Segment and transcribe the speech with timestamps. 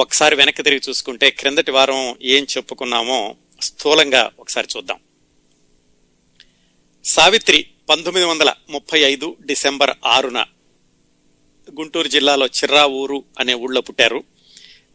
[0.00, 4.98] ఒకసారి వెనక్కి తిరిగి చూసుకుంటే క్రిందటి వారం ఏం చెప్పుకున్నామో స్థూలంగా ఒకసారి చూద్దాం.
[7.04, 10.44] సావిత్రి పంతొమ్మిది వందల ముప్పై ఐదు డిసెంబర్ ఆరున
[11.78, 14.24] గుంటూరు జిల్లాలో చిర్రా ఊరు అనే ఊళ్ళో పుట్టారు.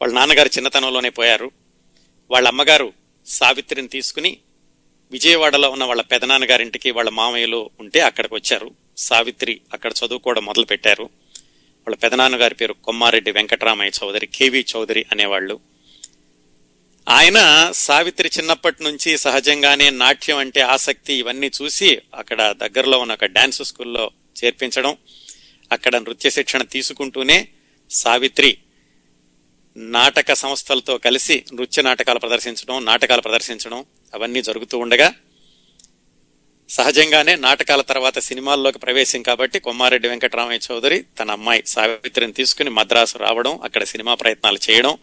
[0.02, 1.51] వాళ్ళ నాన్నగారు చిన్నతనంలోనే పోయారు.
[2.31, 2.93] వాళ్ళ అమ్మగారు
[3.25, 4.37] సావిత్రిని తీసుకుని
[5.11, 8.71] విజయవాడలో ఉన్న వాళ్ళ పెదనాన్నగారింటికి వాళ్ళ మామయ్యలో ఉంటే అక్కడికి వచ్చారు.
[8.97, 11.09] సావిత్రి అక్కడ చదువుకోవడం మొదలు పెట్టారు
[11.88, 15.55] వాళ్ళ పెదనాన్నగారి పేరు కొమ్మారెడ్డి వెంకటరామయ్య చౌదరి కేవి చౌదరి అనేవాళ్ళు.
[17.07, 17.39] ఆయన
[17.73, 24.05] సావిత్రి చిన్నప్పటి నుంచి సహజంగానే నాట్యం అంటే ఆసక్తి ఇవన్నీ చూసి అక్కడ దగ్గరలో ఉన్న ఒక డ్యాన్స్ స్కూల్లో
[24.36, 24.93] చేర్పించడం
[25.71, 27.37] అక్కడ నృత్య శిక్షణ తీసుకుంటూనే
[27.91, 28.52] సావిత్రి
[29.77, 33.80] నాటక సంస్థలతో కలిసి నృత్య నాటకాలు ప్రదర్శించడం నాటకాలు ప్రదర్శించడం
[34.13, 35.09] అవన్నీ జరుగుతూ ఉండగా
[36.69, 43.53] సహజంగానే నాటకాల తర్వాత సినిమాల్లోకి ప్రవేశం కాబట్టి కొమ్మారెడ్డి వెంకటరామయ్య చౌదరి తన అమ్మాయి సావిత్రిని తీసుకుని మద్రాసు రావడం
[43.64, 44.94] అక్కడ సినిమా ప్రయత్నాలు చేయడం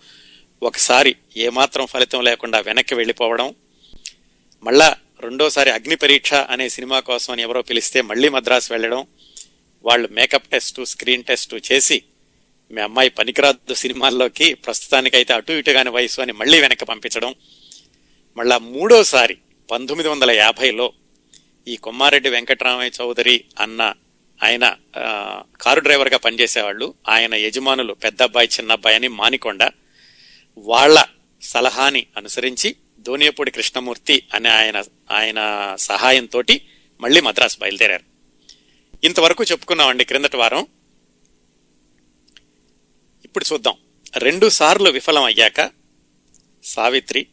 [0.63, 3.49] ఒకసారి ఏమాత్రం ఫలితం లేకుండా వెనక్కి వెళ్ళిపోవడం
[4.65, 4.89] మళ్ళా
[5.23, 9.03] రెండోసారి అగ్ని పరీక్ష అనే సినిమా కోసం అని ఎవరో పిలిస్తే మళ్ళీ మద్రాసు వెళ్ళడం
[9.85, 11.99] వాళ్ళు మేకప్ టెస్ట్ స్క్రీన్ టెస్ట్ చేసి
[12.71, 17.33] మీ అమ్మాయి పనికిరాదు సినిమాల్లోకి ప్రస్తుతానికైతే అటు ఇటుగాని వయసు అని మళ్ళీ వెనక్కి పంపించడం
[18.37, 19.37] మళ్ళా మూడోసారి
[19.69, 20.87] పంతొమ్మిది వందల యాభైలో
[21.69, 23.95] ఈ కొమ్మారెడ్డి వెంకటరామయ్య చౌదరి అన్న
[24.43, 24.77] ఆయన
[25.61, 26.95] కారు డ్రైవర్గా పనిచేసేవాళ్ళు.
[27.09, 29.71] ఆయన యజమానులు పెద్ద అబ్బాయి చిన్న అబ్బాయి అని మానికొండ
[30.59, 31.05] వాళ్ళ
[31.43, 35.41] సలహాని అనుసరించి దోనియపూడి కృష్ణమూర్తి అనే ఆయన ఆయన
[35.79, 36.43] సహాయంతో
[37.01, 38.05] మళ్ళీ మద్రాసు బయలుదేరారు.
[39.05, 40.67] ఇంతవరకు చెప్పుకున్నామండి క్రిందటి వారం.
[43.25, 43.75] ఇప్పుడు చూద్దాం.
[44.17, 45.71] రెండు సార్లు విఫలం అయ్యాక
[46.65, 47.27] సావిత్రి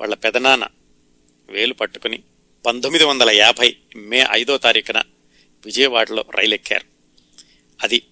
[0.00, 0.66] వాళ్ళ పెదనాన్న
[1.48, 2.22] వేలు పట్టుకుని
[2.66, 5.02] పంతొమ్మిది వందల యాభై మే ఐదో తారీఖున
[5.64, 6.84] విజయవాడలో రైలు ఎక్కారు
[7.82, 8.02] అది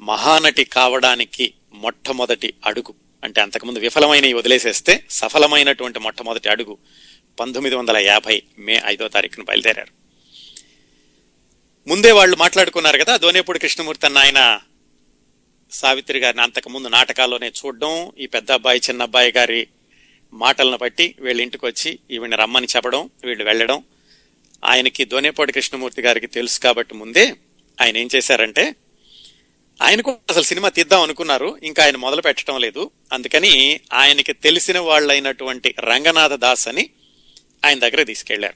[0.00, 2.94] మహానటి కావడానికి మొట్టమొదటి అడుగు.
[3.24, 6.78] అంటే అంతకుముందు విఫలమైనవి వదిలేసేస్తే సఫలమైనటువంటి మొట్టమొదటి అడుగు
[7.40, 9.92] పంతొమ్మిది వందల యాభై మే ఐదో తారీఖున బయలుదేరారు.
[11.86, 14.60] ముందే వాళ్ళు మాట్లాడుకున్నారు కదా దోనేపూడి కృష్ణమూర్తి అన్న ఆయన
[15.70, 19.66] సావిత్రి గారిని అంతకుముందు నాటకాల్లోనే చూడడం ఈ పెద్ద అబ్బాయి చిన్న అబ్బాయి గారి
[20.32, 23.84] మాటలను బట్టి వీళ్ళ ఇంటికి వచ్చి ఈవిని రమ్మని చెప్పడం వీళ్ళు వెళ్ళడం.
[24.64, 27.34] ఆయనకి దోనేపాటి కృష్ణమూర్తి గారికి తెలుసు కాబట్టి ముందే
[27.80, 28.74] ఆయన ఏం చేశారంటే
[29.82, 32.90] ఆయనకు అసలు సినిమా తీద్దాం అనుకున్నారు ఇంకా ఆయన మొదలు పెట్టడం లేదు.
[33.12, 36.90] అందుకని ఆయనకి తెలిసిన వాళ్ళైనటువంటి రంగనాథ దాస్ అని
[37.64, 38.54] ఆయన దగ్గర తీసుకెళ్ళారు.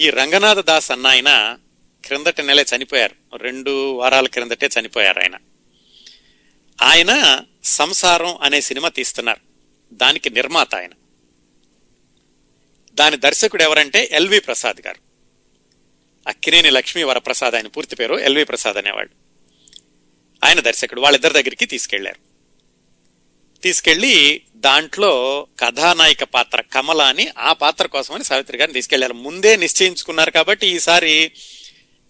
[0.00, 1.58] ఈ రంగనాథ దాస్ అన్న ఆయన
[2.04, 3.36] క్రిందటి నెలే చనిపోయారు.
[3.36, 5.36] రెండు వారాల క్రిందటే చనిపోయారు ఆయన.
[6.82, 9.49] ఆయన సంసారం అనే సినిమా తీస్తున్నారు.
[9.92, 10.90] దానికి నిర్మాత ఆయన.
[12.94, 15.10] దాని దర్శకుడు ఎవరంటే ఎల్వి ప్రసాద్ గారు.
[16.28, 19.10] అక్కినేని లక్ష్మీ వరప్రసాద్ ఆయన పూర్తి పేరు ఎల్వి ప్రసాద్ అనేవాడు.
[20.44, 21.00] ఆయన దర్శకుడు.
[21.00, 22.30] వాళ్ళిద్దరి దగ్గరికి తీసుకెళ్ళారు.
[23.60, 29.14] తీసుకెళ్ళి దాంట్లో కథానాయిక పాత్ర కమల అని ఆ పాత్ర కోసమని సావిత్రి గారిని తీసుకెళ్ళారు.
[29.14, 31.32] ముందే నిశ్చయించుకున్నారు కాబట్టి ఈసారి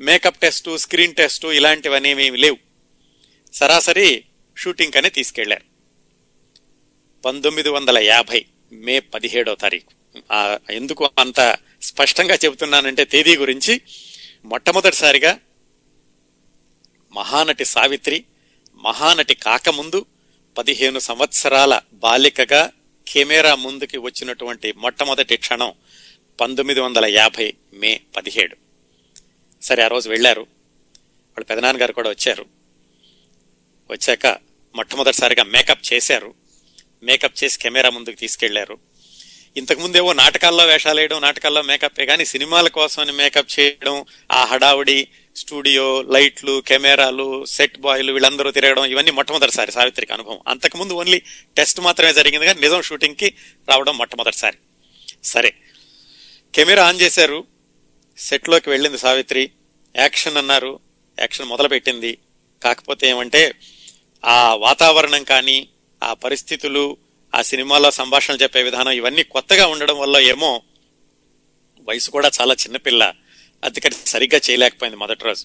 [0.01, 2.57] మేకప్ టెస్ట్ స్క్రీన్ టెస్ట్ ఇలాంటివనేమి లేవు.
[3.53, 4.25] సరాసరి
[4.59, 5.80] షూటింగ్ కనే తీసుకెళ్ళారు.
[7.25, 10.01] పంతొమ్మిది వందల యాభై మే పదిహేడో తారీఖు.
[10.73, 13.81] ఎందుకు అంత స్పష్టంగా చెబుతున్నానంటే తేదీ గురించి
[14.45, 15.39] మొట్టమొదటిసారిగా
[17.13, 18.25] మహానటి సావిత్రి
[18.75, 20.07] మహానటి కాకముందు
[20.59, 22.71] పదిహేను సంవత్సరాల బాలికగా
[23.09, 25.73] కెమెరా ముందుకి వచ్చినటువంటి మొట్టమొదటి క్షణం
[26.41, 28.57] పంతొమ్మిది వందల యాభై మే పదిహేడు.
[29.63, 30.41] సరే ఆ రోజు వెళ్ళారు.
[30.41, 32.47] వాళ్ళ పెదనాన్నగారు కూడా వచ్చారు.
[33.91, 34.27] వచ్చాక
[34.75, 36.35] మొట్టమొదటిసారిగా మేకప్ చేశారు.
[37.03, 38.79] మేకప్ చేసి కెమెరా ముందుకు తీసుకెళ్ళారు.
[39.57, 46.63] ఇంతకుముందేవో నాటకాల్లో వేషాలు వేయడం నాటకాల్లో మేకప్ కానీ సినిమాల కోసం మేకప్ చేయడం ఆ హడావుడి స్టూడియో లైట్లు
[46.67, 50.39] కెమెరాలు సెట్ బాయ్లు వీళ్ళందరూ తిరగడం ఇవన్నీ మొట్టమొదటిసారి సావిత్రికి అనుభవం.
[50.49, 51.23] అంతకుముందు ఓన్లీ
[51.57, 53.35] టెస్ట్ మాత్రమే జరిగింది కానీ నిజం షూటింగ్కి
[53.69, 54.57] రావడం మొట్టమొదటిసారి.
[55.25, 55.55] సరే.
[56.55, 57.45] కెమెరా ఆన్ చేశారు.
[58.19, 59.51] సెట్లోకి వెళ్ళింది సావిత్రి.
[59.97, 60.81] యాక్షన్ అన్నారు.
[61.21, 62.19] యాక్షన్ మొదలుపెట్టింది.
[62.63, 63.53] కాకపోతే ఏమంటే
[64.25, 65.69] ఆ వాతావరణం కానీ
[66.03, 66.97] ఆ పరిస్థితులు
[67.35, 70.63] ఆ సినిమాలో సంభాషణలు చెప్పే విధానం ఇవన్నీ కొత్తగా ఉండడం వల్ల ఏమో
[71.89, 73.15] వయసు కూడా చాలా చిన్నపిల్ల
[73.65, 75.45] అందుకని సరిగ్గా చేయలేకపోయింది మొదటి రోజు.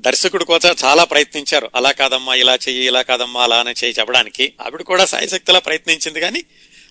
[0.00, 1.70] దర్శకుడు కోత చాలా ప్రయత్నించారు.
[1.74, 4.52] అలా కాదమ్మా ఇలా చెయ్యి ఇలా కాదమ్మా అలా అని చేయి చెప్పడానికి.
[4.60, 6.44] ఆవిడ కూడా సాయశక్తిలా ప్రయత్నించింది కానీ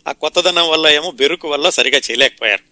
[0.07, 2.63] ఆ కొత్తదనం వల్ల ఏమో బెరుకు వల్ల సరిగా చేయలేకపోయారు.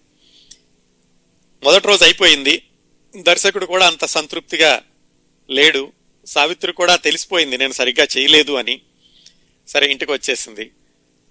[1.64, 2.62] మొదటి రోజు అయిపోయింది.
[3.16, 4.82] దర్శకుడు కూడా అంత సంతృప్తిగా
[5.50, 5.92] లేడు.
[6.26, 8.80] సావిత్రి కూడా తెలిసిపోయింది నేను సరిగ్గా చేయలేదు అని.
[9.70, 10.70] సరే ఇంటికి వచ్చేసింది.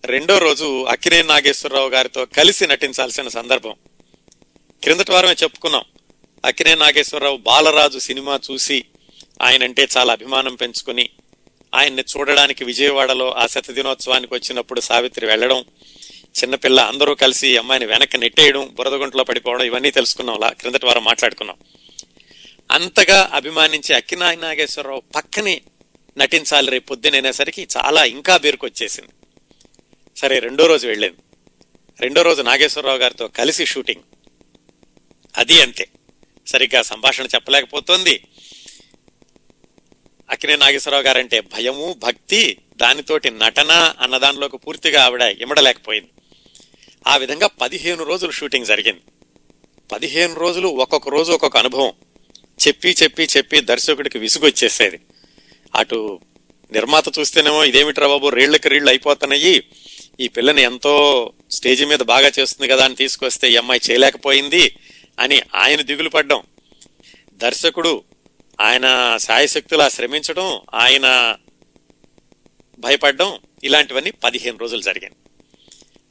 [0.06, 3.76] రెండో రోజు అక్కినే నాగేశ్వరరావు గారితో కలిసి నటించాల్సిన సందర్భం.
[4.84, 5.84] క్రిందటి వారమే చెప్పుకున్నాం.
[6.46, 8.84] అక్కినే నాగేశ్వరరావు బాలరాజు సినిమా చూసి
[9.42, 11.10] ఆయనంటే చాలా అభిమానం పెంచుకుని
[11.76, 15.66] ఆయన్ని చూడడానికి విజయవాడలో ఆ శత దినోత్సవానికి వచ్చినప్పుడు సావిత్రి వెళ్ళడం
[16.44, 20.36] చిన్నపిల్ల అందరూ కలిసి అమ్మాయిని వెనక్కి నెట్టేయడం బురదగుంటలో పడిపోవడం ఇవన్నీ తెలుసుకున్నాం.
[20.36, 21.58] అలా క్రిందటి వారం మాట్లాడుకున్నాం.
[22.72, 25.62] అంతగా అభిమానించే అక్కినాయ నాగేశ్వరరావు పక్కనే
[26.18, 29.10] నటించాలి రేపు పొద్దునైనాసరికి చాలా ఇంకా బేరుకొచ్చేసింది
[30.18, 31.18] సరే రెండో రోజు వెళ్ళింది.
[32.00, 34.02] రెండో రోజు నాగేశ్వరరావు గారితో కలిసి షూటింగ్.
[35.38, 35.88] అది అంతే.
[36.48, 38.24] సరిగ్గా సంభాషణ చెప్పలేకపోతుంది.
[40.30, 46.10] అక్కినే నాగేశ్వరరావు గారంటే భయము భక్తి దానితోటి నటన అన్న దానిలోకి పూర్తిగా ఆవిడ ఇమడలేకపోయింది.
[47.08, 49.02] ఆ విధంగా పదిహేను రోజులు షూటింగ్ జరిగింది.
[49.92, 51.94] పదిహేను రోజులు ఒక్కొక్క రోజు ఒక్కొక్క అనుభవం.
[52.68, 55.00] చెప్పి చెప్పి చెప్పి దర్శకుడికి విసుగొచ్చేసేది.
[55.76, 56.20] అటు
[56.72, 59.64] నిర్మాత చూస్తేనేమో ఇదేమిట్రా బాబు రీళ్ళకి రీళ్ళు అయిపోతున్నాయి.
[60.20, 64.76] ఈ పిల్లని ఎంతో స్టేజ్ మీద బాగా చేస్తుంది కదా అని తీసుకొస్తే ఈ అమ్మాయి చేయలేకపోయింది
[65.20, 66.44] అని ఆయన దిగులు పడ్డం.
[67.38, 68.04] దర్శకుడు
[68.62, 71.38] ఆయన సాయశక్తులా శ్రమించడం ఆయన
[72.80, 75.14] భయపడడం ఇలాంటివన్నీ పదిహేను రోజులు జరిగాయి.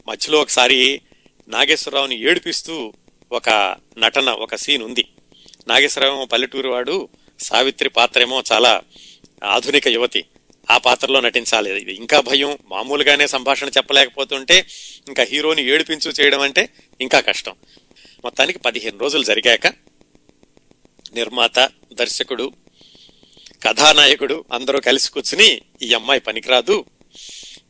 [0.07, 1.01] మధ్యలో ఒకసారి
[1.47, 2.93] నాగేశ్వరరావుని ఏడిపిస్తూ
[3.31, 5.05] ఒక నటన ఒక సీన్ ఉంది.
[5.67, 7.09] నాగేశ్వరరావు పల్లెటూరు వాడు
[7.39, 8.81] సావిత్రి పాత్ర ఏమో చాలా
[9.43, 10.25] ఆధునిక యువతి.
[10.71, 11.95] ఆ పాత్రలో నటించాలి.
[11.95, 12.57] ఇంకా భయం.
[12.67, 14.67] మామూలుగానే సంభాషణ చెప్పలేకపోతుంటే
[15.07, 16.69] ఇంకా హీరోని ఏడిపించు చేయడం అంటే
[17.01, 17.55] ఇంకా కష్టం.
[18.23, 19.67] మొత్తానికి పదిహేను రోజులు జరిగాక
[21.13, 22.51] నిర్మాత దర్శకుడు
[23.63, 26.85] కథానాయకుడు అందరూ కలిసి కూర్చుని ఈ అమ్మాయి పనికిరాదు.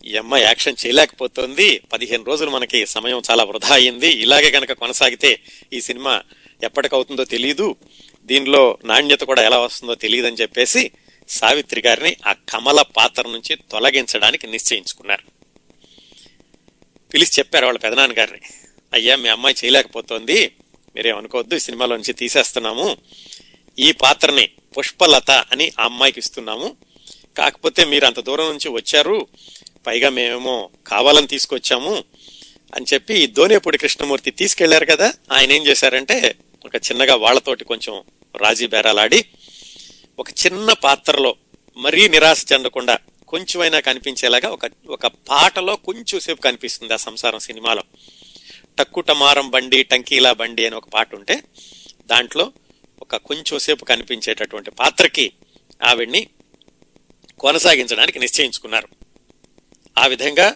[0.06, 1.82] ఈ అమ్మాయి యాక్షన్ చేయలేకపోతుంది.
[1.94, 4.08] పదిహేను రోజులు మనకి సమయం చాలా వృధా అయింది.
[4.08, 5.40] ఇలాగే కనుక కొనసాగితే
[5.74, 6.22] ఈ సినిమా
[6.64, 7.76] ఎప్పటికవుతుందో తెలియదు
[8.26, 10.92] దీనిలో నాణ్యత కూడా ఎలా వస్తుందో తెలియదని చెప్పేసి
[11.30, 15.24] సావిత్రి గారిని ఆ కమల పాత్ర నుంచి తొలగించడానికి నిశ్చయించుకున్నారు.
[17.14, 18.40] పిలిచి చెప్పారు వాళ్ళ పెదనాన్న గారిని.
[18.94, 20.52] అయ్యా మీ అమ్మాయి చేయలేకపోతోంది.
[20.96, 22.98] మీరేమనుకోవద్దు ఈ సినిమాలో నుంచి తీసేస్తున్నాము.
[23.80, 26.76] ఈ పాత్రని పుష్పలత అని ఆ అమ్మాయికి ఇస్తున్నాము.
[27.38, 29.28] కాకపోతే మీరు అంత దూరం నుంచి వచ్చారు.
[29.88, 32.04] పైగా మేమేమో కావాలని తీసుకొచ్చాము.
[32.76, 35.14] అని చెప్పి ఈ దోనేపూడి కృష్ణమూర్తి తీసుకెళ్ళారు కదా.
[35.32, 36.36] ఆయన ఏం చేశారంటే
[36.66, 38.04] ఒక చిన్నగా వాళ్ళతోటి కొంచెం
[38.36, 39.26] రాజీ బేరాలాడి
[40.20, 41.36] ఒక చిన్న పాత్రలో
[41.78, 47.84] మరీ నిరాశ చెందకుండా కొంచెమైనా కనిపించేలాగా ఒక ఒక పాటలో కొంచెం సేపు కనిపిస్తుంది ఆ సంసారం సినిమాలో.
[48.80, 51.44] టక్కుటమారం బండి టంకీలా బండి అని ఒక పాట ఉంటే
[52.06, 52.52] దాంట్లో
[53.02, 55.32] ఒక కొంచెం సేపు కనిపించేటటువంటి పాత్రకి
[55.84, 56.28] ఆవిడ్ని
[57.40, 58.88] కొనసాగించడానికి నిశ్చయించుకున్నారు.
[59.98, 60.56] ఆ విధంగా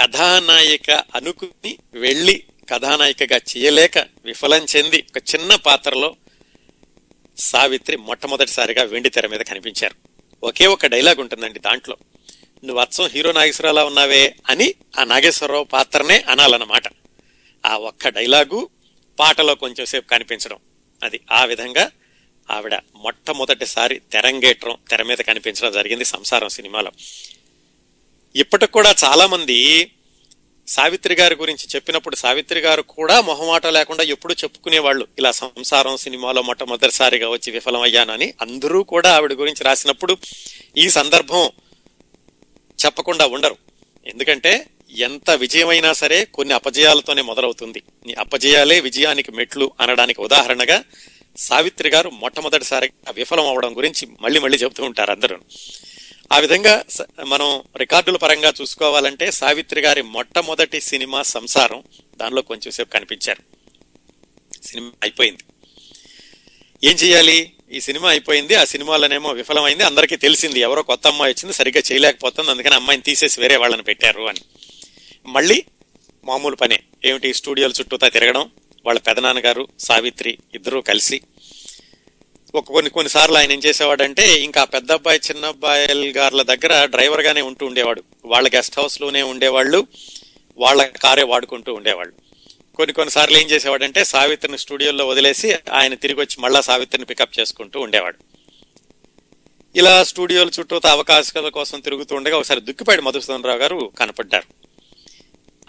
[0.00, 6.16] కథానాయిక అనుకుని వెళ్ళి కథానాయికగా చేయలేక విఫలం చెంది ఒక చిన్న పాత్రలో
[7.38, 9.94] సావిత్రి మొట్టమొదటిసారిగా వెండి తెర మీద కనిపించారు.
[10.46, 11.96] ఒకే ఒక డైలాగ్ ఉంటుందండి దాంట్లో.
[12.64, 16.82] నువ్వు అచ్చం హీరో నాగేశ్వరరావులా ఉన్నావే అని ఆ నాగేశ్వరరావు పాత్రనే అనాలన్నమాట.
[17.66, 18.68] ఆ ఒక్క డైలాగు
[19.18, 20.58] పాటలో కొంచెం సేపు కనిపించడం.
[21.02, 21.90] అది ఆ విధంగా
[22.50, 26.92] ఆవిడ మొట్టమొదటిసారి తెరంగేట్రం తెర మీద కనిపించడం జరిగింది సంసారం సినిమాలో.
[28.36, 29.90] ఇప్పటికి కూడా చాలామంది
[30.66, 35.06] సావిత్రి గారి గురించి చెప్పినప్పుడు సావిత్రి గారు కూడా మొహమాట లేకుండా ఎప్పుడూ చెప్పుకునేవాళ్ళు.
[35.18, 40.16] ఇలా సంసారం సినిమాలో మొట్టమొదటిసారిగా వచ్చి విఫలమయ్యానని అందరూ కూడా ఆవిడ గురించి రాసినప్పుడు
[40.76, 41.50] ఈ సందర్భం
[42.84, 43.56] చెప్పకుండా ఉండరు.
[44.06, 47.82] ఎందుకంటే ఎంత విజయమైనా సరే కొన్ని అపజయాలతోనే మొదలవుతుంది.
[48.06, 50.84] నీ అపజయాలే విజయానికి మెట్లు అనడానికి ఉదాహరణగా
[51.36, 55.38] సావిత్రి గారు మొట్టమొదటిసారిగా విఫలం అవడం గురించి మళ్ళీ మళ్ళీ చెబుతూ ఉంటారు అందరూ.
[56.32, 61.82] ఆ విధంగా స- మనం రికార్డుల పరంగా చూసుకోవాలంటే సావిత్రి గారి మొట్టమొదటి సినిమా సంసారం
[62.16, 63.42] దానిలో కొంచెం సేపు కనిపించారు.
[64.64, 65.42] సినిమా అయిపోయింది.
[66.88, 67.52] ఏం చేయాలి?
[67.72, 70.60] ఈ సినిమా అయిపోయింది ఆ సినిమాలోనేమో విఫలమైంది అందరికీ తెలిసింది.
[70.60, 74.40] ఎవరో కొత్త అమ్మాయి వచ్చింది సరిగ్గా చేయలేకపోతుంది అందుకని అమ్మాయిని తీసేసి వేరే వాళ్ళని పెట్టారు అని.
[75.26, 75.64] మళ్ళీ
[76.24, 76.80] మామూలు పనే.
[77.04, 77.34] ఏమిటి?
[77.34, 78.50] స్టూడియోల చుట్టూతా తిరగడం
[78.86, 81.20] వాళ్ళ పెదనాన్నగారు సావిత్రి ఇద్దరూ కలిసి
[82.54, 87.40] ఒక కొన్ని కొన్నిసార్లు ఆయన ఏం చేసేవాడంటే ఇంకా పెద్ద అబ్బాయి చిన్న అబ్బాయి గారుల దగ్గర డ్రైవర్ గానే
[87.40, 88.04] ఉంటూ ఉండేవాడు.
[88.24, 89.86] వాళ్ళ గెస్ట్ హౌస్లోనే ఉండేవాళ్ళు.
[90.58, 92.12] వాళ్ళ కారే వాడుకుంటూ ఉండేవాళ్ళు.
[92.74, 98.18] కొన్ని కొన్నిసార్లు ఏం చేసేవాడంటే సావిత్రిని స్టూడియోలో వదిలేసి ఆయన తిరిగి వచ్చి మళ్ళా సావిత్రిని పికప్ చేసుకుంటూ ఉండేవాడు.
[99.76, 104.44] ఇలా స్టూడియోల చుట్టూ అవకాశాల కోసం తిరుగుతూ ఉండగా ఒకసారి దుక్కిపాటి మధుసూదనరావు గారు కనపడ్డారు.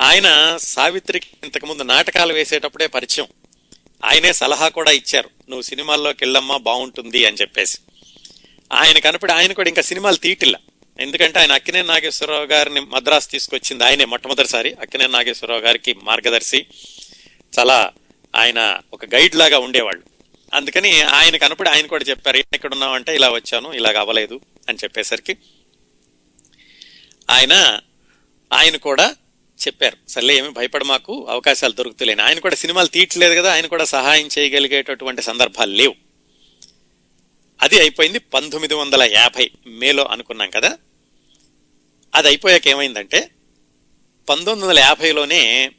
[0.01, 3.27] ఆయన సావిత్రికి ఇంతకుముందు నాటకాలు వేసేటప్పుడే పరిచయం.
[4.05, 5.29] ఆయనే సలహా కూడా ఇచ్చారు.
[5.49, 7.77] నువ్వు సినిమాల్లోకి వెళ్ళమ్మా బాగుంటుంది అని చెప్పేసి.
[8.73, 10.55] ఆయన కనపడి ఆయన కూడా ఇంకా సినిమాలు తీయటిల్ల
[10.99, 16.65] ఎందుకంటే ఆయన అక్కినే నాగేశ్వరరావు గారిని మద్రాసు తీసుకొచ్చింది ఆయనే మొట్టమొదటిసారి అక్కినే నాగేశ్వరరావు గారికి మార్గదర్శి.
[17.59, 17.91] చాలా
[18.35, 20.03] ఆయన ఒక గైడ్ లాగా ఉండేవాళ్ళు.
[20.53, 25.37] అందుకని ఆయన కనపడి ఆయన కూడా చెప్పారు ఎక్కడ ఉన్నామంటే ఇలా వచ్చాను ఇలాగ అవ్వలేదు అని చెప్పేసరికి
[27.29, 27.79] ఆయన
[28.53, 29.15] ఆయన కూడా
[29.67, 29.97] చెప్పారు.
[30.09, 32.23] సర్లే ఏమి భయపడ మాకు అవకాశాలు దొరుకుతలేను.
[32.23, 35.95] ఆయన కూడా సినిమాలు తీయట్లేదు కదా ఆయన కూడా సహాయం చేయగలిగేటటువంటి సందర్భాలు లేవు.
[37.61, 40.77] అది అయిపోయింది పంతొమ్మిది వందల యాభై మేలో అనుకున్నాం కదా.
[42.15, 43.29] అది అయిపోయాక ఏమైందంటే
[44.29, 45.71] పంతొమ్మిది వందల యాభైలోనే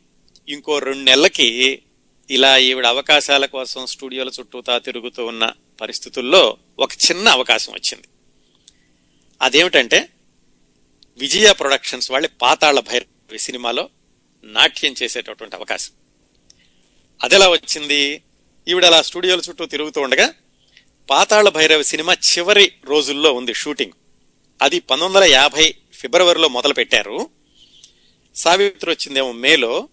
[0.49, 1.83] ఇంకో రెండు నెలలకి
[2.31, 8.09] ఇలా ఈవిడ అవకాశాల కోసం స్టూడియోల చుట్టూతా తిరుగుతూ ఉన్న పరిస్థితుల్లో ఒక చిన్న అవకాశం వచ్చింది.
[9.43, 10.09] అదేమిటంటే
[11.19, 13.89] విజయ ప్రొడక్షన్స్ వాళ్ళ పాతాళ భైరవ సినిమాలో
[14.45, 15.93] నాట్యం చేసేటటువంటి అవకాశం.
[17.23, 18.23] అదెలా వచ్చింది?
[18.69, 20.35] ఈవిడ అలా స్టూడియోల చుట్టూ తిరుగుతూ ఉండగా
[21.11, 23.93] పాతాళ భైరవి సినిమా చివరి రోజుల్లో ఉంది షూటింగ్.
[24.63, 27.31] అది పంతొమ్మిది వందల యాభై ఫిబ్రవరిలో మొదలు పెట్టారు
[28.37, 29.89] సావిత్రి వచ్చిందేమో మేలో.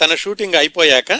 [0.00, 1.10] తన షూటింగ్ అయిపోయాక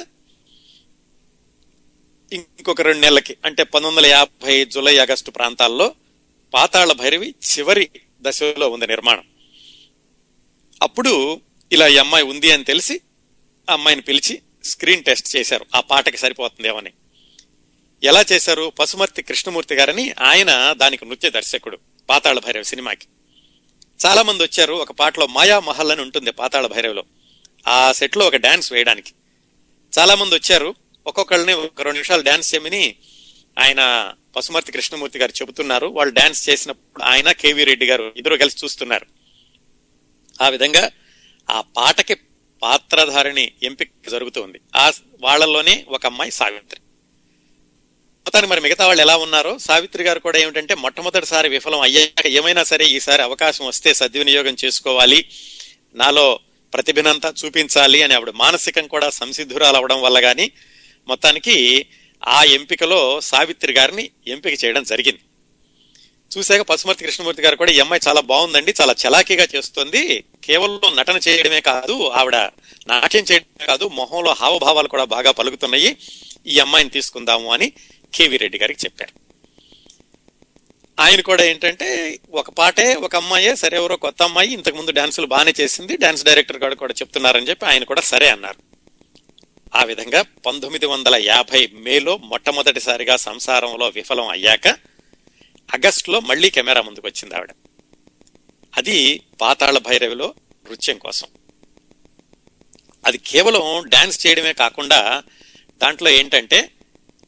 [2.32, 5.94] ఇంకొక రెండు నెలలకి అంటే పంతొమ్మిది వందల యాభై జూలై ఆగస్టు ప్రాంతాల్లో
[6.54, 7.90] పాతాళ భైరవి చివరి
[8.22, 9.24] దశలో ఉంది నిర్మాణం.
[10.82, 11.40] అప్పుడు
[11.72, 13.00] ఇలా ఈ అమ్మాయి ఉంది అని తెలిసి
[13.70, 15.66] ఆ అమ్మాయిని పిలిచి స్క్రీన్ టెస్ట్ చేశారు.
[15.74, 16.92] ఆ పాటకి సరిపోతుందేమని
[18.02, 18.72] ఎలా చేశారు?
[18.78, 21.78] పసుమర్తి కృష్ణమూర్తి గారని ఆయన దానికి నృత్య దర్శకుడు
[22.10, 23.06] పాతాళ భైరవ సినిమాకి.
[24.06, 24.74] చాలా మంది వచ్చారు.
[24.74, 27.04] ఒక పాటలో మాయా మహల్ అని ఉంటుంది పాతాళ భైరవలో.
[27.68, 29.12] ఆ సెట్లో ఒక డాన్స్ వేయడానికి.
[29.98, 30.74] చాలా మంది వచ్చారు.
[31.06, 32.94] ఒక్కొక్కళ్ళని ఒక రెండు నిమిషాలు డాన్స్ చేయమని
[33.58, 35.86] ఆయన పశుమర్తి కృష్ణమూర్తి గారు చెబుతున్నారు.
[35.86, 39.06] వాళ్ళు డాన్స్ చేసినప్పుడు ఆయన కేవీ రెడ్డి గారు ఇద్దరు కలిసి చూస్తున్నారు.
[40.42, 40.90] ఆ విధంగా
[41.50, 42.14] ఆ పాటకి
[42.62, 44.60] పాత్రధారిణి ఎంపిక జరుగుతుంది.
[44.76, 46.80] ఆ వాళ్ళలోనే ఒక అమ్మాయి సావిత్రి.
[48.26, 52.84] మొత్తానికి మరి మిగతా వాళ్ళు ఎలా ఉన్నారో సావిత్రి గారు కూడా ఏమిటంటే మొట్టమొదటిసారి విఫలం అయ్యాక ఏమైనా సరే
[52.84, 55.28] ఈసారి అవకాశం వస్తే సద్వినియోగం చేసుకోవాలి
[55.94, 56.40] నాలో
[56.74, 60.50] ప్రతిభనంతా చూపించాలి అని ఆవిడ మానసికం కూడా సంసిద్ధురాలు అవడం వల్ల కానీ
[61.08, 61.86] మొత్తానికి
[62.26, 65.20] ఆ ఎంపికలో సావిత్రి గారిని ఎంపిక చేయడం జరిగింది.
[66.38, 70.24] చూశాక పశుమర్తి కృష్ణమూర్తి గారు కూడా ఈ అమ్మాయి చాలా బాగుందండి చాలా చలాకీగా చేస్తుంది.
[70.44, 72.36] కేవలం నటన చేయడమే కాదు ఆవిడ
[72.88, 75.96] నాట్యం చేయడమే కాదు మొహంలో హావభావాలు కూడా బాగా పలుకుతున్నాయి.
[76.46, 77.72] ఈ అమ్మాయిని తీసుకుందాము అని
[78.14, 79.24] కేవీ రెడ్డి గారికి చెప్పారు.
[81.00, 85.54] ఆయన కూడా ఏంటంటే ఒక పాటే ఒక అమ్మాయే సరే ఎవరో కొత్త అమ్మాయి ఇంతకు ముందు డాన్సులు బాగానే
[85.60, 88.74] చేసింది డాన్స్ డైరెక్టర్ గారు కూడా చెప్తున్నారని చెప్పి ఆయన కూడా సరే అన్నారు.
[89.76, 94.68] ఆ విధంగా పంతొమ్మిది వందల యాభై మేలో మొట్టమొదటిసారిగా సంసారంలో విఫలం అయ్యాక
[95.74, 97.50] ఆగస్టులో మళ్ళీ కెమెరా ముందుకు వచ్చింది ఆవిడ.
[98.76, 100.34] అది పాతాళ భైరవిలో
[100.68, 101.26] నృత్యం కోసం.
[103.06, 105.22] అది కేవలం డ్యాన్స్ చేయడమే కాకుండా
[105.82, 106.70] దాంట్లో ఏంటంటే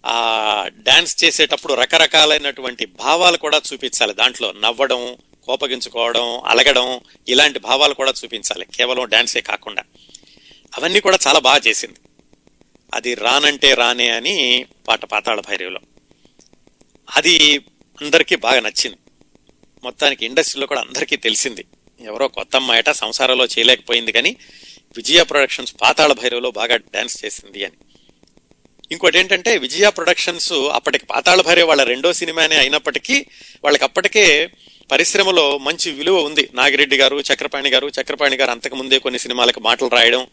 [0.07, 4.15] ఆ డ్యాన్స్ చేసేటప్పుడు రకరకాలైనటువంటి భావాలు కూడా చూపించాలి.
[4.15, 8.65] దాంట్లో నవ్వడం కోపగించుకోవడం అలగడం ఇలాంటి భావాలు కూడా చూపించాలి.
[8.65, 9.83] కేవలం డ్యాన్సే కాకుండా.
[10.77, 11.97] అవన్నీ కూడా చాలా బాగా చేసింది.
[12.95, 15.81] అది రానంటే రానే అని పాట పాతాళ భైరవిలో.
[17.17, 17.61] అది
[18.03, 18.97] అందరికీ బాగా నచ్చింది.
[19.85, 21.65] మొత్తానికి ఇండస్ట్రీలో కూడా అందరికీ తెలిసింది.
[22.01, 24.37] ఎవరో కొత్త అమ్మాయట సంసారంలో చేయలేకపోయింది కానీ
[24.97, 27.75] విజయ ప్రొడక్షన్స్ పాతాళ భైరవలో బాగా డాన్స్ చేసింది అని.
[28.93, 33.27] ఇంకోటి ఏంటంటే విజయ ప్రొడక్షన్స్ అప్పటికి పాతాళ భైరవి వాళ్ళ రెండో సినిమానే అయినప్పటికీ
[33.65, 34.49] వాళ్ళకి అప్పటికే
[34.91, 36.49] పరిశ్రమలో మంచి విలువ ఉంది.
[36.55, 40.27] నాగిరెడ్డి గారు చక్రపాణి గారు చక్రపాణి గారు అంతకుముందే కొన్ని సినిమాలకు మాటలు రాయడం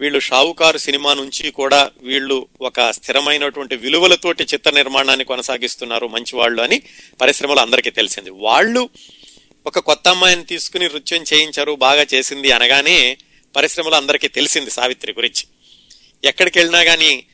[0.00, 6.82] వీళ్ళు షావుకారు సినిమా నుంచి కూడా వీళ్ళు ఒక స్థిరమైనటువంటి విలువలతోటి చిత్ర నిర్మాణాన్ని కొనసాగిస్తున్నారు మంచి వాళ్ళు అని
[7.20, 8.30] పరిశ్రమలో అందరికీ తెలిసింది.
[8.30, 8.88] వాళ్ళు
[9.66, 13.18] ఒక కొత్త అమ్మాయిని తీసుకుని నృత్యం చేయించారు బాగా చేసింది అనగానే
[13.56, 15.46] పరిశ్రమలో అందరికీ తెలిసింది సావిత్రి గురించి.
[16.24, 17.26] ఎక్కడికి వెళ్ళినా కానీ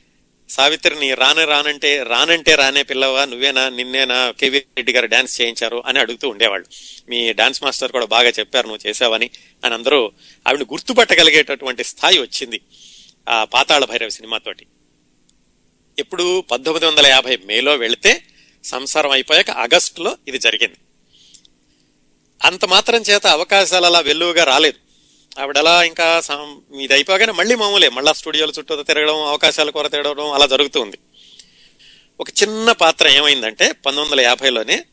[0.49, 6.29] సావిత్రిని రాను రానంటే రానంటే రానే పిల్లవా నువ్వేనా నిన్నేనా కేవీ రెడ్డి గారు డాన్స్ చేయించారు అని అడుగుతూ
[6.29, 6.67] ఉండేవాళ్ళు.
[7.09, 9.31] మీ డాన్స్ మాస్టర్ కూడా బాగా చెప్పారు నువ్వు చేసావని
[9.65, 10.12] అని అందరూ
[10.49, 12.61] ఆవిడ గుర్తుపట్టగలిగేటటువంటి స్థాయి వచ్చింది
[13.29, 14.67] ఆ పాతాళ భైరవ సినిమాతోటి
[15.99, 18.25] ఎప్పుడు పంతొమ్మిది వందల యాభై మేలో వెళితే
[18.65, 20.76] సంసారం అయిపోయాక ఆగస్టులో ఇది జరిగింది.
[22.45, 24.86] అంత మాత్రం చేత అవకాశాలు అలా వెల్లువగా రాలేదు.
[25.38, 26.23] ఆవిడలా ఇంకా
[26.81, 30.99] ఇది అయిపోగానే మళ్ళీ మామూలే మళ్ళా స్టూడియోల చుట్టూ తిరగడం అవకాశాల కొర తిరగడం అలా జరుగుతుంది.
[32.21, 34.85] ఒక చిన్న పాత్ర ఏమైందంటే పంతొమ్మిది వందల యాభైలోనే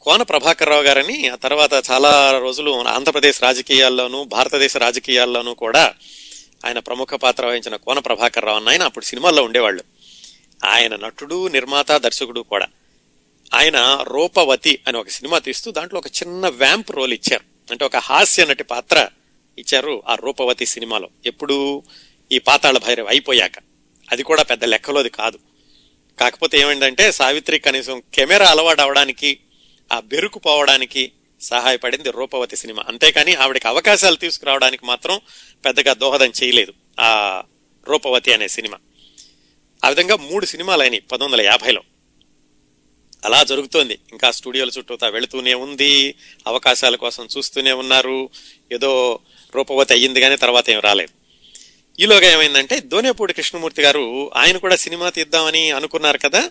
[0.00, 5.94] కోన ప్రభాకర్ రావు గారని ఆ తర్వాత చాలా రోజులు ఆంధ్రప్రదేశ్ రాజకీయాల్లోనూ భారతదేశ రాజకీయాల్లోనూ కూడా
[6.66, 9.84] ఆయన ప్రముఖ పాత్ర వహించిన కోన ప్రభాకర్ రావు అన్న ఆయన అప్పుడు సినిమాల్లో ఉండేవాళ్ళు.
[10.68, 12.66] ఆయన నటుడు నిర్మాత దర్శకుడు కూడా.
[13.54, 17.44] ఆయన రూపవతి అని ఒక సినిమా తీస్తూ దాంట్లో ఒక చిన్న వ్యాంప్ రోల్ ఇచ్చారు.
[17.70, 19.08] అంటే ఒక హాస్య నటి పాత్ర
[19.58, 21.08] ఇచ్చారు ఆ రూపవతి సినిమాలో.
[21.26, 21.82] ఎప్పుడు
[22.32, 23.52] ఈ పాతాళ భైరవ్ అయిపోయాక.
[24.12, 25.38] అది కూడా పెద్ద లెక్కలోది కాదు.
[26.20, 29.38] కాకపోతే ఏమైందంటే సావిత్రి కనీసం కెమెరా అలవాటు అవడానికి
[29.92, 32.84] ఆ బెరుకు పోవడానికి సహాయపడింది రూపవతి సినిమా.
[32.88, 35.20] అంతేకాని ఆవిడకి అవకాశాలు తీసుకురావడానికి మాత్రం
[35.64, 37.42] పెద్దగా దోహదం చేయలేదు ఆ
[37.88, 38.78] రూపవతి అనే సినిమా.
[39.84, 41.82] ఆ విధంగా మూడు సినిమాలు అయినాయి పంతొమ్మిది వందల యాభైలో.
[43.24, 43.98] అలా జరుగుతోంది.
[44.10, 46.14] ఇంకా స్టూడియోల చుట్టూతా వెళుతూనే ఉంది.
[46.46, 48.28] అవకాశాల కోసం చూస్తూనే ఉన్నారు.
[48.72, 49.18] ఏదో
[49.54, 51.24] రూపవతి అయ్యింది కానీ తర్వాత ఏం రాలేదు.
[52.02, 56.50] ఈలోగా ఏమైందంటే దోనేపూడి కృష్ణమూర్తి గారు ఆయన కూడా సినిమా తీద్దామని అనుకున్నారు కదా.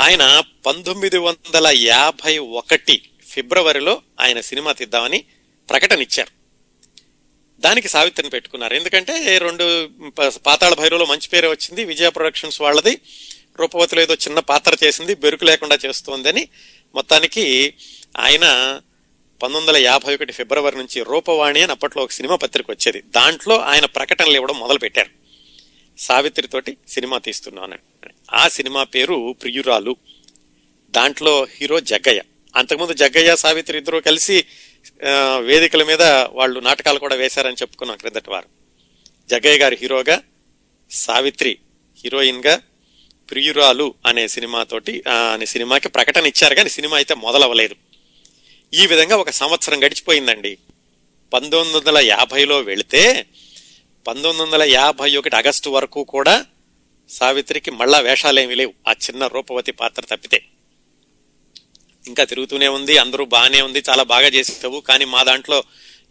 [0.00, 5.24] ఆయన పంతొమ్మిది వందల యాభై ఒకటి ఫిబ్రవరిలో ఆయన సినిమా తీద్దామని
[5.70, 6.38] ప్రకటన ఇచ్చారు.
[7.60, 8.74] దానికి సావిత్రిని పెట్టుకున్నారు.
[8.74, 11.84] ఎందుకంటే రెండు ప- పాతాళ భైరవలో మంచి పేరే వచ్చింది.
[11.84, 12.98] విజయ ప్రొడక్షన్స్ వాళ్ళది.
[13.58, 16.48] రూపవతిలో ఏదో చిన్న పాత్ర చేసింది బెరుకు లేకుండా చేస్తోందని
[16.94, 17.74] మొత్తానికి
[18.18, 18.46] ఆయన
[19.42, 23.00] పంతొమ్మిది వందల యాభై ఒకటి ఫిబ్రవరి నుంచి రూపవాణి అని అప్పట్లో ఒక సినిమా పత్రిక వచ్చేది.
[23.00, 25.10] దాంట్లో ఆయన ప్రకటనలు ఇవ్వడం మొదలు పెట్టారు
[25.98, 27.78] సావిత్రితోటి సినిమా తీస్తున్నాను
[28.32, 29.96] ఆ సినిమా పేరు ప్రియురాలు.
[30.90, 32.22] దాంట్లో హీరో జగ్గయ్య.
[32.56, 34.44] అంతకుముందు జగ్గయ్య సావిత్రి ఇద్దరు కలిసి
[35.38, 38.48] వేదికల మీద వాళ్ళు నాటకాలు కూడా వేశారని చెప్పుకున్నాం క్రిందటి వారు.
[39.28, 40.22] జగ్గయ్య గారు హీరోగా
[40.90, 41.58] సావిత్రి
[42.04, 42.60] హీరోయిన్గా
[43.30, 47.76] ప్రియురాలు అనే సినిమాతోటి అనే సినిమాకి ప్రకటన ఇచ్చారు కానీ సినిమా అయితే మొదలవ్వలేదు.
[48.74, 50.58] ఈ విధంగా ఒక సంవత్సరం గడిచిపోయిందండి.
[51.32, 53.26] పంతొమ్మిది వందల యాభైలో వెళితే
[54.06, 56.46] పంతొమ్మిది వందల యాభై ఒకటి ఆగస్టు వరకు కూడా
[57.08, 58.74] సావిత్రికి మళ్ళా వేషాలేమి లేవు.
[58.88, 60.44] ఆ చిన్న రూపవతి పాత్ర తప్పితే.
[62.06, 65.62] ఇంకా తిరుగుతూనే ఉంది అందరూ బాగానే ఉంది చాలా బాగా చేసేవు కానీ మా దాంట్లో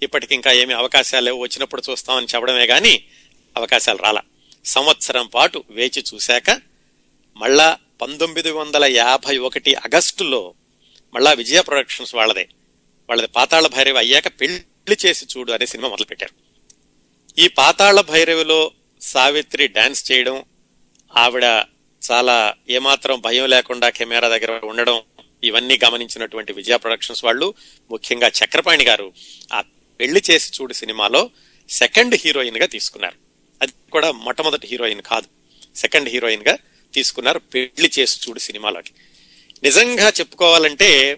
[0.03, 1.37] ఇప్పటికి ఇంకా ఏమి అవకాశాలు లేవు.
[1.37, 3.03] వచ్చినప్పుడు చూస్తామని చెప్పడమే కానీ
[3.57, 4.21] అవకాశాలు రాలా.
[4.65, 6.61] సంవత్సరం పాటు వేచి చూశాక
[7.37, 10.53] మళ్ళా పంతొమ్మిది వందల యాభై ఒకటి ఆగస్టులో
[11.13, 12.49] మళ్ళా విజయ ప్రొడక్షన్స్ వాళ్ళదే.
[13.09, 16.33] వాళ్ళది పాతాళ భైరవి అయ్యాక పెళ్ళి చేసి చూడు అనే సినిమా మొదలుపెట్టారు.
[17.41, 20.43] ఈ పాతాళ భైరవిలో సావిత్రి డాన్స్ చేయడం
[21.17, 21.43] ఆవిడ
[22.11, 25.01] చాలా ఏమాత్రం భయం లేకుండా కెమెరా దగ్గర ఉండడం
[25.43, 27.53] ఇవన్నీ గమనించినటువంటి విజయ ప్రొడక్షన్స్ వాళ్ళు.
[27.91, 29.13] ముఖ్యంగా చక్రపాణి గారు
[29.53, 29.63] ఆ
[29.99, 31.29] పెళ్ళి చేసి చూడు సినిమాలో
[31.69, 33.15] సెకండ్ హీరోయిన్గా తీసుకున్నారు.
[33.61, 35.27] అది కూడా మొట్టమొదటి హీరోయిన్ కాదు
[35.75, 36.57] సెకండ్ హీరోయిన్గా
[36.93, 38.91] తీసుకున్నారు పెళ్ళి చేసి చూడు సినిమాలోకి.
[39.63, 41.17] నిజంగా చెప్పుకోవాలంటే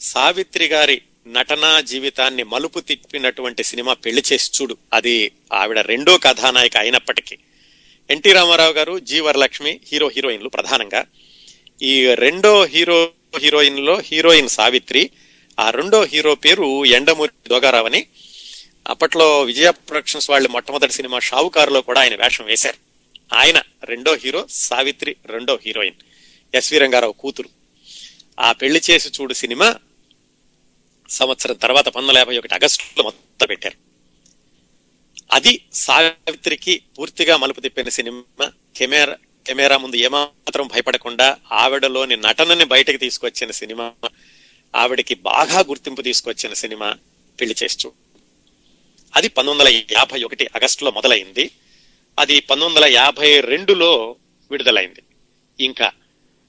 [0.00, 4.76] సావిత్రి గారి నటనా జీవితాన్ని మలుపు తిప్పినటువంటి సినిమా పెళ్ళి చేసి చూడు.
[4.92, 7.38] అది ఆవిడ రెండో కథానాయిక అయినప్పటికీ.
[8.10, 11.04] ఎన్టీ రామారావు గారు జీ వరలక్ష్మి హీరో హీరోయిన్లు ప్రధానంగా.
[11.82, 15.10] ఈ రెండో హీరో హీరోయిన్లో హీరోయిన్ సావిత్రి
[15.60, 18.06] ఆ రెండో హీరో పేరు ఎండమూరి దోగారావు అని
[18.88, 22.81] అప్పట్లో విజయ ప్రొడక్షన్స్ వాళ్ళు మొట్టమొదటి సినిమా షావుకారులో కూడా ఆయన వేషం వేశారు.
[23.32, 25.96] ఆయన రెండో హీరో సావిత్రి రెండో హీరోయిన్.
[26.54, 27.48] ఎస్వి రంగారావు కూతురు.
[28.40, 29.74] ఆ పెళ్ళి చేసి చూడు సినిమా
[31.08, 33.76] సంవత్సరం తర్వాత పంతొమ్మిది యాభై ఒకటి ఆగస్టులో మొత్తం పెట్టారు.
[35.32, 38.52] అది సావిత్రికి పూర్తిగా మలుపు తిప్పిన సినిమా.
[38.76, 39.16] కెమెరా
[39.46, 43.92] కెమెరా ముందు ఏమాత్రం భయపడకుండా ఆవిడలోని నటనని బయటకు తీసుకొచ్చిన సినిమా.
[44.74, 46.96] ఆవిడకి బాగా గుర్తింపు తీసుకొచ్చిన సినిమా
[47.40, 47.94] పెళ్ళి చేసి చూడు.
[49.16, 51.50] అది పంతొమ్మిది వందల యాభై ఒకటి ఆగస్టులో మొదలైంది.
[52.18, 54.16] అది పంతొమ్మిది వందల యాభై రెండులో
[54.50, 55.02] విడుదలైంది.
[55.64, 55.90] ఇంకా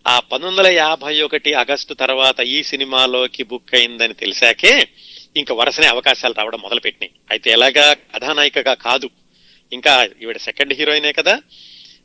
[0.08, 4.88] ఆ పంతొమ్మిది వందల యాభై ఒకటి ఆగస్టు తర్వాత ఈ సినిమాలోకి బుక్ అయిందని తెలిసాకే
[5.38, 7.12] ఇంకా వరుసనే అవకాశాలు రావడం మొదలుపెట్టినాయి.
[7.32, 9.10] అయితే ఎలాగా కథానాయికగా కాదు.
[9.74, 11.40] ఇంకా ఈవిడ సెకండ్ హీరోయినే కదా.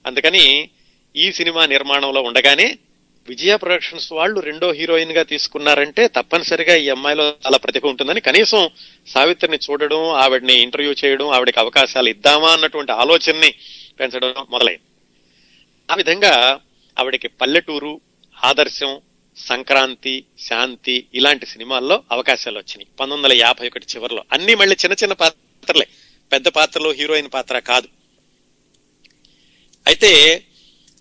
[0.06, 0.68] అందుకని
[1.16, 2.78] ఈ సినిమా నిర్మాణంలో ఉండగానే
[3.28, 8.70] విజయ ప్రొడక్షన్స్ వాళ్ళు రెండో హీరోయిన్గా తీసుకున్నారంటే తప్పనిసరిగా ఈ అమ్మాయిలో చాలా ప్రతిభ ఉంటుందని కనీసం
[9.06, 13.54] సావిత్రిని చూడడం ఆవిడని ఇంటర్వ్యూ చేయడం ఆవిడకి అవకాశాలు ఇద్దామా అన్నటువంటి ఆలోచనని
[14.00, 14.82] పెంచడం మొదలైంది.
[15.90, 16.60] ఆ విధంగా
[16.98, 18.00] ఆవిడకి పల్లెటూరు
[18.44, 19.00] ఆదర్శం
[19.36, 22.86] సంక్రాంతి శాంతి ఇలాంటి సినిమాల్లో అవకాశాలు వచ్చినాయి.
[23.00, 24.24] పంతొమ్మిది వందల యాభై ఒకటి చివరిలో.
[24.32, 25.86] అన్ని మళ్ళీ చిన్న చిన్న పాత్రలే.
[26.32, 27.88] పెద్ద పాత్రలో హీరోయిన్ పాత్ర కాదు.
[29.86, 30.42] అయితే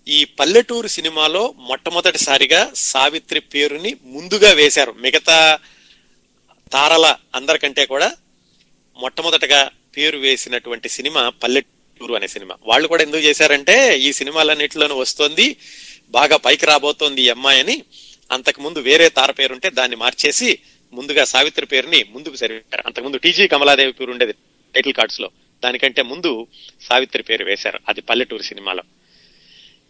[0.08, 4.94] ఈ పల్లెటూరు సినిమాలో మొట్టమొదటిసారిగా సావిత్రి పేరుని ముందుగా వేశారు.
[5.00, 5.58] మిగతా
[6.72, 8.12] తారల అందరికంటే కూడా
[8.96, 12.56] మొట్టమొదటగా పేరు వేసినటువంటి సినిమా పల్లెటూరు అనే సినిమా.
[12.66, 15.56] వాళ్ళు కూడా ఎందుకు చేశారంటే ఈ సినిమాలన్నింటిలోనూ వస్తోంది
[16.08, 17.82] బాగా పైకి రాబోతోంది ఈ అమ్మాయి అని.
[18.32, 20.58] అంతకు ముందు వేరే తార పేరుంటే దాన్ని మార్చేసి
[20.92, 24.32] ముందుగా సావిత్రి పేరుని ముందుకు సరిపారు అంతకుముందు టీజీ కమలాదేవి పేరు ఉండేది
[24.74, 25.30] టైటిల్ కార్డ్స్లో.
[25.64, 26.46] దానికంటే ముందు
[26.82, 27.80] సావిత్రి పేరు వేశారు.
[27.88, 28.82] అది పల్లెటూరు సినిమాలో.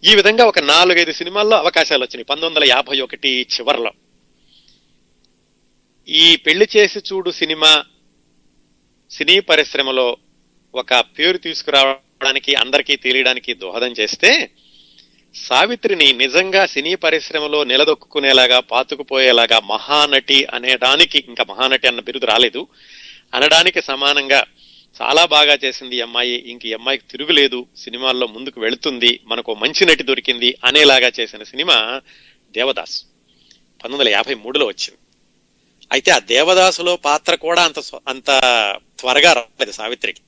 [0.05, 2.25] ఈ విధంగా ఒక నాలుగైదు సినిమాల్లో అవకాశాలు వచ్చినాయి.
[2.25, 3.91] పంతొమ్మిది వందల యాభై ఒకటి చివరిలో.
[6.09, 7.85] ఈ పెళ్ళి చేసి చూడు సినిమా
[9.11, 10.17] సినీ పరిశ్రమలో
[10.75, 14.51] ఒక పేరు తీసుకురావడానికి అందరికీ తెలియడానికి దోహదం చేస్తే
[15.35, 22.67] సావిత్రిని నిజంగా సినీ పరిశ్రమలో నిలదొక్కునేలాగా పాతుకుపోయేలాగా మహానటి అనేదానికి ఇంకా మహానటి అన్న బిరుదు రాలేదు.
[23.35, 24.45] అనడానికి సమానంగా
[25.03, 26.31] చాలా బాగా చేసింది ఈ అమ్మాయి.
[26.31, 27.67] ఇంక ఈ అమ్మాయికి తిరుగులేదు.
[27.77, 29.21] సినిమాల్లో ముందుకు వెళుతుంది.
[29.27, 32.03] మనకు మంచి నటి దొరికింది అనేలాగా చేసిన సినిమా
[32.51, 33.03] దేవదాస్.
[33.03, 34.99] పంతొమ్మిది వందల యాభై మూడులో వచ్చింది.
[35.93, 38.27] అయితే ఆ దేవదాసులో పాత్ర కూడా అంత అంత
[38.99, 40.21] త్వరగా రాలేదు సావిత్రికి.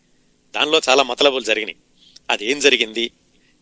[0.55, 1.77] దానిలో చాలా మతలబులు జరిగినాయి.
[2.31, 3.11] అది ఏం జరిగింది?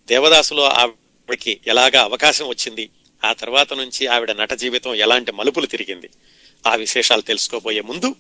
[0.07, 2.91] దేవదాసులో ఆవిడకి ఎలాగా అవకాశం వచ్చింది?
[3.25, 6.11] ఆ తర్వాత నుంచి ఆవిడ నట జీవితం ఎలాంటి మలుపులు తిరిగింది?
[6.67, 8.15] ఆ విశేషాలు తెలుసుకోబోయే ముందు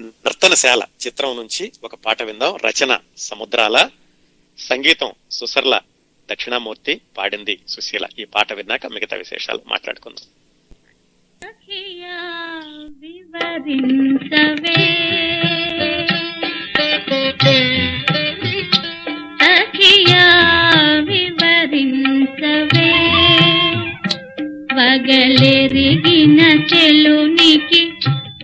[0.00, 2.56] నర్తనశాల చిత్రం నుంచి ఒక పాట విందాం.
[2.56, 3.90] రచన సముద్రాల
[4.58, 5.80] సంగీతం సుసర్ల
[6.30, 8.06] దక్షిణామూర్తి పాడింది సుశీల.
[8.18, 10.28] ఈ పాట విన్నాక మిగతా విశేషాలు మాట్లాడుకుందాం.
[24.78, 27.92] పగలెరిగిన చెలునికి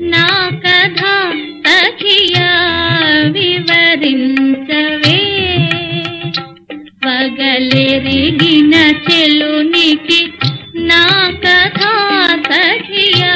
[0.01, 1.01] నా కథ
[1.67, 2.51] సఖియా
[3.27, 5.21] వివరించవే.
[7.07, 10.33] పగలెరిగిన చెలునికి
[10.77, 11.81] నా కథ
[12.53, 13.35] సఖియా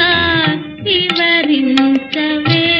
[0.81, 2.78] వివరించవే.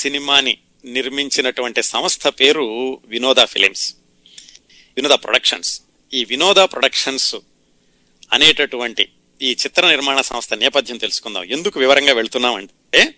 [0.00, 2.66] సినిమాని నిర్మించినటువంటి సంస్థ పేరు
[3.04, 3.94] వినోద ఫిలిమ్స్.
[4.96, 5.82] వినోద ప్రొడక్షన్స్.
[6.14, 7.34] ఈ వినోద ప్రొడక్షన్స్
[8.32, 9.04] అనేటటువంటి
[9.42, 11.44] ఈ చిత్ర నిర్మాణ సంస్థ నేపథ్యం తెలుసుకుందాం.
[11.44, 13.14] ఎందుకు వివరంగా వెళ్తున్నాం అంటే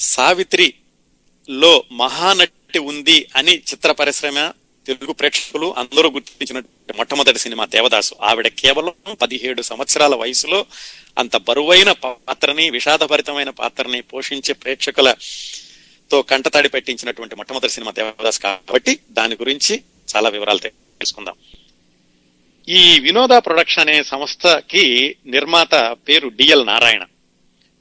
[0.00, 4.52] సావిత్రిలో మహానటి ఉంది అని చిత్ర పరిశ్రమ
[4.86, 6.58] తెలుగు ప్రేక్షకులు అందరూ గుర్తించిన
[6.96, 8.14] మొట్టమొదటి సినిమా దేవదాసు.
[8.22, 10.66] ఆవిడ కేవలం పదిహేడు సంవత్సరాల వయసులో
[11.18, 15.14] అంత బరువైన పాత్రని విషాదభరితమైన పాత్రని పోషించే ప్రేక్షకుల
[16.10, 19.82] తో కంటతాడి పెట్టించినటువంటి మొట్టమొదటి సినిమా దేవదాస్ కాబట్టి దాని గురించి
[20.16, 21.34] చాలా వివరాలు తెలుసుకుందాం.
[22.68, 27.04] ఈ వినోద ప్రొడక్షన్ అనే సంస్థకి నిర్మాత పేరు డిఎల్ నారాయణ.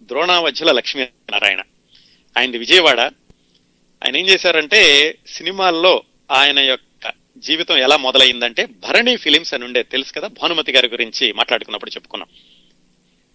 [0.02, 1.62] ద్రోణావధ్యుల లక్ష్మీ నారాయణ.
[2.38, 3.00] ఆయనది విజయవాడ.
[4.06, 10.28] ఆయన ఏం చేశారంటే సినిమాల్లో ఆయన యొక్క జీవితం ఎలా మొదలైందంటే భరణి ఫిలిమ్స్ అని ఉండే తెలుసు కదా
[10.28, 12.30] భానుమతి గారి గురించి మాట్లాడుకున్నప్పుడు చెప్పుకున్నాం.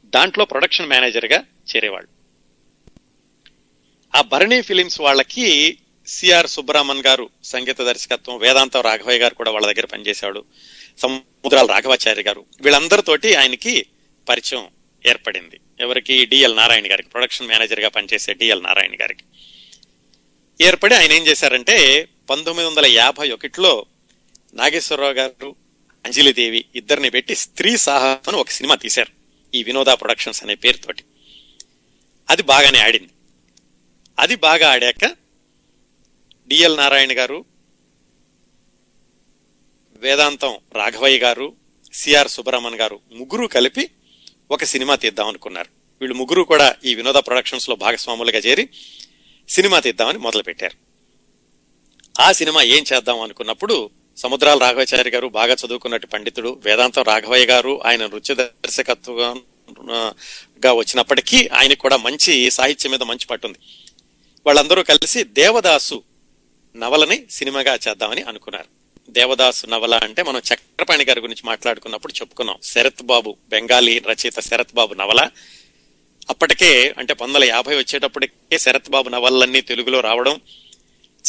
[0.05, 1.45] దాంట్లో ప్రొడక్షన్ మేనేజర్గా
[1.77, 2.14] చేరేవాళ్ళు.
[4.15, 9.87] ఆ భరణి ఫిలిమ్స్ వాళ్ళకి సిఆర్ సుబ్రహ్మణ్ గారు సంగీత దర్శకత్వం వేదాంత రాఘవయ్య గారు కూడా వాళ్ళ దగ్గర
[9.87, 10.45] పనిచేశాడు
[10.99, 12.45] సముద్రాల రాఘవాచార్య గారు.
[12.61, 13.87] వీళ్ళందరితోటి ఆయనకి
[14.29, 14.69] పరిచయం
[15.07, 15.61] ఏర్పడింది.
[15.81, 16.25] ఎవరికి?
[16.25, 19.25] డిఎల్ నారాయణ గారికి ప్రొడక్షన్ మేనేజర్గా పనిచేసే డిఎల్ నారాయణ గారికి.
[20.61, 23.87] ఏర్పడి ఆయన ఏం చేశారంటే పంతొమ్మిది వందల యాభై ఒకటిలో
[24.55, 25.57] నాగేశ్వరరావు గారు
[26.05, 29.13] అంజలిదేవి ఇద్దరిని పెట్టి స్త్రీ సాహసం అని ఒక సినిమా తీశారు
[29.57, 31.05] ఈ వినోద ప్రొడక్షన్స్ అనే పేరుతోటి.
[32.31, 33.09] అది బాగానే ఆడింది.
[34.19, 35.05] అది బాగా ఆడాక
[36.51, 37.39] డిఎల్ నారాయణ గారు
[40.03, 41.47] వేదాంతం రాఘవయ్య గారు
[41.95, 43.85] సిఆర్ సుబ్రహ్మణ్ గారు ముగ్గురు కలిపి
[44.51, 45.71] ఒక సినిమా తీద్దాం అనుకున్నారు.
[46.01, 48.65] వీళ్ళు ముగ్గురు కూడా ఈ వినోద ప్రొడక్షన్స్లో భాగస్వాములుగా చేరి
[49.49, 50.77] సినిమా తీద్దామని మొదలుపెట్టారు.
[52.15, 53.77] ఆ సినిమా ఏం చేద్దాం అనుకున్నప్పుడు
[54.19, 59.39] సముద్రాల రాఘవాచార్య గారు బాగా చదువుకున్నట్టు పండితుడు వేదాంతం రాఘవయ్య గారు ఆయన నృత్య దర్శకత్వం
[60.63, 63.59] గా వచ్చినప్పటికీ ఆయనకు కూడా మంచి సాహిత్యం మీద మంచి పట్టుంది
[64.47, 66.03] వాళ్ళందరూ కలిసి దేవదాసు
[66.77, 68.85] నవలని సినిమాగా చేద్దామని అనుకున్నారు.
[69.11, 72.59] దేవదాసు నవల అంటే మనం చక్రపాణి గారి గురించి మాట్లాడుకున్నప్పుడు చెప్పుకున్నాం.
[72.63, 75.31] శరత్ బాబు బెంగాలీ రచయిత శరత్ బాబు నవల.
[76.31, 80.41] అప్పటికే అంటే పంతొమ్మిది వందల యాభై వచ్చేటప్పటికే శరత్ బాబు నవలన్నీ తెలుగులో రావడం.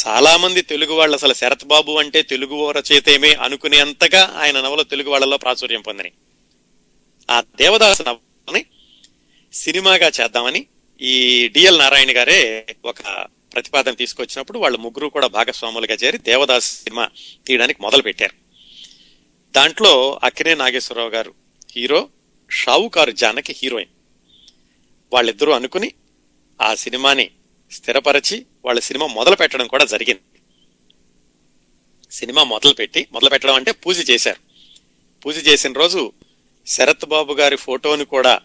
[0.06, 5.36] చాలా మంది తెలుగు వాళ్ళు అసలు శరత్ బాబు అంటే తెలుగు రచయితేమే అనుకునేంతగా ఆయన నవల తెలుగు వాళ్ళలో
[5.36, 6.12] ప్రాచుర్యం పొందినాయి.
[7.30, 8.64] ఆ దేవదాసు నవలని
[9.52, 10.66] సినిమాగా చేద్దామని
[11.00, 13.02] ఈ డిఎల్ నారాయణ గారే ఒక
[13.52, 17.10] ప్రతిపాదన తీసుకొచ్చినప్పుడు వాళ్ళు ముగ్గురు కూడా భాగస్వాములుగా చేరి దేవదాస్ సినిమా
[17.46, 18.34] తీయడానికి మొదలు పెట్టారు
[19.56, 21.34] దాంట్లో అక్కినే నాగేశ్వరరావు గారు
[21.76, 22.08] హీరో
[22.50, 23.90] షావుకారు జానకి హీరోయిన్.
[25.12, 25.92] వాళ్ళిద్దరూ అనుకుని
[26.60, 27.30] ఆ సినిమాని
[27.72, 30.40] స్థిరపరచి వాళ్ళ సినిమా మొదలు పెట్టడం కూడా జరిగింది.
[32.10, 34.40] సినిమా మొదలు పెట్టి మొదలు పెట్టడం అంటే పూజ చేశారు.
[35.26, 36.12] పూజ చేసిన రోజు
[36.66, 38.40] శరత్ బాబు గారి ఫోటోని కూడా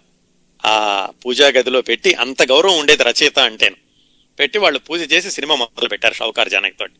[0.65, 3.75] ఆ పూజా గదిలో పెట్టి అంత గౌరవం ఉండేది రచయిత అంటేను.
[4.39, 6.93] పెట్టి వాళ్ళు పూజ చేసి సినిమా మొదలు పెట్టారు షౌకార్ జానక్ తోటి.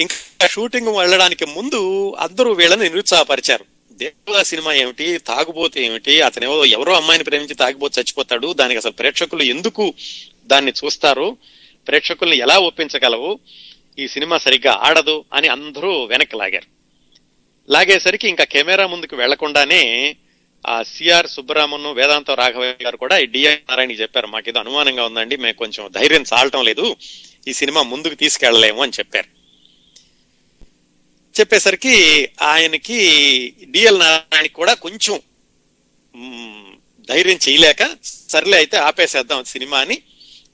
[0.00, 3.64] ఇంకా షూటింగ్ వెళ్ళడానికి ముందు అందరూ వీళ్ళని నిరుత్సాహపరిచారు.
[3.92, 5.18] దేవదా సినిమా ఏమిటి?
[5.18, 6.20] తాగుబోతే ఏమిటి?
[6.20, 8.52] అతను ఎవరో అమ్మాయిని ప్రేమించి తాగిపోతే చచ్చిపోతాడు.
[8.52, 9.94] దానికి అసలు ప్రేక్షకులు ఎందుకు
[10.46, 11.36] దాన్ని చూస్తారు
[11.88, 13.38] ప్రేక్షకుల్ని ఎలా ఒప్పించగలవు?
[13.98, 16.78] ఈ సినిమా సరిగ్గా ఆడదు అని అందరూ వెనక్కి లాగారు.
[17.72, 20.16] లాగేసరికి ఇంకా కెమెరా ముందుకు వెళ్ళకుండానే
[20.64, 24.26] ఆ సిఆర్ సుబ్బరామన్ వేదాంత రాఘవయ్య గారు కూడా ఈ డిఆర్ నారాయణకి చెప్పారు.
[24.26, 26.86] మాకు ఏదో అనుమానంగా ఉందండి మేము కొంచెం ధైర్యం చాలటం లేదు
[27.46, 29.28] ఈ సినిమా ముందుకు తీసుకెళ్ళలేము అని చెప్పారు.
[31.34, 31.94] చెప్పేసరికి
[32.42, 32.98] ఆయనకి
[33.74, 35.16] డిఎల్ నారాయణకి కూడా కొంచెం
[37.08, 37.82] ధైర్యం చేయలేక
[38.32, 39.96] సర్లే అయితే ఆపేసేద్దాం సినిమా అని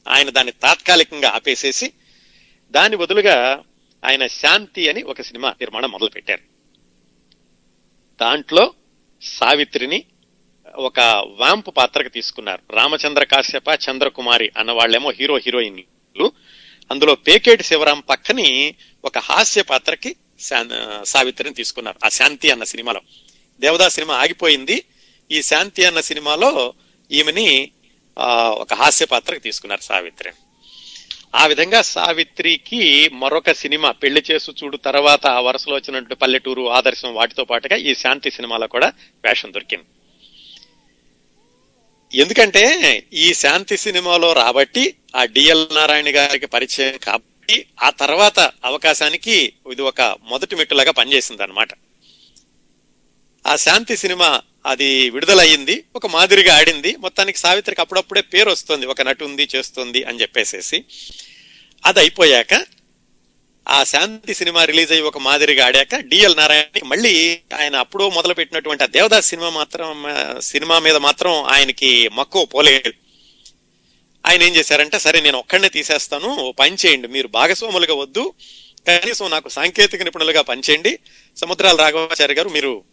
[0.07, 1.87] ఆయన దాన్ని తాత్కాలికంగా ఆపేసేసి
[2.75, 3.37] దాని బదులుగా
[4.03, 6.45] ఆయన శాంతి అని ఒక సినిమా నిర్మాణం మొదలు పెట్టారు
[8.21, 8.65] దాంట్లో
[9.25, 10.05] సావిత్రిని
[10.75, 12.63] ఒక వాంపు పాత్రకు తీసుకున్నారు.
[12.73, 16.33] రామచంద్ర కాశ్యప చంద్రకుమారి అన్న వాళ్ళేమో హీరో హీరోయిన్లు.
[16.91, 20.17] అందులో పేకేటి శివరాం పక్కని ఒక హాస్య పాత్రకి
[21.05, 21.99] సావిత్రిని తీసుకున్నారు.
[22.05, 23.01] ఆ శాంతి అన్న సినిమాలో.
[23.61, 24.85] దేవదా సినిమా ఆగిపోయింది.
[25.31, 26.75] ఈ శాంతి అన్న సినిమాలో
[27.11, 27.71] ఈమెని
[28.19, 30.37] ఒక హాస్య పాత్రకు తీసుకున్నారు సావిత్రిని
[31.35, 32.81] ఆ విధంగా సావిత్రికి
[33.23, 38.31] మరొక సినిమా పెళ్ళి చేసు చూడు తర్వాత ఆ వరుసలో వచ్చినట్టు పల్లెటూరు ఆదర్శం వాటితో పాటుగా ఈ శాంతి
[38.31, 38.89] సినిమాలో కూడా
[39.25, 39.87] వేషం దొరికింది.
[42.13, 42.65] ఎందుకంటే
[43.25, 44.85] ఈ శాంతి సినిమాలో రాబట్టి
[45.17, 49.37] ఆ డిఎల్ నారాయణ గారికి పరిచయం కాబట్టి ఆ తర్వాత అవకాశానికి
[49.73, 50.01] ఇది ఒక
[50.33, 51.71] మొదటి మెట్టులాగా పనిచేసింది అనమాట
[53.45, 54.29] ఆ శాంతి సినిమా
[54.67, 60.21] అది విడుదలయ్యింది ఒక మాదిరిగా ఆడింది మొత్తానికి సావిత్రికి అప్పుడప్పుడే పేరు వస్తుంది ఒక నటు ఉంది చేస్తుంది అని
[60.21, 60.79] చెప్పేసేసి.
[61.87, 62.65] అది అయిపోయాక
[63.69, 68.85] ఆ శాంతి సినిమా రిలీజ్ అయ్యి ఒక మాదిరిగా ఆడాక డిఎల్ నారాయణ మళ్ళీ ఆయన అప్పుడు మొదలు పెట్టినటువంటి
[68.85, 70.05] ఆ దేవదాస్ సినిమా మాత్రం
[70.41, 72.93] సినిమా మీద మాత్రం ఆయనకి మక్కువ పోలేదు.
[74.27, 78.35] ఆయన ఏం చేశారంటే సరే నేను ఒక్కడనే తీసేస్తాను ఓ పని చేయండి మీరు భాగస్వాములుగా వద్దు
[78.89, 80.99] కనీసం నాకు సాంకేతిక నిపుణులుగా పనిచేయండి.
[81.37, 82.85] సముద్రాల రాఘవాచారి గారు మీరు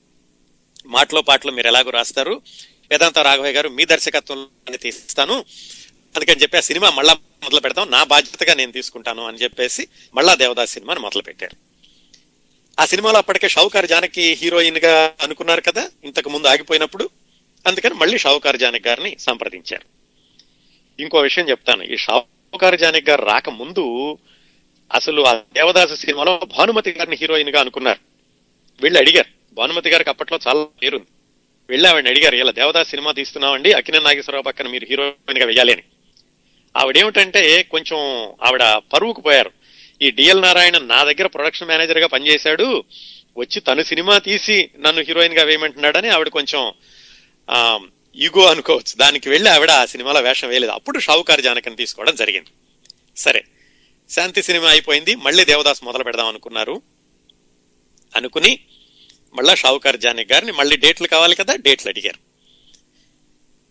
[0.86, 2.42] మాటలో పాటలు మీరు ఎలాగో రాస్తారు.
[2.92, 5.46] వేదాంత రాఘవయ్య గారు మీ దర్శకత్వంలో తీస్తాను
[6.16, 7.92] అందుకని చెప్పి ఆ సినిమా మళ్ళా మొదలు పెడతాం.
[7.92, 11.58] నా బాధ్యతగా నేను తీసుకుంటాను అని చెప్పేసి మళ్ళా దేవదాస్ సినిమాని మొదలు పెట్టారు.
[12.80, 17.10] ఆ సినిమాలో అప్పటికే షావుకార్ జానకి హీరోయిన్గా అనుకున్నారు కదా ఇంతకు ముందు ఆగిపోయినప్పుడు.
[17.68, 20.02] అందుకని మళ్ళీ షావుకార్ జానక్ గారిని సంప్రదించారు.
[21.02, 21.84] ఇంకో విషయం చెప్తాను.
[21.84, 24.18] ఈ షావుకార్ జానక్ గారు రాకముందు
[24.94, 28.00] అసలు ఆ దేవదాసు సినిమాలో భానుమతి గారిని హీరోయిన్గా అనుకున్నారు.
[28.82, 29.54] వీళ్ళు అడిగారు.
[29.54, 31.06] భానుమతి గారికి అప్పట్లో చాలా పేరుంది.
[31.70, 33.74] వెళ్ళి ఆవిడ అడిగారు ఇలా దేవదాస్ సినిమా తీస్తున్నామండి.
[33.74, 35.84] అకిన నాగేశ్వరరావు పక్కన మీరు హీరోయిన్గా వెయ్యాలి అని.
[36.78, 38.00] ఆవిడేమిటంటే కొంచెం
[38.44, 39.52] ఆవిడ పరువుకు పోయారు.
[40.02, 42.84] ఈ డిఎల్ నారాయణ నా దగ్గర ప్రొడక్షన్ మేనేజర్గా పనిచేశాడు.
[43.38, 46.74] వచ్చి తను సినిమా తీసి నన్ను హీరోయిన్గా వేయమంటున్నాడని ఆవిడ కొంచెం
[48.16, 48.96] ఈగో అనుకోవచ్చు.
[48.98, 50.72] దానికి వెళ్ళి ఆవిడ ఆ సినిమాలో వేషం వేయలేదు.
[50.72, 52.48] అప్పుడు షావుకారు జానకని తీసుకోవడం జరిగింది.
[53.18, 53.44] సరే.
[54.10, 55.16] శాంతి సినిమా అయిపోయింది.
[55.16, 56.82] మళ్ళీ దేవదాస్ మొదలు పెడదాం అనుకున్నారు.
[58.16, 58.60] అనుకుని
[59.34, 62.20] మళ్ళా షావుకార్ జానక్ గారిని మళ్ళీ డేట్లు కావాలి కదా డేట్లు అడిగారు.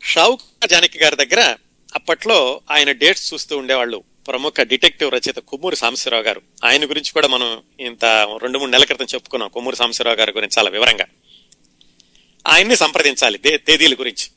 [0.05, 1.57] షావుకార్ జానకి గారి దగ్గర
[1.95, 4.03] అప్పట్లో ఆయన డేట్స్ చూస్తూ ఉండేవాళ్ళు.
[4.27, 6.43] ప్రముఖ డిటెక్టివ్ రచయిత కొమ్మూరి సాంబశివరావు గారు.
[6.65, 8.05] ఆయన గురించి కూడా మనం ఇంత
[8.43, 11.07] రెండు మూడు నెలల క్రితం చెప్పుకున్నాం కొమ్మూరి సాంబశివరావు గారి గురించి చాలా వివరంగా.
[12.49, 14.31] ఆయన్ని సంప్రదించాలి తేదీల గురించి.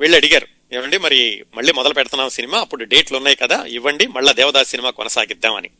[0.00, 0.46] వెళ్ళి అడిగారు.
[0.72, 5.70] ఏమండి మరి మళ్ళీ మొదలు పెడుతున్నాం సినిమా అప్పుడు డేట్లు ఉన్నాయి కదా ఇవ్వండి మళ్ళా దేవదాస్ సినిమా కొనసాగిద్దామని.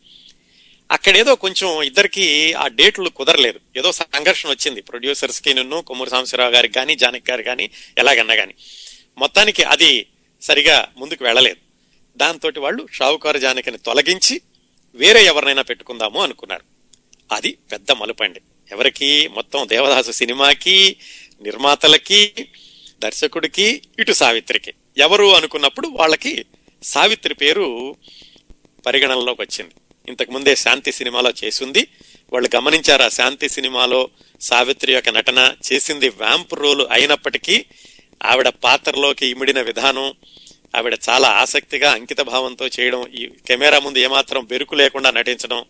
[0.91, 3.61] అక్కడేదో కొంచెం ఇద్దరికి ఆ డేట్లు కుదరలేదు.
[3.77, 4.83] ఏదో సంఘర్షణ వచ్చింది.
[4.83, 8.55] ప్రొడ్యూసర్స్కి నిన్ను కొమ్మూరి సాంబశివరావు గారికి కానీ జానకి గారు కానీ ఎలాగన్నా కానీ
[9.19, 10.07] మొత్తానికి అది
[10.45, 11.57] సరిగా ముందుకు వెళ్ళలేదు.
[12.17, 14.41] దాంతో వాళ్ళు షావుకారు జానకిని తొలగించి
[14.95, 16.63] వేరే ఎవరినైనా పెట్టుకుందాము అనుకున్నారు.
[17.35, 18.41] అది పెద్ద మలుపండి
[18.73, 20.97] ఎవరికి మొత్తం దేవదాసు సినిమాకి
[21.43, 22.49] నిర్మాతలకి
[23.03, 24.73] దర్శకుడికి ఇటు సావిత్రికి.
[24.99, 26.45] ఎవరు అనుకున్నప్పుడు వాళ్ళకి
[26.83, 27.97] సావిత్రి పేరు
[28.87, 29.75] పరిగణనలోకి వచ్చింది.
[30.09, 31.87] ఇంతకుముందే శాంతి సినిమాలో చేసింది.
[32.33, 37.65] వాళ్ళు గమనించారు ఆ శాంతి సినిమాలో సావిత్రి యొక్క నటన చేసింది వ్యాంప్ రోల్ అయినప్పటికీ
[38.31, 40.09] ఆవిడ పాత్రలోకి ఇమిడిన విధానం
[40.77, 45.61] ఆవిడ చాలా ఆసక్తిగా అంకిత భావంతో చేయడం ఈ కెమెరా ముందు ఏమాత్రం బెరుకు లేకుండా నటించడం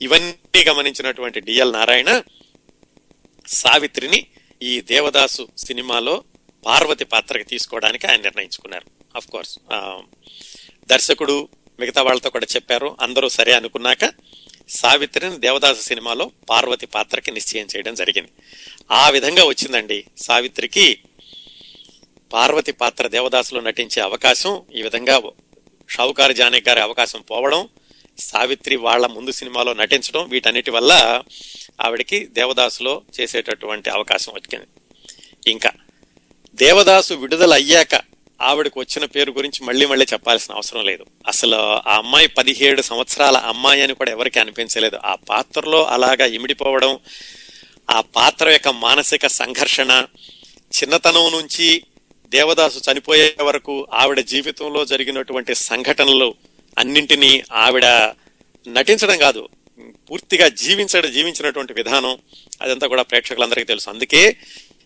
[0.00, 2.10] ఇవన్నీ గమనించినటువంటి డిఎల్ నారాయణ
[3.46, 4.20] సావిత్రిని
[4.62, 6.14] ఈ దేవదాసు సినిమాలో
[6.64, 8.86] పార్వతి పాత్రకి తీసుకోవడానికి ఆయన నిర్ణయించుకున్నారు.
[9.16, 9.54] అఫ్ కోర్స్
[10.90, 11.36] దర్శకుడు
[11.78, 14.04] మిగతా వాళ్ళతో కూడా చెప్పారు అందరూ సరే అనుకున్నాక
[14.68, 18.32] సావిత్రిని దేవదాసు సినిమాలో పార్వతి పాత్రకి నిశ్చయం చేయడం జరిగింది.
[18.92, 20.86] ఆ విధంగా వచ్చిందండి సావిత్రికి
[22.32, 25.20] పార్వతి పాత్ర దేవదాసులో నటించే అవకాశం ఈ విధంగా
[25.90, 27.68] షావుకారు జానే గారి అవకాశం పోవడం
[28.18, 31.22] సావిత్రి వాళ్ళ ముందు సినిమాలో నటించడం వీటన్నిటి వల్ల
[31.80, 34.66] ఆవిడకి దేవదాసులో చేసేటటువంటి అవకాశం వచ్చింది.
[35.50, 35.70] ఇంకా
[36.54, 38.00] దేవదాసు విడుదల అయ్యాక
[38.42, 41.04] ఆవిడకు వచ్చిన పేరు గురించి మళ్ళీ మళ్ళీ చెప్పాల్సిన అవసరం లేదు.
[41.26, 44.96] అసలు ఆ అమ్మాయి పదిహేడు సంవత్సరాల అమ్మాయి అని కూడా ఎవరికి అనిపించలేదు.
[45.04, 46.98] ఆ పాత్రలో అలాగా ఇమిడిపోవడం
[47.90, 50.06] ఆ పాత్ర యొక్క మానసిక సంఘర్షణ
[50.82, 51.82] చిన్నతనం నుంచి
[52.32, 56.28] దేవదాసు చనిపోయే వరకు ఆవిడ జీవితంలో జరిగినటువంటి సంఘటనలు
[56.76, 57.32] అన్నింటినీ
[57.64, 57.86] ఆవిడ
[58.66, 59.42] నటించడం కాదు
[60.08, 62.14] పూర్తిగా జీవించడం జీవించినటువంటి విధానం
[62.62, 63.90] అదంతా కూడా ప్రేక్షకులందరికీ తెలుసు.
[63.90, 64.22] అందుకే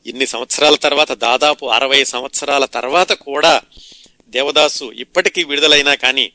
[0.06, 3.54] ఇన్ని సంవత్సరాల తర్వాత దాదాపు అరవై సంవత్సరాల తర్వాత కూడా
[4.34, 6.26] దేవదాసు ఇప్పటికీ విడుదలైనా కానీ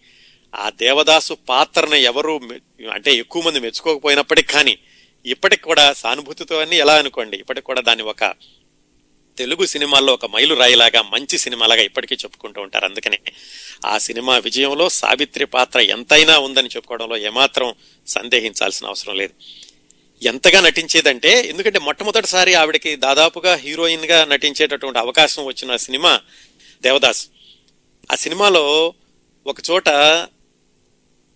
[0.53, 2.33] ఆ దేవదాసు పాత్రను ఎవరు
[2.91, 4.73] అంటే ఎక్కువ మంది మెచ్చుకోకపోయినప్పటికి కానీ
[5.25, 7.37] ఇప్పటికి కూడా సానుభూతితో అని ఎలా అనుకోండి?
[7.37, 8.23] ఇప్పటికి కూడా దాన్ని ఒక
[9.37, 12.85] తెలుగు సినిమాల్లో ఒక మైలురాయిలాగా మంచి సినిమాలాగా ఇప్పటికీ చెప్పుకుంటూ ఉంటారు.
[12.85, 13.19] అందుకనే
[13.85, 17.73] ఆ సినిమా విజయంలో సావిత్రి పాత్ర ఎంతైనా ఉందని చెప్పుకోవడంలో ఏమాత్రం
[18.07, 19.33] సందేహించాల్సిన అవసరం లేదు.
[20.23, 26.21] ఎంతగా నటించేదంటే ఎందుకంటే మొట్టమొదటిసారి ఆవిడకి దాదాపుగా హీరోయిన్గా నటించేటటువంటి అవకాశం వచ్చిన సినిమా
[26.83, 27.29] దేవదాస్.
[28.11, 28.93] ఆ సినిమాలో
[29.47, 29.85] ఒక చోట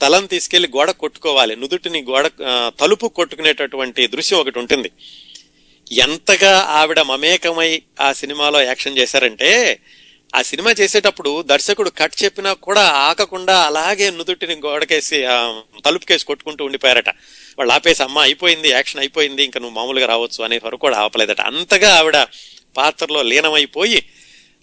[0.02, 2.32] తలను తీసుకెళ్ళి గోడ కొట్టుకోవాలి నుదుటిని గోడ
[2.80, 4.92] తలుపు కొట్టుకునేటటువంటి దృశ్యం ఒకటి ఉంటుంది.
[5.92, 9.80] ఎంతగా ఆవిడ మమేకమై ఆ సినిమాలో యాక్షన్ చేశారంటే
[10.36, 15.26] ఆ సినిమా చేసేటప్పుడు దర్శకుడు కట్ చెప్పినా కూడా ఆకకుండా అలాగే నుదుటిని గోడకేసి
[15.86, 17.10] తలుపుకేసి కొట్టుకుంటూ ఉండిపోయారట.
[17.58, 21.42] వాళ్ళు ఆపేసి అమ్మ అయిపోయింది యాక్షన్ అయిపోయింది ఇంకా నువ్వు మామూలుగా రావచ్చు అనే వరకు కూడా ఆపలేదట.
[21.42, 22.18] అంతగా ఆవిడ
[22.78, 24.10] పాత్రలో లీనమైపోయి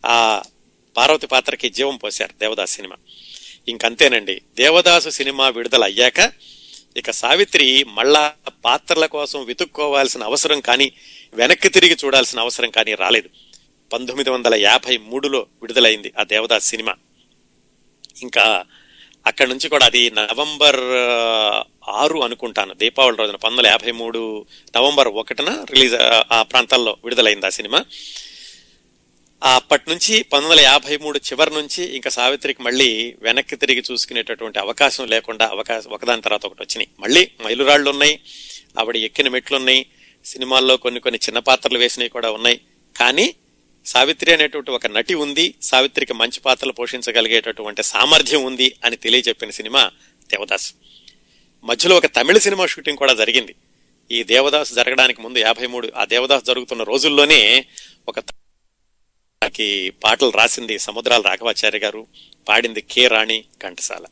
[0.07, 0.43] ఆ
[0.97, 2.97] పార్వతి పాత్రకి జీవం పోశారు దేవదాస్ సినిమా.
[3.69, 4.43] ఇంకంతేనండి.
[4.57, 6.21] దేవదాసు సినిమా విడుదల అయ్యాక
[6.97, 8.33] ఇక సావిత్రి మళ్ళా
[8.65, 10.93] పాత్రల కోసం వెతుక్కోవాల్సిన అవసరం కానీ
[11.35, 13.29] వెనక్కి తిరిగి చూడాల్సిన అవసరం కానీ రాలేదు.
[13.93, 16.95] పంతొమ్మిది వందల యాభై మూడులో విడుదలైంది ఆ దేవదాస్ సినిమా.
[18.23, 18.65] ఇంకా
[19.27, 20.81] అక్కడ నుంచి కూడా అది నవంబర్
[21.91, 22.75] ఆరు అనుకుంటాను.
[22.75, 25.95] దీపావళి రోజున పంతొమ్మిది యాభై మూడు నవంబర్ ఒకటిన రిలీజ్
[26.33, 27.85] ఆ- ప్రాంతాల్లో విడుదలైంది ఆ సినిమా.
[29.43, 35.07] అప్పటి నుంచి పంతొమ్మిది వందల యాభై మూడు చివరి నుంచి ఇంకా సావిత్రికి మళ్ళీ వెనక్కి తిరిగి చూసుకునేటటువంటి అవకాశం
[35.07, 36.89] లేకుండా అవకాశం ఒకదాని తర్వాత ఒకటి వచ్చినాయి.
[37.01, 38.21] మళ్ళీ మైలురాళ్ళు ఉన్నాయి
[38.79, 39.87] ఆవిడ ఎక్కిన మెట్లు ఉన్నాయి
[40.25, 42.61] సినిమాల్లో కొన్ని కొన్ని చిన్న పాత్రలు వేసినవి కూడా ఉన్నాయి.
[42.97, 43.35] కానీ
[43.87, 49.91] సావిత్రి అనేటువంటి ఒక నటి ఉంది సావిత్రికి మంచి పాత్రలు పోషించగలిగేటటువంటి సామర్థ్యం ఉంది అని తెలియజెప్పిన సినిమా
[50.31, 50.75] దేవదాస్.
[51.65, 53.55] మధ్యలో ఒక తమిళ సినిమా షూటింగ్ కూడా జరిగింది.
[54.11, 57.67] ఈ దేవదాస్ జరగడానికి ముందు యాభై మూడు ఆ దేవదాస్ జరుగుతున్న రోజుల్లోనే
[58.09, 58.21] ఒక
[59.49, 62.07] కి పాటలు రాసింది సముద్రాల రాఘవాచార్య గారు
[62.49, 64.05] పాడింది కె రాణి ఘంటసాల.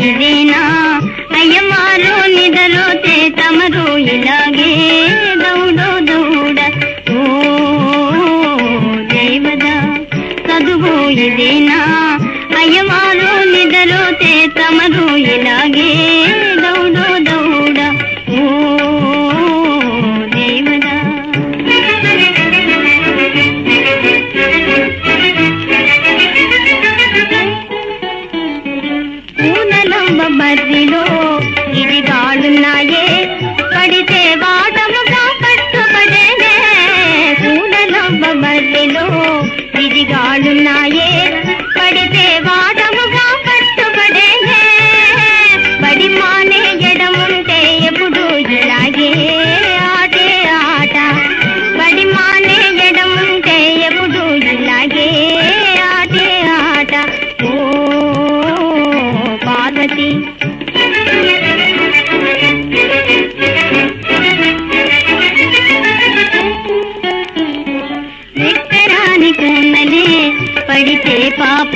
[0.00, 0.92] ఇదేనా?
[1.36, 4.72] అయ్యమారు నిదలో తమరు ఇలాగే
[5.42, 5.71] దౌడో
[11.12, 11.78] చదువు ఇదేనా
[12.58, 14.02] అయ్యమారు నిదలో
[14.56, 15.90] తమరు ఇలాగే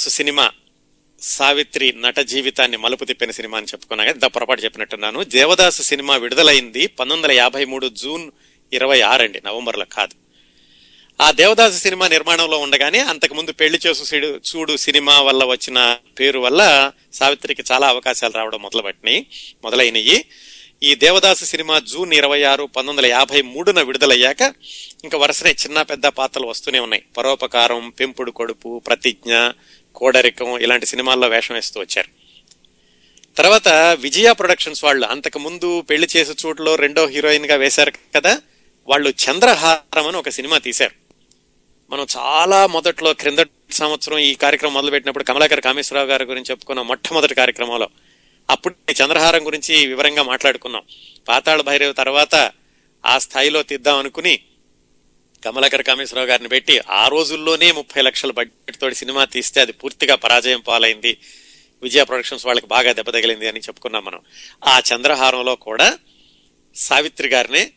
[0.00, 0.50] దేవదాసు సినిమా
[1.20, 5.24] సావిత్రి నట జీవితాన్ని మలుపు తిప్పిన సినిమా అని చెప్పుకున్నా కదా పొరపాటు చెప్పినట్టున్నాను.
[5.24, 8.30] దేవదాసు సినిమా విడుదలైంది పంతొమ్మిది వందల యాభై మూడు జూన్
[8.72, 10.14] ఇరవై ఆరు అండి నవంబర్లో కాదు.
[11.20, 17.64] ఆ దేవదాసు సినిమా నిర్మాణంలో ఉండగానే అంతకుముందు పెళ్ళి చేసు చూడు సినిమా వల్ల వచ్చిన పేరు వల్ల సావిత్రికి
[17.72, 19.26] చాలా అవకాశాలు రావడం మొదలుపెట్టినాయి
[19.64, 20.24] మొదలైనవి
[20.82, 24.42] ఈ దేవదాసు సినిమా జూన్ ఇరవై ఆరు పంతొమ్మిది వందల యాభై మూడున విడుదలయ్యాక
[25.04, 27.02] ఇంకా వరుసనే చిన్న పెద్ద పాత్రలు వస్తూనే ఉన్నాయి.
[27.16, 29.34] పరోపకారం పెంపుడు కొడుపు ప్రతిజ్ఞ
[29.94, 32.08] కోడరికం ఇలాంటి సినిమాల్లో వేషం వేస్తూ వచ్చారు.
[33.36, 33.68] తర్వాత
[34.00, 38.40] విజయ ప్రొడక్షన్స్ వాళ్ళు అంతకు ముందు పెళ్ళి చేసే చోట్లో రెండో హీరోయిన్గా వేశారు కదా
[38.88, 40.92] వాళ్ళు చంద్రహారం అని ఒక సినిమా తీశారు.
[41.90, 47.88] మనం చాలా మొదట్లో క్రింద సంవత్సరం ఈ కార్యక్రమం మొదలుపెట్టినప్పుడు కమలాకర్ కామేశ్వరరావు గారి గురించి చెప్పుకున్న మొట్టమొదటి కార్యక్రమంలో.
[48.50, 50.82] అప్పుడు చంద్రహారం గురించి వివరంగా మాట్లాడుకున్నాం.
[51.28, 52.52] పాతాళ భైరవ్ తర్వాత
[53.06, 54.40] ఆ స్థాయిలో తీద్దాం అనుకుని
[55.44, 60.60] కమలాకర్ కామేశ్వరరావు గారిని పెట్టి ఆ రోజుల్లోనే ముప్పై లక్షల బడ్జెట్ తోటి సినిమా తీస్తే అది పూర్తిగా పరాజయం
[60.60, 61.16] పాలైంది.
[61.82, 64.20] విజయ ప్రొడక్షన్స్ వాళ్ళకి బాగా దెబ్బ తగిలింది అని చెప్పుకున్నాం మనం.
[64.64, 65.98] ఆ చంద్రహారంలో కూడా
[66.76, 67.70] సావిత్రి గారినే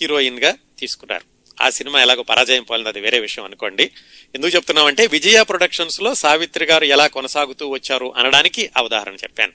[0.00, 1.32] హీరోయిన్గా తీసుకున్నారు.
[1.62, 3.90] ఆ సినిమా ఎలాగో పరాజయం పోలింది అది వేరే విషయం అనుకోండి.
[4.34, 9.52] ఎందుకు చెప్తున్నామంటే విజయ ప్రొడక్షన్స్లో సావిత్రి గారు ఎలా కొనసాగుతూ వచ్చారు అనడానికి ఆ ఉదాహరణ చెప్పాను.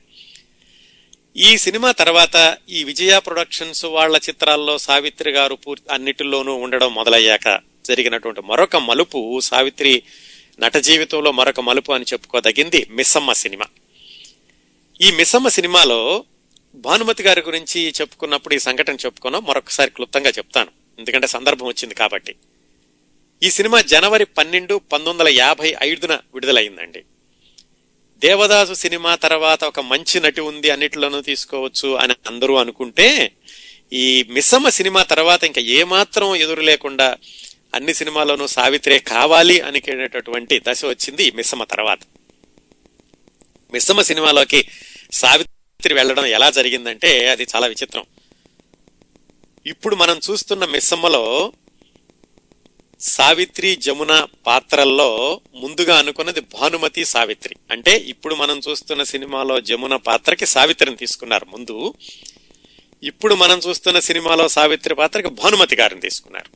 [1.39, 8.41] ఈ సినిమా తర్వాత ఈ విజయ ప్రొడక్షన్స్ వాళ్ళ చిత్రాల్లో సావిత్రి గారు పూర్తి అన్నిటిలోనూ ఉండడం మొదలయ్యాక జరిగినటువంటి
[8.41, 10.03] మరొక మలుపు సావిత్రి
[10.59, 13.65] నట జీవితంలో మరొక మలుపు అని చెప్పుకోదగింది మిస్సమ్మ సినిమా.
[15.01, 16.25] ఈ మిస్సమ్మ సినిమాలో
[16.75, 19.39] భానుమతి గారి గురించి చెప్పుకున్నప్పుడు ఈ సంఘటన చెప్పుకున్నా.
[19.39, 20.71] మరొకసారి క్లుప్తంగా చెప్తాను.
[20.99, 22.35] ఎందుకంటే సందర్భం వచ్చింది కాబట్టి.
[23.43, 27.03] ఈ సినిమా జనవరి పన్నెండు పంతొమ్మిది వందల యాభై ఐదున విడుదలైందండి.
[28.19, 33.31] దేవదాసు సినిమా తర్వాత ఒక మంచి నటి ఉంది అన్నిటిలోనూ తీసుకోవచ్చు అని అందరూ అనుకుంటే
[33.93, 37.17] ఈ మిస్సమ్మ సినిమా తర్వాత ఇంకా ఏమాత్రం ఎదురు లేకుండా
[37.75, 41.99] అన్ని సినిమాల్లోనూ సావిత్రే కావాలి అనుకునేటటువంటి దశ వచ్చింది ఈ మిస్సమ్మ తర్వాత.
[43.73, 44.67] మిస్సమ్మ సినిమాలోకి
[45.11, 48.05] సావిత్రి వెళ్ళడం ఎలా జరిగిందంటే అది చాలా విచిత్రం.
[49.65, 51.53] ఇప్పుడు మనం చూస్తున్న మిస్సమ్మలో
[52.99, 57.55] సావిత్రి జమున పాత్రల్లో ముందుగా అనుకున్నది భానుమతి సావిత్రి.
[57.71, 61.93] అంటే ఇప్పుడు మనం చూస్తున్న సినిమాలో జమున పాత్రకి సావిత్రిని తీసుకున్నారు ముందు.
[63.03, 66.49] ఇప్పుడు మనం చూస్తున్న సినిమాలో సావిత్రి పాత్రకి భానుమతి గారిని తీసుకున్నారు.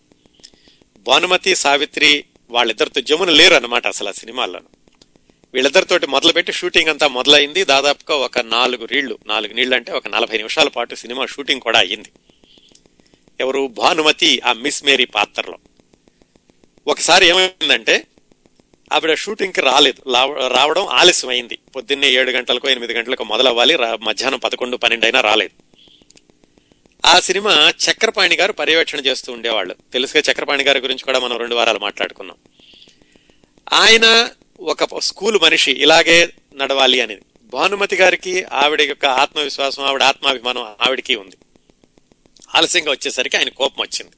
[1.00, 4.60] భానుమతి సావిత్రి వాళ్ళిద్దరితో జమున లేరు అనమాట అసలు ఆ సినిమాల్లో
[5.54, 7.64] వీళ్ళిద్దరితోటి మొదలుపెట్టి షూటింగ్ అంతా మొదలైంది.
[7.64, 12.10] దాదాపుగా ఒక నాలుగు రీళ్ళు నాలుగు నీళ్ళు అంటే ఒక నలభై నిమిషాల పాటు సినిమా షూటింగ్ కూడా అయ్యింది.
[13.40, 13.68] ఎవరు?
[13.68, 15.58] భానుమతి ఆ మిస్ మేరీ పాత్రలో.
[16.88, 18.08] ఒకసారి ఏమైందంటే
[18.94, 20.14] ఆవిడ షూటింగ్కి రాలేదు.
[20.14, 21.60] రావడం రావడం ఆలస్యమైంది.
[21.76, 23.78] పొద్దున్నే ఏడు గంటలకు ఎనిమిది గంటలకు మొదలవ్వాలి.
[23.78, 25.72] మధ్యాహ్నం పదకొండు పన్నెండు అయినా రాలేదు.
[27.06, 29.76] ఆ సినిమా చక్రపాణి గారు పర్యవేక్షణ చేస్తూ ఉండేవాళ్ళు.
[29.94, 32.38] తెలుసుగా చక్రపాణి గారి గురించి కూడా మనం రెండు వారాలు మాట్లాడుకున్నాం.
[33.74, 34.30] ఆయన
[34.60, 37.22] ఒక స్కూల్ మనిషి ఇలాగే నడవాలి అనేది.
[37.42, 41.36] భానుమతి గారికి ఆవిడ యొక్క ఆత్మవిశ్వాసం ఆవిడ ఆత్మాభిమానం ఆవిడకి ఉంది.
[42.56, 44.12] ఆలస్యంగా వచ్చేసరికి ఆయన కోపం వచ్చింది.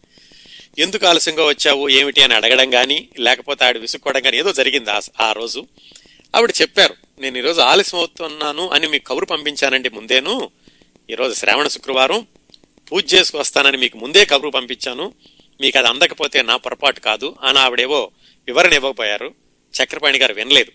[0.79, 5.31] ఎందుకు ఆలస్యంగా వచ్చావు ఏమిటి అని అడగడం కానీ లేకపోతే ఆవిడ విసుక్కోవడం కానీ ఏదో జరిగింది ఆ- ఆ
[5.31, 5.67] రోజు.
[6.35, 10.49] ఆవిడ చెప్పారు నేను ఈరోజు ఆలస్యం అవుతున్నాను అని మీకు కబురు పంపించానండి ముందేను.
[11.09, 12.27] ఈరోజు శ్రావణ శుక్రవారం
[12.91, 15.13] పూజ చేసుకు వస్తానని మీకు ముందే కబురు పంపించాను.
[15.61, 18.11] మీకు అది అందకపోతే నా పొరపాటు కాదు అని ఆవిడేవో
[18.47, 19.33] వివరణ ఇవ్వకపోయారు.
[19.83, 20.71] చక్రపాణి గారు వినలేదు.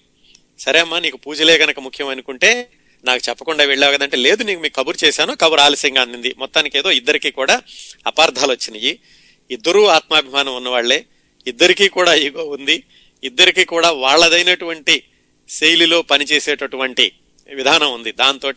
[0.59, 2.70] సరే అమ్మా నీకు పూజలే గనక ముఖ్యం అనుకుంటే
[3.05, 6.34] నాకు చెప్పకుండా వెళ్ళావు కదంటే లేదు నీకు మీకు కబురు చేశాను కబురు ఆలస్యంగా అందింది.
[6.38, 7.62] మొత్తానికి ఏదో ఇద్దరికి కూడా
[8.07, 8.99] అపార్థాలు వచ్చినాయి
[9.51, 11.07] ఇద్దరూ ఆత్మాభిమానం ఉన్నవాళ్ళే.
[11.46, 12.84] ఇద్దరికీ కూడా ఈగో ఉంది.
[13.24, 15.03] ఇద్దరికి కూడా వాళ్ళదైనటువంటి
[15.49, 17.12] శైలిలో పనిచేసేటటువంటి
[17.55, 18.12] విధానం ఉంది.
[18.12, 18.53] దాంతో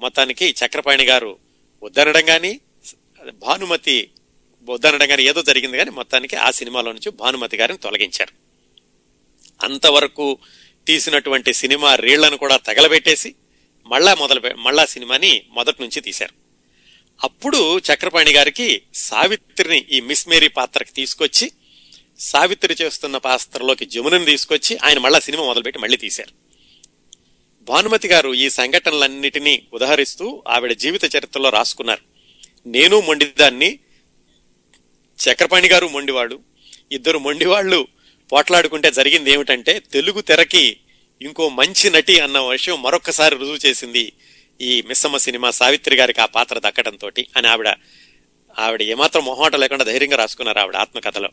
[0.00, 1.38] మొత్తానికి చక్రపాణి గారు
[1.82, 2.60] వద్దనడం కానీ
[3.34, 4.10] భానుమతి
[4.62, 8.32] వద్దనడం కానీ ఏదో జరిగింది కానీ మొత్తానికి ఆ సినిమాలో నుంచి భానుమతి గారిని తొలగించారు.
[9.62, 10.38] అంతవరకు
[10.86, 13.34] తీసినటువంటి సినిమా రీళ్ళను కూడా తగలబెట్టేసి
[13.86, 16.43] మళ్ళా మొదలు మళ్ళా సినిమాని మొదటి నుంచి తీశారు.
[17.22, 21.52] అప్పుడు చక్రపాణి గారికి సావిత్రిని ఈ మిస్ మేరీ పాత్రకి తీసుకొచ్చి
[22.18, 26.32] సావిత్రి చేస్తున్న పాత్రలోకి జమునని తీసుకొచ్చి ఆయన మళ్ళా సినిమా మొదలుపెట్టి మళ్ళీ తీశారు.
[27.62, 32.02] భానుమతి గారు ఈ సంఘటనలన్నిటినీ ఉదహరిస్తూ ఆవిడ జీవిత చరిత్రలో రాసుకున్నారు.
[32.66, 33.78] నేను మొండిదాన్ని
[35.18, 36.40] చక్రపాణి గారు మొండివాడు
[36.92, 37.88] ఇద్దరు మొండివాళ్ళు
[38.32, 40.76] పోట్లాడుకుంటే జరిగింది ఏమిటంటే తెలుగు తెరకి
[41.22, 44.12] ఇంకో మంచి నటి అన్న విషయం మరొకసారి రుజువు చేసింది
[44.60, 47.68] ఈ మిస్సమ్మ సినిమా సావిత్రి గారికి ఆ పాత్ర దక్కడంతో అని ఆవిడ
[48.58, 51.28] ఆవిడ ఏమాత్రం మొహమాట లేకుండా ధైర్యంగా రాసుకున్నారు ఆవిడ ఆత్మకథలో.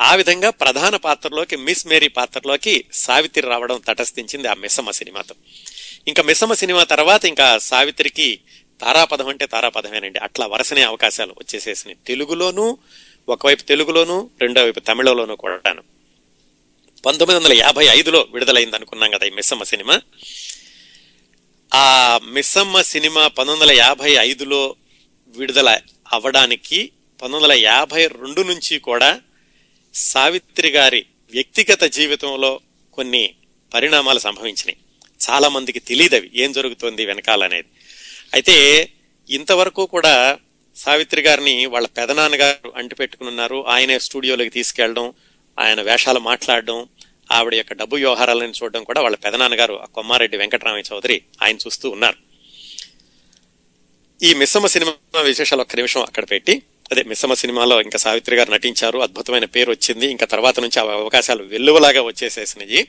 [0.00, 5.34] ఆ విధంగా ప్రధాన పాత్రలోకి మిస్ మేరీ పాత్రలోకి సావిత్రి రావడం తటస్థించింది ఆ మిస్సమ్మ సినిమాతో.
[6.08, 8.40] ఇంకా మిస్సమ్మ సినిమా తర్వాత ఇంకా సావిత్రికి
[8.80, 10.18] తారాపదం అంటే తారాపదమేనండి.
[10.18, 11.98] అట్లా వరుసనే అవకాశాలు వచ్చేసేసినాయి.
[12.06, 12.78] తెలుగులోను
[13.28, 15.82] ఒకవైపు తెలుగులోను రెండో వైపు తమిళలోనూ కూడాను.
[17.06, 20.00] పంతొమ్మిది వందల యాభై ఐదులో విడుదలైంది అనుకున్నాం కదా ఈ మిస్సమ్మ సినిమా.
[21.74, 24.76] ఆ మిస్సమ్మ సినిమా పంతొమ్మిది వందల యాభై ఐదులో
[25.28, 25.78] విడుదల
[26.12, 26.92] అవ్వడానికి
[27.22, 29.20] పంతొమ్మిది వందల యాభై రెండు నుంచి కూడా
[29.94, 32.60] సావిత్రి గారి వ్యక్తిగత జీవితంలో
[32.92, 33.34] కొన్ని
[33.74, 34.76] పరిణామాలు సంభవించినాయి.
[35.20, 36.30] చాలామందికి తెలియదు అవి.
[36.34, 37.68] ఏం జరుగుతోంది వెనకాలనేది
[38.32, 38.88] అయితే
[39.30, 40.38] ఇంతవరకు కూడా
[40.76, 45.12] సావిత్రి గారిని వాళ్ళ పెదనాన్నగారు అంటిపెట్టుకున్నారు ఆయనే స్టూడియోలోకి తీసుకెళ్ళడం
[45.58, 46.86] ఆయన వేషాలు మాట్లాడడం
[47.32, 52.16] ఆవిడ యొక్క డబ్బు వ్యవహారాలను చూడడం కూడా వాళ్ళ పెదనాన్నగారు కొమ్మారెడ్డి వెంకటరామయ్య చౌదరి ఆయన చూస్తూ ఉన్నారు.
[54.22, 56.62] ఈ మిస్సమ్మ సినిమా విశేషాలు ఒక్క నిమిషం అక్కడ పెట్టి
[56.92, 61.42] అదే మిస్సమ్మ సినిమాలో ఇంకా సావిత్రి గారు నటించారు అద్భుతమైన పేరు వచ్చింది ఇంకా తర్వాత నుంచి ఆ అవకాశాలు
[61.42, 62.88] వెల్లువలాగా వచ్చేసేసినాయి.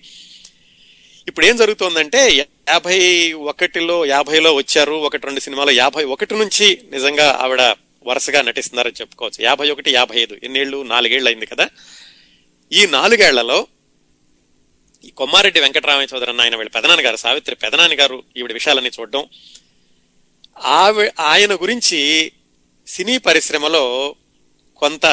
[1.28, 7.62] ఇప్పుడు ఏం జరుగుతోందంటే యాభై ఒకటిలో యాభైలో వచ్చారు ఒకటి రెండు సినిమాలో యాభై ఒకటి నుంచి నిజంగా ఆవిడ
[8.08, 9.46] వరుసగా నటిస్తున్నారని చెప్పుకోవచ్చు.
[9.46, 11.70] యాభై ఒకటి యాభై ఐదు ఎన్నేళ్ళు నాలుగేళ్ళు అయింది కదా.
[12.72, 13.68] ఈ నాలుగేళ్ళలో
[15.04, 19.26] ఈ కొమ్మారెడ్డి వెంకటరామయ్య చౌదరి అన్న ఆయన వీళ్ళ పెదనాన్న గారు సావిత్రి పెదనాన్న గారు ఈవిడ విషయాలన్నీ చూడడం.
[20.60, 22.32] ఆవి ఆయన గురించి
[22.88, 24.16] సినీ పరిశ్రమలో
[24.78, 25.06] కొంత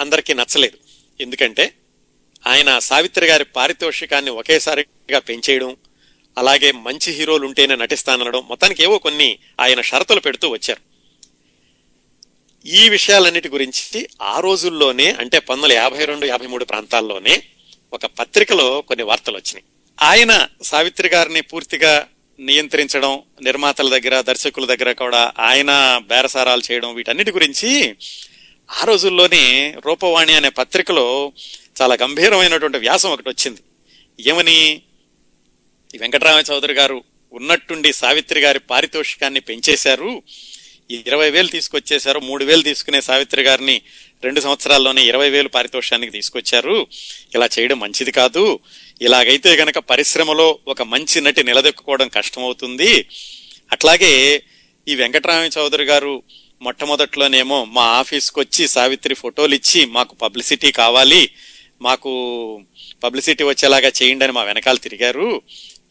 [0.00, 0.78] అందరికీ నచ్చలేదు.
[1.20, 1.74] ఎందుకంటే
[2.46, 5.76] ఆయన సావిత్రి గారి పారితోషికాన్ని ఒకేసారిగా పెంచేయడం
[6.38, 10.80] అలాగే మంచి హీరోలు ఉంటేనే నటిస్తానడం మొత్తానికి ఏవో కొన్ని ఆయన షరతులు పెడుతూ వచ్చారు.
[12.68, 17.42] ఈ విషయాలన్నిటి గురించి ఆ రోజుల్లోనే అంటే పంతొమ్మిది యాభై రెండు యాభై మూడు ప్రాంతాల్లోనే
[17.92, 19.64] ఒక పత్రికలో కొన్ని వార్తలు వచ్చినాయి.
[20.02, 22.08] ఆయన సావిత్రి గారిని పూర్తిగా
[22.40, 27.96] నియంత్రించడం నిర్మాతల దగ్గర దర్శకుల దగ్గర కూడా ఆయన బేరసారాలు చేయడం వీటన్నిటి గురించి
[28.82, 31.32] ఆ రోజుల్లోనే రూపవాణి అనే పత్రికలో
[31.82, 33.60] చాలా గంభీరమైనటువంటి వ్యాసం ఒకటి వచ్చింది.
[34.28, 34.82] ఏమని?
[35.94, 40.22] ఈ వెంకటరామ చౌదరి గారు ఉన్నట్టుండి సావిత్రి గారి పారితోషికాన్ని పెంచేశారు.
[40.90, 43.82] ఇరవై వేలు తీసుకొచ్చేశారు మూడు వేలు తీసుకునే సావిత్రి గారిని
[44.24, 46.86] రెండు సంవత్సరాల్లోనే ఇరవై వేలు పారితోషానికి తీసుకొచ్చారు.
[47.34, 48.58] ఇలా చేయడం మంచిది కాదు.
[49.02, 53.08] ఇలాగైతే గనక పరిశ్రమలో ఒక మంచి నటి నిలదొక్కుకోవడం కష్టమవుతుంది.
[53.72, 54.42] అట్లాగే
[54.88, 56.22] ఈ వెంకటరామ చౌదరి గారు
[56.62, 61.30] మొట్టమొదట్లోనేమో మా ఆఫీస్కి వచ్చి సావిత్రి ఫోటోలు ఇచ్చి మాకు పబ్లిసిటీ కావాలి
[61.82, 62.10] మాకు
[63.04, 65.42] పబ్లిసిటీ వచ్చేలాగా చేయండి అని మా వెనకాల తిరిగారు.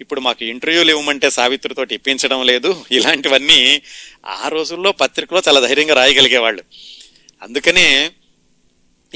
[0.02, 2.86] ఇప్పుడు మాకు ఇంటర్వ్యూలు ఇవ్వమంటే సావిత్రితో ఇప్పించడం లేదు.
[2.92, 3.82] ఇలాంటివన్నీ
[4.26, 6.64] ఆ రోజుల్లో పత్రికలో చాలా ధైర్యంగా రాయగలిగేవాళ్ళు.
[7.42, 8.12] అందుకనే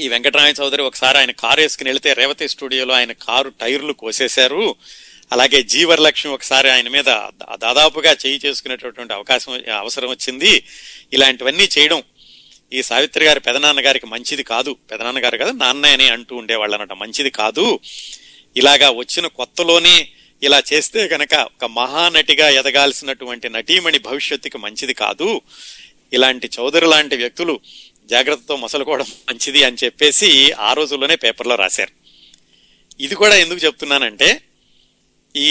[0.00, 4.74] ఈ వెంకటరామయ్య చౌదరి ఒకసారి ఆయన కారు వేసుకుని వెళితే రేవతి స్టూడియోలో ఆయన కారు టైర్లు కోసేశారు.
[5.32, 10.64] అలాగే జీవరలక్ష్మి ఒకసారి ఆయన మీద దా- దాదాపుగా చేయి చేసుకునేటటువంటి అవకాశం అవసరం వచ్చింది.
[11.12, 12.02] ఇలాంటివన్నీ చేయడం
[12.72, 14.76] ఈ సావిత్రి గారి పెదనాన్న గారికి మంచిది కాదు.
[14.90, 17.80] పెదనాన్న గారు కదా నాన్న అని అంటూ ఉండేవాళ్ళు అనమాట మంచిది కాదు.
[18.56, 20.08] ఇలాగా వచ్చిన కొత్తలోనే
[20.42, 25.40] ఇలా చేస్తే గనక ఒక మహానటిగా ఎదగాల్సినటువంటి నటీమణి భవిష్యత్తుకి మంచిది కాదు.
[26.12, 27.60] ఇలాంటి చౌదరి లాంటి వ్యక్తులు
[28.10, 31.92] జాగ్రత్తతో మసలుకోవడం మంచిది అని చెప్పేసి ఆ రోజుల్లోనే పేపర్లో రాశారు.
[33.00, 34.42] ఇది కూడా ఎందుకు చెప్తున్నానంటే
[35.36, 35.50] ఈ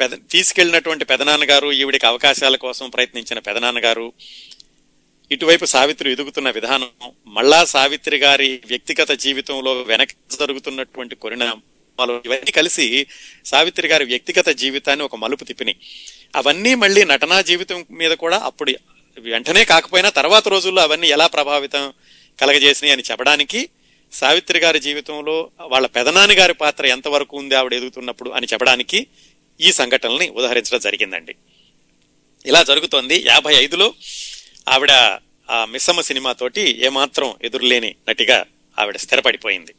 [0.00, 4.12] పెద తీసుకెళ్ళినటువంటి పెదనాన్నగారు ఈవిడికి అవకాశాల కోసం ప్రయత్నించిన పెదనాన్నగారు
[5.30, 6.88] ఇటువైపు సావిత్రి ఎదుగుతున్న విధానం
[7.26, 10.08] మళ్ళా సావిత్రి గారి వ్యక్తిగత జీవితంలో వెనక
[10.40, 11.14] జరుగుతున్నటువంటి
[12.02, 13.06] సినిమాలు ఇవన్నీ కలిసి
[13.44, 15.76] సావిత్రి గారి వ్యక్తిగత జీవితాన్ని ఒక మలుపు తిప్పినాయి.
[16.36, 18.74] అవన్నీ మళ్ళీ నటనా జీవితం మీద కూడా అప్పుడు
[19.18, 21.92] వెంటనే కాకపోయినా తర్వాత రోజుల్లో అవన్నీ ఎలా ప్రభావితం
[22.40, 23.68] కలగజేసినాయి అని చెప్పడానికి
[24.12, 29.06] సావిత్రి గారి జీవితంలో వాళ్ళ పెదనాని గారి పాత్ర ఎంతవరకు ఉంది ఆవిడ ఎదుగుతున్నప్పుడు అని చెప్పడానికి
[29.60, 31.34] ఈ సంఘటనల్ని ఉదహరించడం జరిగిందండి.
[32.46, 33.22] ఇలా జరుగుతోంది.
[33.26, 33.94] యాభై ఐదులో
[34.68, 34.90] ఆవిడ
[35.50, 38.44] ఆ మిస్సమ్మ సినిమాతోటి ఏమాత్రం ఎదురులేని నటిగా
[38.78, 39.74] ఆవిడ స్థిరపడిపోయింది.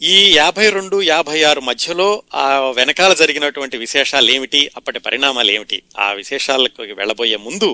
[0.00, 6.12] ఈ యాభై రెండు యాభై ఆరు మధ్యలో ఆ వెనకాల జరిగినటువంటి విశేషాలు ఏమిటి అప్పటి పరిణామాలు ఏమిటి ఆ
[6.12, 7.70] విశేషాలకు వెళ్ళబోయే ముందు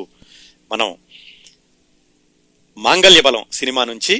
[0.72, 0.89] మనం
[2.77, 4.14] మాంగల్య బలం సినిమా నుంచి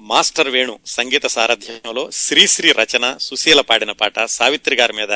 [0.00, 5.12] మాస్టర్ వేణు సంగీత సారథ్యంలో శ్రీశ్రీ రచన సుశీల పాడిన పాట సావిత్రి గారి మీద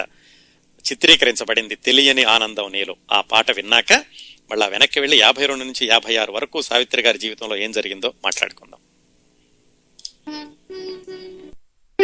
[0.85, 2.97] చిత్రీకరించబడింది తెలియని ఆనందం నేలో.
[3.13, 3.93] ఆ పాట విన్నాక
[4.51, 8.81] మళ్ళా వెనక్కి వెళ్ళి యాభై రెండు నుంచి యాభై ఆరు వరకు సావిత్రి గారి జీవితంలో ఏం జరిగిందో మాట్లాడుకుందాం.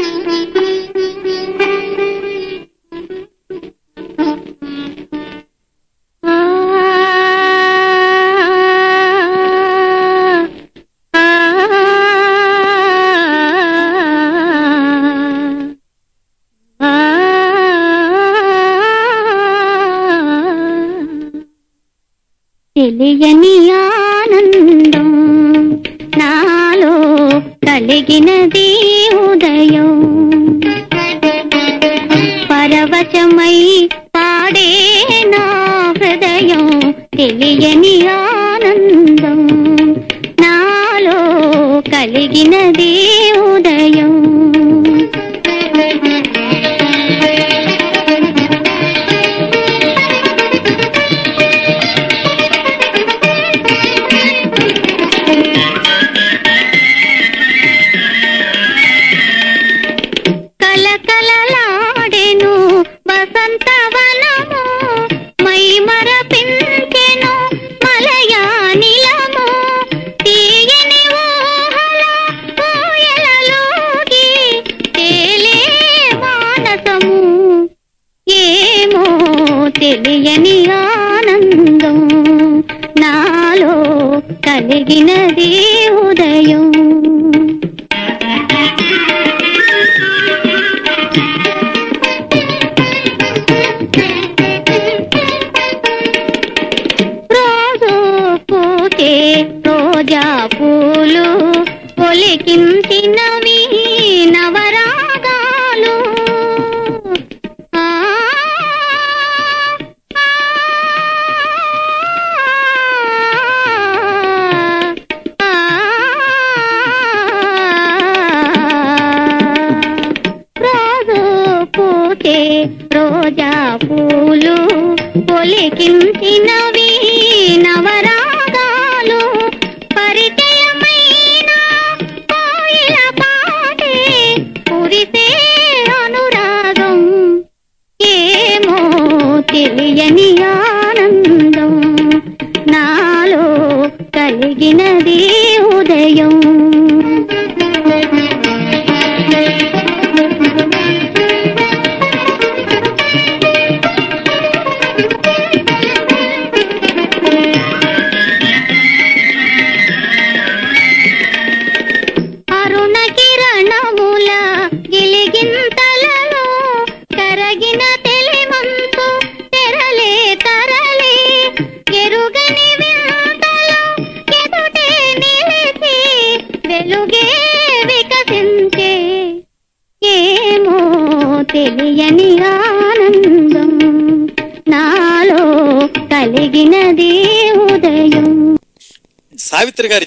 [0.03, 0.55] Thank
[0.97, 1.20] you.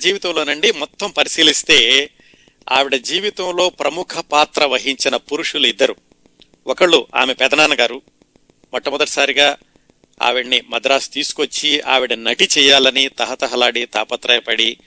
[0.04, 2.10] జీవితంలోనండి మొత్తం పరిశీలిస్తే
[2.72, 5.96] ఆవిడ జీవితంలో ప్రముఖ పాత్ర వహించిన పురుషులు ఇద్దరు.
[6.68, 8.02] ఒకళ్ళు ఆమె పెదనాన్నగారు.
[8.74, 9.58] మొట్టమొదటిసారిగా
[10.22, 14.78] ఆవిడ్ని మద్రాసు తీసుకొచ్చి ఆవిడ నటి చేయాలని తహతహలాడి తాపత్రయపడి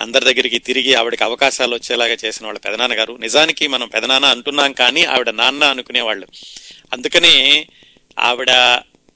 [0.00, 3.14] అందరి దగ్గరికి తిరిగి ఆవిడకి అవకాశాలు వచ్చేలాగా చేసిన వాళ్ళ పెదనాన్నగారు.
[3.14, 6.26] నిజానికి మనం పెదనాన్న అంటున్నాం కానీ ఆవిడ నాన్న అనుకునేవాళ్ళు.
[6.92, 7.66] అందుకనే
[8.18, 8.50] ఆవిడ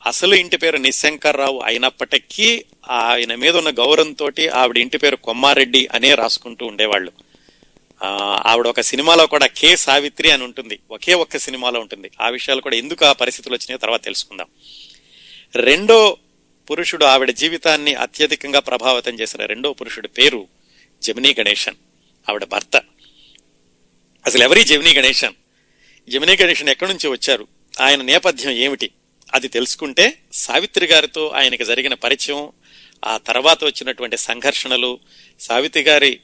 [0.06, 6.66] అసలు ఇంటి పేరు నిశంకర్రావు అయినప్పటికీ ఆయన మీద ఉన్న గౌరవంతో ఆవిడ ఇంటి పేరు కొమ్మారెడ్డి అనే రాసుకుంటూ
[6.66, 7.12] ఉండేవాళ్ళు.
[8.46, 10.78] ఆవిడ ఒక సినిమాలో కూడా కే సావిత్రి అని ఉంటుంది.
[10.90, 12.10] ఒకే ఒక్క సినిమాలో ఉంటుంది.
[12.20, 14.46] ఆ విషయాలు కూడా ఎందుకు ఆ పరిస్థితులు వచ్చినాయో తర్వాత తెలుసుకుందాం.
[15.54, 16.16] రెండో
[16.70, 20.48] పురుషుడు ఆవిడ జీవితాన్ని అత్యధికంగా ప్రభావితం చేసిన రెండో పురుషుడి పేరు
[21.02, 21.74] జమినీ గణేశన్
[22.28, 22.82] ఆవిడ భర్త.
[24.26, 25.32] అసలు ఎవరి జమినీ గణేశన్?
[26.10, 27.46] జమినీ గణేశన్ ఎక్కడి నుంచి వచ్చారు?
[27.80, 28.90] ఆయన నేపథ్యం ఏమిటి?
[29.34, 32.52] అది తెలుసుకుంటే సావిత్రి గారితో ఆయనకి జరిగిన పరిచయం
[33.04, 34.98] ఆ తర్వాత వచ్చినటువంటి సంఘర్షణలు.
[35.40, 36.20] సావిత్రి గారి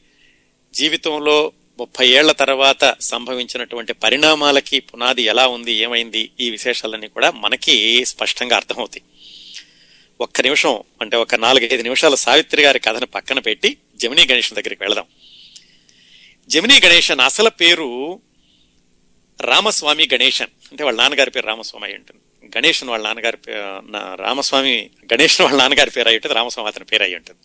[0.74, 8.56] జీవితంలో ముప్పై ఏళ్ళ తర్వాత సంభవించినటువంటి పరిణామాలకి పునాది ఎలా ఉంది ఏమైంది ఈ విశేషాలన్నీ కూడా మనకి స్పష్టంగా
[8.56, 9.02] అర్థమవుతాయి.
[10.20, 15.04] ఒక్క నిమిషం అంటే ఒక నాలుగైదు నిమిషాలు సావిత్రి గారి కథను పక్కన పెట్టి జమినీ గణేషన్ దగ్గరికి వెళదాం.
[16.48, 18.20] జమినీ గణేషన్ అసలు పేరు
[19.40, 22.20] రామస్వామి గణేషన్ అంటే వాళ్ళ నాన్నగారి పేరు రామస్వామి ఉంటుంది.
[22.56, 23.38] గణేషన్ వాళ్ళ నాన్నగారి
[23.90, 27.40] నా- రామస్వామి గణేషన్ వాళ్ళ నాన్నగారి పేరు అయి ఉంటుంది రామస్వామి అతని పేరు అయి ఉంటుంది.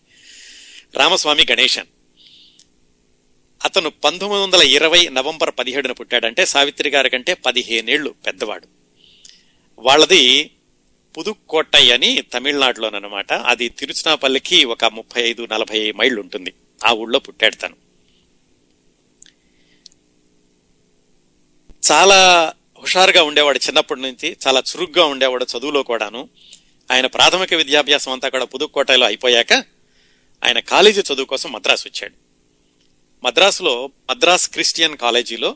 [0.97, 1.85] రామస్వామి గణేశన్.
[3.65, 8.67] అతను పంతొమ్మిది వందల ఇరవై నవంబర్ పదిహేడున పుట్టాడంటే సావిత్రి గారి కంటే పదిహేనేళ్ళు పెద్దవాడు.
[9.79, 10.51] వాళ్ళది
[11.17, 16.53] పుదుక్కోట్టై అని తమిళనాడులోనమాట అది తిరుచునాపల్లికి ఒక ముప్పై ఐదు నలభై మైళ్ళు ఉంటుంది.
[16.85, 17.75] ఆ ఊళ్ళో పుట్టాడు తను.
[21.91, 26.29] చాలా హుషారుగా ఉండేవాడు చిన్నప్పటి నుంచి చాలా చురుగ్గా ఉండేవాడు చదువులో కూడాను.
[26.91, 29.53] ఆయన ప్రాథమిక విద్యాభ్యాసం అంతా కూడా పుదుక్కోటలో అయిపోయాక
[30.43, 32.13] ఆయన కాలేజీ చదువు కోసం మద్రాసు వచ్చాడు.
[33.23, 35.49] మద్రాసులో మద్రాస్ క్రిస్టియన్ కాలేజీలో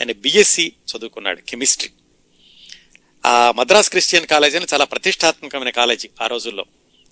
[0.00, 1.90] ఆయన బిఎస్సి చదువుకున్నాడు కెమిస్ట్రీ.
[3.26, 6.64] ఆ మద్రాస్ క్రిస్టియన్ కాలేజీ అని చాలా ప్రతిష్టాత్మకమైన కాలేజీ ఆ రోజుల్లో.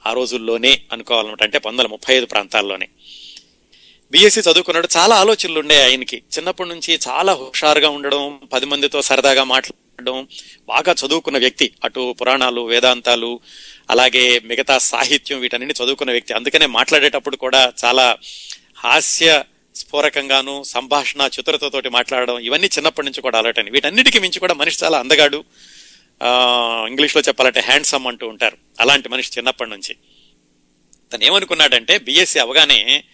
[0.06, 2.88] ఆ రోజుల్లోనే అనుకోవాలన్నమాట అంటే పంతొమ్మిది వందల ముప్పై ఐదు ప్రాంతాల్లోనే.
[4.10, 6.16] బిఎస్సి చదువుకున్నాడు చాలా ఆలోచనలు ఉండే ఆయనకి.
[6.16, 10.28] చిన్నప్పటి నుంచి చాలా హుషారుగా ఉండడం పది మందితో సరదాగా మాట్లాడడం
[10.68, 11.72] బాగా చదువుకున్న వ్యక్తి.
[11.84, 13.40] అటు పురాణాలు వేదాంతాలు
[13.90, 16.34] అలాగే మిగతా సాహిత్యం వీటన్నిటిని చదువుకున్న వ్యక్తి.
[16.34, 18.18] అందుకనే మాట్లాడేటప్పుడు కూడా చాలా
[18.76, 19.44] హాస్య
[19.76, 25.44] స్ఫోరకంగాను సంభాషణ చతురతతోటి మాట్లాడడం ఇవన్నీ చిన్నప్పటి నుంచి కూడా అలటని వీటన్నిటికీ మించి కూడా మనిషి చాలా అందగాడు.
[26.88, 28.56] ఇంగ్లీష్లో చెప్పాలంటే హ్యాండ్సమ్ అంటూ ఉంటారు.
[28.80, 29.96] అలాంటి మనిషి చిన్నప్పటి నుంచి.
[31.12, 33.04] తను ఏమనుకున్నాడంటే బిఎస్సి అవగానే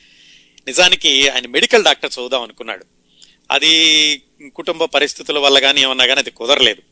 [0.67, 2.85] నిజానికి ఆయన మెడికల్ డాక్టర్ చదువుదాం అనుకున్నాడు.
[3.51, 4.23] అది
[4.55, 6.83] కుటుంబ పరిస్థితుల వల్ల కానీ ఏమన్నా కానీ అది కుదరలేదు.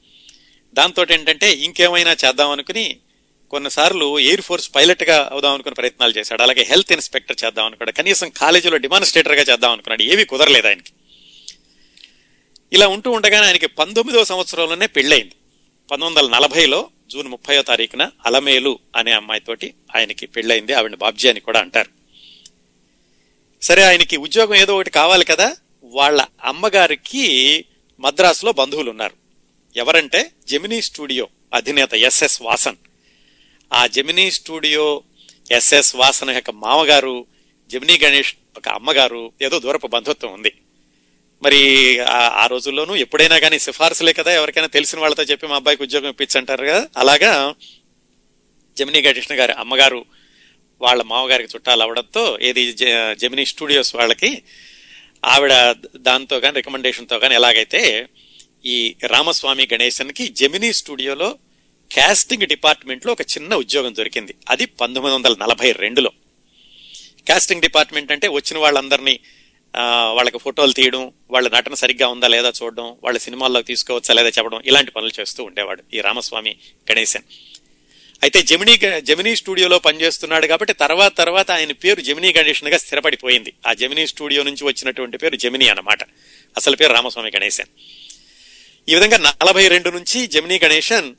[0.74, 2.96] దాంతో ఏంటంటే ఇంకేమైనా చేద్దాం అనుకుని
[3.50, 6.42] కొన్నిసార్లు ఎయిర్ ఫోర్స్ పైలట్గా అవుదాం అనుకుని ప్రయత్నాలు చేశాడు.
[6.42, 7.96] అలాగే హెల్త్ ఇన్స్పెక్టర్ చేద్దాం అనుకున్నాడు.
[7.96, 10.02] కనీసం కాలేజీలో డిమాన్స్ట్రేటర్గా చేద్దాం అనుకున్నాడు.
[10.02, 10.92] ఏవి కుదరలేదు ఆయనకి.
[12.72, 15.32] ఇలా ఉంటూ ఉండగానే ఆయనకి పంతొమ్మిదవ సంవత్సరంలోనే పెళ్ళయింది.
[15.90, 20.72] పంతొమ్మిది వందల నలభైలో జూన్ ముప్పయో తారీఖున అలమేలు అనే అమ్మాయితోటి ఆయనకి పెళ్ళయింది.
[20.72, 22.03] ఆవిడ బాబ్జీ అని కూడా అంటారు.
[23.64, 25.56] సరే ఆయనకి ఉద్యోగం ఏదో ఒకటి కావాలి కదా?
[25.84, 27.64] వాళ్ళ అమ్మగారికి
[28.00, 29.14] మద్రాసులో బంధువులు ఉన్నారు
[29.76, 30.30] ఎవరంటే?
[30.48, 32.76] జెమినీ స్టూడియో అధినేత ఎస్ఎస్ వాసన్.
[33.72, 35.02] ఆ జెమినీ స్టూడియో
[35.50, 37.26] ఎస్ఎస్ వాసన్ యొక్క మామగారు
[37.70, 40.52] జెమినీ గణేష్ ఒక అమ్మగారు ఏదో దూరపు బంధుత్వం ఉంది.
[41.42, 44.32] మరి ఆ- రోజుల్లోనూ ఎప్పుడైనా కానీ సిఫార్సులే కదా?
[44.32, 46.88] ఎవరికైనా తెలిసిన వాళ్ళతో చెప్పి మా అబ్బాయికి ఉద్యోగం ఇప్పించంటారు కదా?
[46.96, 47.54] అలాగా
[48.78, 50.04] జమినీ గణేష్ణ గారి అమ్మగారు
[50.80, 52.72] వాళ్ళ మామగారికి చుట్టాలు అవడంతో ఏది
[53.14, 54.42] జెమినీ స్టూడియోస్ వాళ్ళకి
[55.24, 58.08] ఆవిడ దాంతో కానీ రికమెండేషన్తో కానీ ఎలాగైతే
[58.66, 61.38] ఈ రామస్వామి గణేశన్కి జెమినీ స్టూడియోలో
[61.94, 64.34] కాస్టింగ్ డిపార్ట్మెంట్లో ఒక చిన్న ఉద్యోగం దొరికింది.
[64.48, 66.10] అది పంతొమ్మిది వందల నలభై రెండులో.
[67.28, 69.20] కాస్టింగ్ డిపార్ట్మెంట్ అంటే వచ్చిన వాళ్ళందరినీ
[70.14, 74.90] వాళ్ళకి ఫోటోలు తీయడం వాళ్ళ నటన సరిగ్గా ఉందా లేదా చూడడం వాళ్ళ సినిమాల్లో తీసుకోవచ్చా లేదా చెప్పడం ఇలాంటి
[74.90, 76.56] పనులు చేస్తూ ఉండేవాడు ఈ రామస్వామి
[76.92, 77.22] గణేశన్.
[78.24, 83.52] అయితే జమినీ గ- జమినీ స్టూడియోలో పనిచేస్తున్నాడు కాబట్టి తర్వాత తర్వాత ఆయన పేరు జమినీ గణేశన్గా స్థిరపడిపోయింది.
[83.66, 86.02] ఆ జమినీ స్టూడియో నుంచి వచ్చినటువంటి పేరు జమినీ అన్నమాట.
[86.56, 87.66] అసలు పేరు రామస్వామి గణేశన్.
[88.88, 91.14] ఈ విధంగా నలభై రెండు నుంచి జమినీ గణేశన్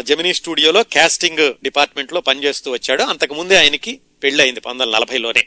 [0.00, 3.02] జమినీ స్టూడియోలో క్యాస్టింగ్ డిపార్ట్మెంట్లో పనిచేస్తూ వచ్చాడు.
[3.02, 5.46] అంతకుముందే ఆయనకి పెళ్ళి అయింది పంతొమ్మిది వందల నలభైలోనే.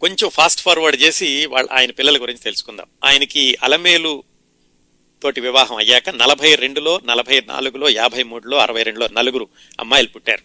[0.00, 2.86] కొంచెం ఫాస్ట్ ఫార్వర్డ్ చేసి వాళ్ళ ఆయన పిల్లల గురించి తెలుసుకుందాం.
[3.04, 4.24] ఆయనకి అలమేలు
[5.22, 9.48] తోటి వివాహం అయ్యాక నలభై రెండులో నలభై నాలుగులో యాభై మూడులో అరవై రెండులో నలుగురు
[9.80, 10.40] అమ్మాయిలు పుట్టారు.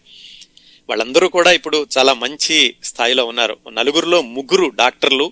[0.90, 3.58] వాళ్ళందరూ కూడా ఇప్పుడు చాలా మంచి స్థాయిలో ఉన్నారు.
[3.70, 5.32] నలుగురులో ముగ్గురు డాక్టర్లు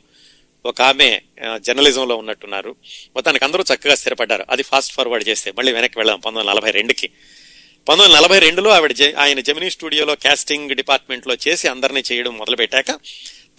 [0.66, 1.20] ఒక ఆమె
[1.58, 2.76] జర్నలిజంలో ఉన్నట్టున్నారు.
[3.16, 4.46] మొత్తానికి అందరూ చక్కగా స్థిరపడ్డారు.
[4.50, 7.08] అది ఫాస్ట్ ఫార్వర్డ్ చేస్తే మళ్ళీ వెనక్కి వెళ్దాం పంతొమ్మిది వందల నలభై రెండుకి.
[7.08, 12.92] పంతొమ్మిది వందల నలభై రెండులో ఆవిడ జె- ఆయన జమినీ స్టూడియోలో కాస్టింగ్ డిపార్ట్మెంట్లో చేసి అందరినీ చేయడం మొదలుపెట్టాక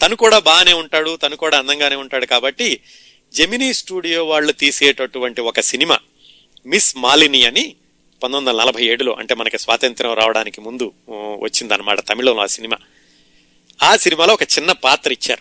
[0.02, 2.80] తను కూడా బాగానే ఉంటాడు తను కూడా అందంగానే ఉంటాడు కాబట్టి
[3.34, 5.98] జెమినీ స్టూడియో వాళ్ళు తీసేటటువంటి ఒక సినిమా
[6.66, 7.76] మిస్ మాలిని అని
[8.22, 12.76] పంతొమ్మిది వందల నలభై ఏడులో అంటే మనకి స్వాతంత్రం రావడానికి ముందు వచ్చిందనమాట తమిళంలో ఆ సినిమా.
[13.82, 15.40] ఆ సినిమాలో ఒక చిన్న పాత్ర ఇచ్చారు.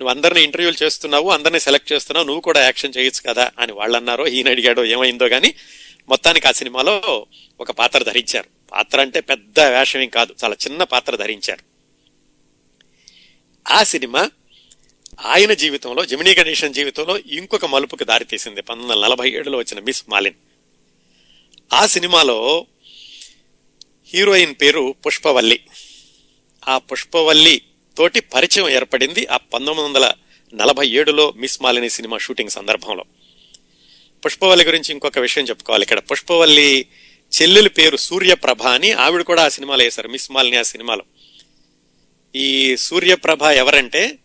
[0.00, 4.26] నువ్వు అందరిని ఇంటర్వ్యూలు చేస్తున్నావు అందరిని సెలెక్ట్ చేస్తున్నావు నువ్వు కూడా యాక్షన్ చేయొచ్చు కదా అని వాళ్ళు అన్నారో
[4.26, 5.54] ఈయన అడిగాడో ఏమైందో కానీ
[6.08, 7.26] మొత్తానికి ఆ సినిమాలో
[7.60, 8.70] ఒక పాత్ర ధరించారు.
[8.72, 11.64] పాత్ర అంటే పెద్ద వేషమేం కాదు చాలా చిన్న పాత్ర ధరించారు.
[13.74, 14.30] ఆ సినిమా
[15.20, 20.34] ఆయన జీవితంలో జమినీ గణేషన్ జీవితంలో ఇంకొక మలుపుకి దారితీసింది పంతొమ్మిది వందల నలభై ఏడులో వచ్చిన మిస్ మాలిన్.
[21.72, 22.66] ఆ సినిమాలో
[24.14, 25.60] హీరోయిన్ పేరు పుష్పవల్లి.
[26.68, 27.62] ఆ పుష్పవల్లి
[27.98, 30.12] తోటి పరిచయం ఏర్పడింది ఆ పంతొమ్మిది వందల
[30.54, 33.04] నలభై ఏడులో మిస్ మాలిని సినిమా షూటింగ్ సందర్భంలో.
[34.24, 35.82] పుష్పవల్లి గురించి ఇంకొక విషయం చెప్పుకోవాలి.
[35.82, 36.86] ఇక్కడ పుష్పవల్లి
[37.42, 41.02] చెల్లెలి పేరు సూర్యప్రభ అని ఆవిడ కూడా ఆ సినిమాలో వేశారు మిస్ మాలిని ఆ సినిమాలో.
[42.36, 44.18] ఈ సూర్యప్రభ ఎవరంటే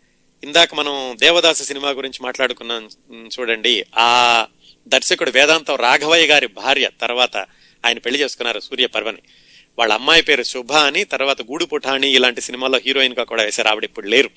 [0.44, 2.90] ఇందాక మనం దేవదాసు సినిమా గురించి మాట్లాడుకున్నాం
[3.40, 3.86] చూడండి.
[3.98, 4.48] ఆ
[4.88, 7.38] దర్శకుడు వేదాంతం రాఘవయ్య గారి భార్య తర్వాత
[7.86, 9.18] ఆయన పెళ్ళి చేసుకున్నారు సూర్య పర్వని.
[9.80, 14.08] వాళ్ళ అమ్మాయి పేరు శుభ అని తర్వాత గూడు పుఠాణి ఇలాంటి సినిమాల్లో హీరోయిన్గా కూడా వేశారు ఆవిడ ఇప్పుడు
[14.08, 14.30] లేరు.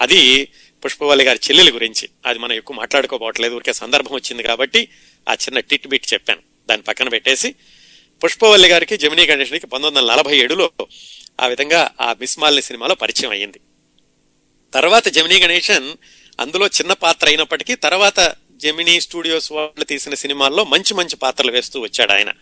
[0.00, 0.48] అది
[0.84, 2.08] పుష్పవల్లి గారి చెల్లెల గురించి.
[2.26, 4.88] అది మనం ఎక్కువ మాట్లాడుకోబోవట్లేదు ఊరికే సందర్భం వచ్చింది కాబట్టి
[5.28, 6.40] ఆ చిన్న టిట్ బిట్ చెప్పాను.
[6.68, 7.54] దాన్ని పక్కన పెట్టేసి
[8.24, 10.70] పుష్పవల్లి గారికి జమినీ గణేష్కి పంతొమ్మిది వందల నలభై ఏడులో
[11.40, 13.60] ఆ విధంగా ఆ మిస్మాలిని సినిమాలో పరిచయం అయ్యింది.
[14.74, 15.92] తర్వాత జమినీ గణేషన్
[16.40, 22.12] అందులో చిన్న పాత్ర అయినప్పటికీ తర్వాత జమినీ స్టూడియోస్ వాళ్ళు తీసిన సినిమాల్లో మంచి మంచి పాత్రలు వేస్తూ వచ్చాడు
[22.12, 22.32] ఆయన.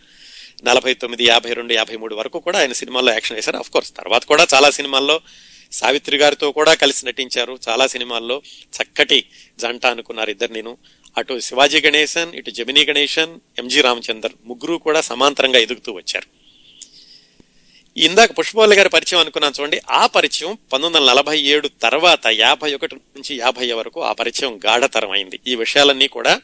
[0.63, 3.57] నలభై తొమ్మిది యాభై రెండు యాభై మూడు వరకు కూడా ఆయన సినిమాల్లో యాక్షన్ వేశారు.
[3.57, 5.21] అఫ్ కోర్స్ తర్వాత కూడా చాలా సినిమాల్లో
[5.71, 7.59] సావిత్రి గారితో కూడా కలిసి నటించారు.
[7.69, 8.41] చాలా సినిమాల్లో
[8.81, 9.25] చక్కటి
[9.59, 10.77] జంట అనుకున్నారు ఇద్దరు నేను.
[11.17, 16.32] అటు శివాజీ గణేశన్ ఇటు జమినీ గణేశన్ ఎంజి రామచందర్ ముగ్గురు కూడా సమాంతరంగా ఎదుగుతూ వచ్చారు.
[17.97, 19.81] ఇందాక పుష్పవల్లి గారి పరిచయం అనుకున్నాను చూడండి.
[19.89, 25.11] ఆ పరిచయం పంతొమ్మిది వందల నలభై ఏడు తర్వాత యాభై ఒకటి నుంచి యాభై వరకు ఆ పరిచయం గాఢతరం
[25.11, 25.39] అయింది.
[25.47, 26.41] ఈ విషయాలన్నీ కూడా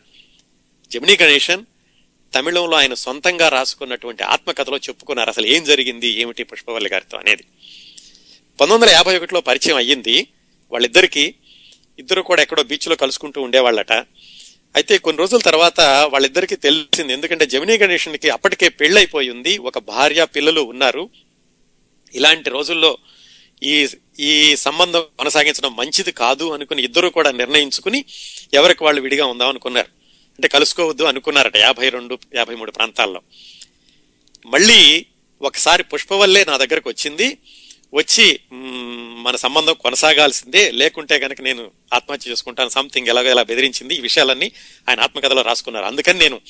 [0.92, 1.66] జమినీ గణేషన్
[2.36, 5.30] తమిళంలో ఆయన సొంతంగా రాసుకున్నటువంటి ఆత్మకథలో చెప్పుకున్నారు.
[5.30, 7.44] అసలు ఏం జరిగింది ఏమిటి పుష్పవల్లి గారితో అనేది.
[8.62, 10.28] పంతొమ్మిది వందల యాభై ఒకటిలో పరిచయం అయ్యింది.
[10.72, 11.34] వాళ్ళిద్దరికీ
[12.00, 13.92] ఇద్దరు కూడా ఎక్కడో బీచ్లో కలుసుకుంటూ ఉండేవాళ్ళట.
[14.76, 19.58] అయితే కొన్ని రోజుల తర్వాత వాళ్ళిద్దరికీ తెలిసింది ఎందుకంటే జమినీ గణేషన్కి అప్పటికే పెళ్ళైపోయి ఉంది.
[19.58, 21.10] ఒక భార్య పిల్లలు ఉన్నారు.
[22.16, 22.98] ఇలాంటి రోజుల్లో
[23.64, 23.88] ఈ
[24.20, 28.06] ఈ సంబంధం కొనసాగించడం మంచిది కాదు అనుకుని ఇద్దరు కూడా నిర్ణయించుకుని
[28.54, 29.88] ఎవరికి వాళ్ళు విడిగా ఉందాం అనుకున్నారు.
[30.36, 33.22] అంటే కలుసుకోవద్దు అనుకున్నారట యాభై రెండు యాభై మూడు ప్రాంతాల్లో.
[34.46, 35.06] మళ్ళీ
[35.42, 37.38] ఒకసారి పుష్పవల్లే నా దగ్గరకు వచ్చింది.
[37.94, 38.40] వచ్చి
[39.24, 44.52] మన సంబంధం కొనసాగాల్సిందే లేకుంటే గనక నేను ఆత్మహత్య చేసుకుంటాను సంథింగ్ ఎలాగో ఎలా బెదిరించింది ఈ విషయాలన్నీ
[44.90, 45.86] ఆయన ఆత్మకథలో రాసుకున్నారు.
[45.86, 46.42] అందుకని నేను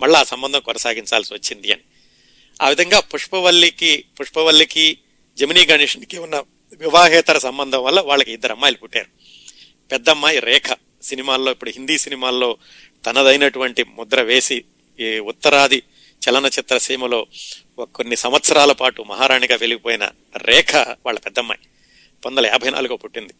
[0.00, 1.82] మళ్ళీ ఆ సంబంధం కొనసాగించాల్సి వచ్చింది అని.
[2.60, 4.98] ఆ విధంగా పుష్పవల్లికి పుష్పవల్లికి
[5.38, 9.06] జమినీ గణేష్కి ఉన్న వివాహేతర సంబంధం వల్ల వాళ్ళకి ఇద్దరు అమ్మాయిలు పుట్టారు.
[9.92, 12.56] పెద్దమ్మాయి రేఖ సినిమాల్లో ఇప్పుడు హిందీ సినిమాల్లో
[13.06, 14.64] తనదైనటువంటి ముద్ర వేసి
[15.00, 15.82] ఈ ఉత్తరాది
[16.28, 17.26] చలనచిత్ర సీమలో
[17.94, 21.60] కొన్ని సంవత్సరాల పాటు మహారాణిగా వెలిగిపోయిన రేఖ వాళ్ళ పెద్దమ్మాయి.
[21.60, 23.32] పంతొమ్మిది వందల యాభై నాలుగో పుట్టింది.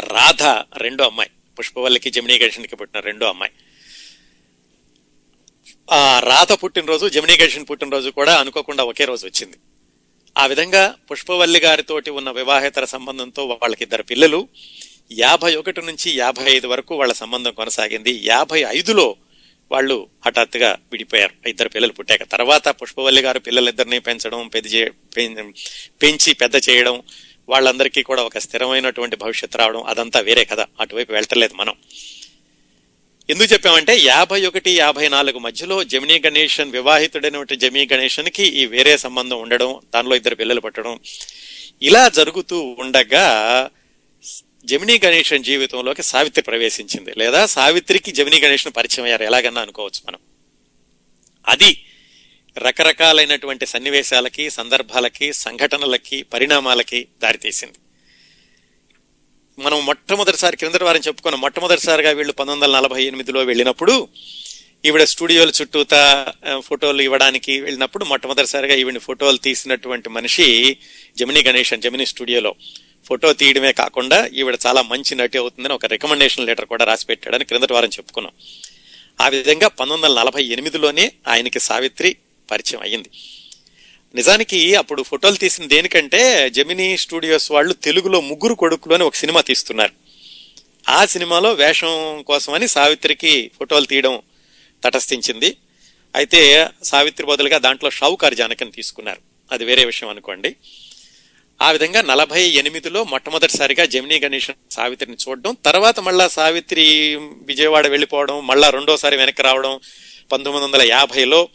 [0.00, 0.42] రాధ
[0.76, 1.30] రెండో అమ్మాయి.
[1.58, 3.52] పుష్పవల్లికి జమినీ గణేషన్కి పుట్టిన రెండో అమ్మాయి.
[5.92, 9.56] ఆ రాత పుట్టినరోజు జమినీ పుట్టినరోజు కూడా అనుకోకుండా ఒకే రోజు వచ్చింది.
[10.38, 14.48] ఆ విధంగా పుష్పవల్లి గారితోటి ఉన్న వివాహేతర సంబంధంతో వాళ్ళకి ఇద్దరు పిల్లలు
[15.12, 18.20] యాభై ఒకటి నుంచి యాభై ఐదు వరకు వాళ్ళ సంబంధం కొనసాగింది.
[18.24, 19.16] యాభై ఐదులో
[19.70, 21.48] వాళ్ళు హఠాత్తుగా విడిపోయారు.
[21.48, 24.88] ఇద్దరు పిల్లలు పుట్టాక తర్వాత పుష్పవల్లి గారు పిల్లలిద్దరిని పెంచడం పెద్ద
[26.02, 27.02] పెంచి పెద్ద చేయడం
[27.48, 31.74] వాళ్ళందరికీ కూడా ఒక స్థిరమైనటువంటి భవిష్యత్తు రావడం అదంతా వేరే కదా అటువైపు వెళ్తలేదు మనం.
[33.30, 39.40] ఎందుకు చెప్పామంటే యాభై ఒకటి యాభై నాలుగు మధ్యలో జమినీ గణేషన్ వివాహితుడైనటువంటి జమినీ గణేషన్కి ఈ వేరే సంబంధం
[39.40, 41.00] ఉండడం దానిలో ఇద్దరు పిల్లలు పట్టడం.
[41.82, 43.70] ఇలా జరుగుతూ ఉండగా
[44.64, 47.12] జమినీ గణేషన్ జీవితంలోకి సావిత్రి ప్రవేశించింది.
[47.18, 49.24] లేదా సావిత్రికి జమినీ గణేషన్ పరిచయం అయ్యారు.
[49.24, 50.18] ఎలాగన్నా అనుకోవచ్చు మనం.
[51.48, 51.84] అది
[52.58, 57.74] రకరకాలైనటువంటి సన్నివేశాలకి సందర్భాలకి సంఘటనలకి పరిణామాలకి దారితీసింది.
[59.58, 64.08] మనం మొట్టమొదటిసారి క్రిందటి వారం చెప్పుకున్న మొట్టమొదటిసారిగా వీళ్ళు పంతొమ్మిది వందల నలభై ఎనిమిదిలో వెళ్ళినప్పుడు
[64.84, 70.76] ఈవిడ స్టూడియోల చుట్టూతా ఫోటోలు ఇవ్వడానికి వెళ్ళినప్పుడు మొట్టమొదటిసారిగా ఈవిడ ఫోటోలు తీసినటువంటి మనిషి
[71.18, 72.54] జమినీ గణేషన్ జమినీ స్టూడియోలో.
[73.08, 77.72] ఫోటో తీయడమే కాకుండా ఈవిడ చాలా మంచి నటి అవుతుందని ఒక రికమెండేషన్ లెటర్ కూడా రాసి పెట్టాడని క్రిందటి
[77.72, 78.32] వారం చెప్పుకున్నాం.
[79.20, 82.16] ఆ విధంగా పంతొమ్మిది వందల నలభై ఎనిమిదిలోనే ఆయనకి సావిత్రి
[82.50, 83.10] పరిచయం అయ్యింది.
[84.16, 89.92] నిజానికి అప్పుడు ఫోటోలు తీసిన దేనికంటే జమినీ స్టూడియోస్ వాళ్ళు తెలుగులో ముగ్గురు కొడుకులు అని ఒక సినిమా తీస్తున్నారు.
[90.88, 94.22] ఆ సినిమాలో వేషం కోసమని సావిత్రికి ఫోటోలు తీయడం
[94.84, 95.56] తటస్థించింది.
[96.16, 99.20] అయితే సావిత్రి బదులుగా దాంట్లో షావుకారు జానకం తీసుకున్నారు.
[99.52, 100.56] అది వేరే విషయం అనుకోండి.
[101.62, 108.70] ఆ విధంగా నలభై ఎనిమిదిలో మొట్టమొదటిసారిగా జమినీ గణేష్ సావిత్రిని చూడడం తర్వాత మళ్ళా సావిత్రి విజయవాడ వెళ్ళిపోవడం మళ్ళా
[108.70, 109.80] రెండోసారి వెనక్కి రావడం
[110.32, 111.48] పంతొమ్మిది వందల యాభైలో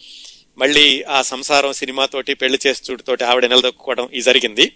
[0.62, 4.74] మళ్ళీ ఆ సంసారం సినిమాతోటి పెళ్ళి చేస్తుడితోటి ఆవిడ నిలదొక్కుకోవడం ఇది జరిగింది.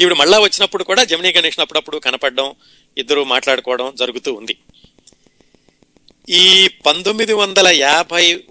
[0.00, 2.54] ఈవిడ మళ్ళా వచ్చినప్పుడు కూడా జమినీ గణేషన్ అప్పుడప్పుడు కనపడడం
[2.98, 4.56] ఇద్దరు మాట్లాడుకోవడం జరుగుతూ ఉంది.
[6.28, 8.44] ఈ పంతొమ్మిది వందల యాభై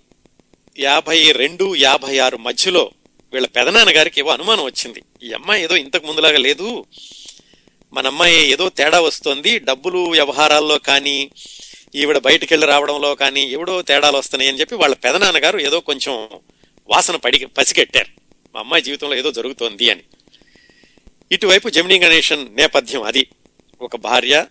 [0.79, 2.91] యాభై రెండు యాభై ఆరు మధ్యలో
[3.33, 5.03] వీళ్ళ పెదనాన్న గారికి ఏవో అనుమానం వచ్చింది.
[5.23, 6.85] ఈ అమ్మాయి ఏదో ఇంతకు ముందులాగా లేదు.
[7.93, 9.59] మన అమ్మాయి ఏదో తేడా వస్తుంది.
[9.59, 11.31] డబ్బులు వ్యవహారాల్లో కానీ
[11.95, 16.27] ఈవిడ బయటికి వెళ్ళి రావడంలో కానీ ఎవడో తేడాలు వస్తున్నాయి అని చెప్పి వాళ్ళ పెదనాన్నగారు ఏదో కొంచెం
[16.89, 18.07] వాసన పడి పసిగట్టారు.
[18.53, 20.01] మా అమ్మాయి జీవితంలో ఏదో జరుగుతోంది అని.
[21.31, 23.27] ఇటువైపు జమినీ గణేషన్ నేపథ్యం అది.
[23.81, 24.45] ఒక భార్య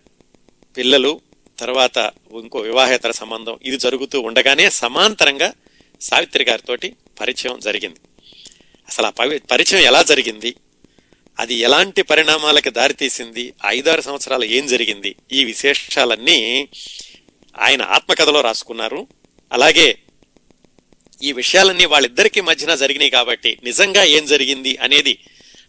[0.76, 1.20] పిల్లలు
[1.58, 3.58] తర్వాత ఇంకో వివాహేతర సంబంధం.
[3.62, 5.52] ఇది జరుగుతూ ఉండగానే సమాంతరంగా
[6.00, 6.88] సావిత్రి గారితో
[7.20, 7.96] పరిచయం జరిగింది.
[8.88, 10.54] అసలు ఆ పవి- పరిచయం ఎలా జరిగింది?
[11.38, 13.52] అది ఎలాంటి పరిణామాలకు దారితీసింది?
[13.66, 15.16] ఐదారు సంవత్సరాలు ఏం జరిగింది?
[15.32, 16.68] ఈ విశేషాలన్నీ
[17.58, 19.06] ఆయన ఆత్మకథలో రాసుకున్నారు.
[19.52, 19.98] అలాగే
[21.22, 25.18] ఈ విషయాలన్నీ వాళ్ళిద్దరికీ మధ్యన జరిగినాయి కాబట్టి నిజంగా ఏం జరిగింది అనేది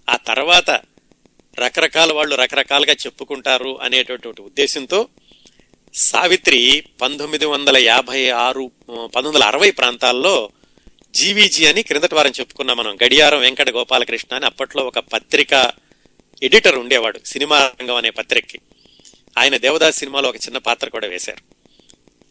[0.10, 0.82] ఆ తర్వాత
[1.60, 5.08] రకరకాల వాళ్ళు రకరకాలుగా చెప్పుకుంటారు అనేటటువంటి ఉద్దేశంతో
[5.94, 10.50] సావిత్రి పంతొమ్మిది వందల యాభై ఆరు పంతొమ్మిది వందల అరవై ప్రాంతాల్లో
[11.16, 12.98] జీవీజీ అని క్రిందటి వారం చెప్పుకున్నాం మనం.
[13.04, 15.72] గడియారం వెంకట గోపాలకృష్ణ అని అప్పట్లో ఒక పత్రిక
[16.44, 18.60] ఎడిటర్ ఉండేవాడు సినిమా రంగం అనే పత్రికకి.
[19.38, 21.61] ఆయన దేవదాస్ సినిమాలో ఒక చిన్న పాత్ర కూడా వేశారు.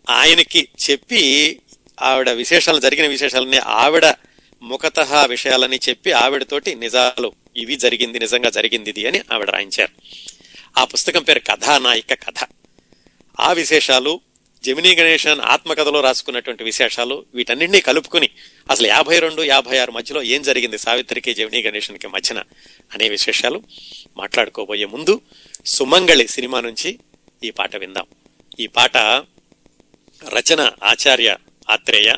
[0.08, 1.60] ఆయనకి చెప్పి
[2.02, 4.14] ఆవిడ విశేషాలు జరిగిన విశేషాలని ఆవిడ
[4.62, 9.90] ముఖత విషయాలని చెప్పి ఆవిడతోటి నిజాలు ఇవి జరిగింది నిజంగా జరిగింది ఇది అని ఆవిడ రాయించారు.
[10.78, 12.48] ఆ పుస్తకం పేరు కథానాయిక కథ.
[13.40, 14.20] ఆ విశేషాలు
[14.64, 18.30] జమినీ గణేషన్ ఆత్మకథలో రాసుకున్నటువంటి విశేషాలు వీటన్నింటినీ కలుపుకుని
[18.70, 22.38] అసలు యాభై రెండు యాభై ఆరు మధ్యలో ఏం జరిగింది సావిత్రికి జమినీ గణేశన్కి మధ్యన
[22.94, 23.62] అనే విశేషాలు
[24.16, 25.20] మాట్లాడుకోబోయే ముందు
[25.66, 26.98] సుమంగళి సినిమా నుంచి
[27.44, 28.04] ఈ పాట విందాం.
[28.60, 28.96] ఈ పాట
[30.22, 31.30] రచన ఆచార్య
[31.68, 32.10] ఆత్రేయ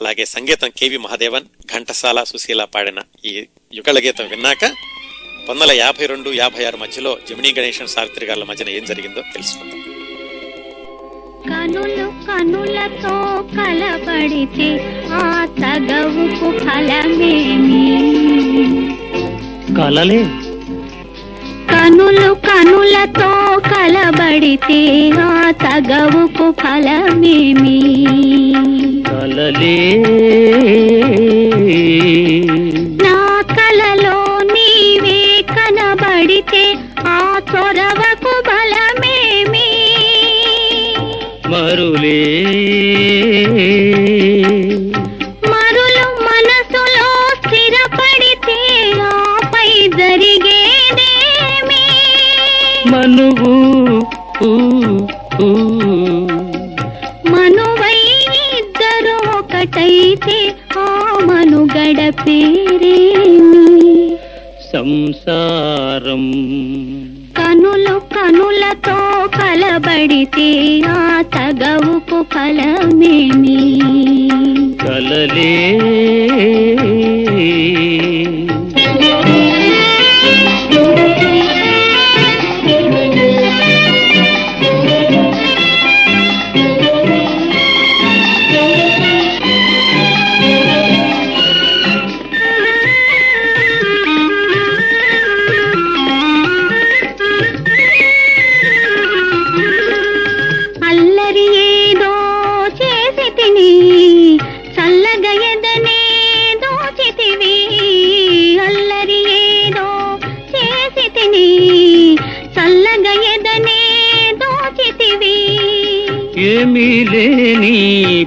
[0.00, 3.32] అలాగే సంగీతం కేవి మహాదేవన్ ఘంటసాల సుశీల పాడిన ఈ
[3.72, 4.62] యుగళ గీతం విన్నాక
[5.40, 9.78] పంతొమ్మిది వందల యాభై రెండు యాభై ఆరు మధ్యలో జమినీ గణేషన్ సావిత్రి గారి మధ్యన ఏం జరిగిందో తెలుసుకుందాం.
[11.48, 13.14] కనులు కనులతో
[13.56, 14.68] కలబడితే
[15.14, 15.24] ఆ
[15.60, 17.84] తగవుకు ఫలమేమి?
[19.78, 20.20] కలలే
[21.72, 23.30] కనులు కనులతో
[23.70, 24.80] కలబడితే
[25.20, 27.78] ఆ తగవుకు ఫలమేమి?
[29.10, 29.78] కలలే.
[33.02, 33.18] నా
[33.56, 34.18] కలలో
[34.52, 36.64] నీవే కనబడితే
[37.08, 37.18] ఆ
[37.52, 39.68] చొరవకు బలమేమి?
[41.48, 42.20] మరులే.
[43.52, 44.79] మరులు
[52.92, 53.52] మనువు.
[57.30, 64.16] మనువై ఈ కలబడితే ఆ మనుగడ పేరేమి?
[64.72, 66.24] సంసారం.
[67.38, 73.80] కనులు కనులతో కలబడితే ఆ తగవుకు ఫలమేమి?
[74.84, 75.80] కలలే.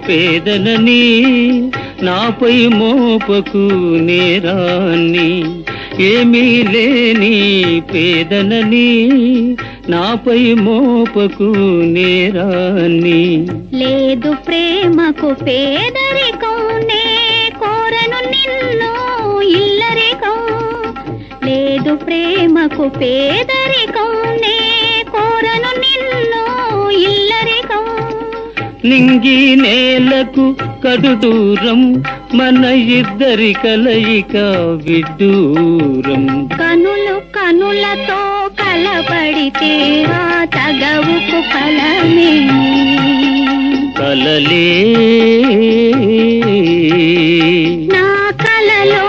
[0.10, 1.04] పేదలని
[2.02, 3.68] నాపై మోపకు
[4.00, 5.64] నేరాన్ని
[6.04, 7.36] ఏమీ లేని
[7.94, 8.90] పేదలని
[9.90, 13.48] నాపై మోపకు నేరాన్ని.
[13.74, 17.04] లేదు ప్రేమకు పేదరికం నే
[17.60, 18.92] కోరను నిన్ను
[19.42, 20.40] ఇల్లరికం.
[21.50, 24.23] లేదు ప్రేమకు పేదరికం
[28.86, 30.46] నింగి నేలకు
[30.84, 31.82] కడు దూరం
[32.34, 32.64] మన
[32.98, 34.36] ఇద్దరి కలయిక
[34.86, 36.24] విడ్డూరం.
[36.60, 38.20] కనులు కనులతో
[38.60, 39.72] కలబడితే
[40.14, 42.62] ఆ తగవుకు ఫలమేమి
[44.00, 44.68] కలలే.
[47.94, 48.08] నా
[48.44, 49.06] కలలో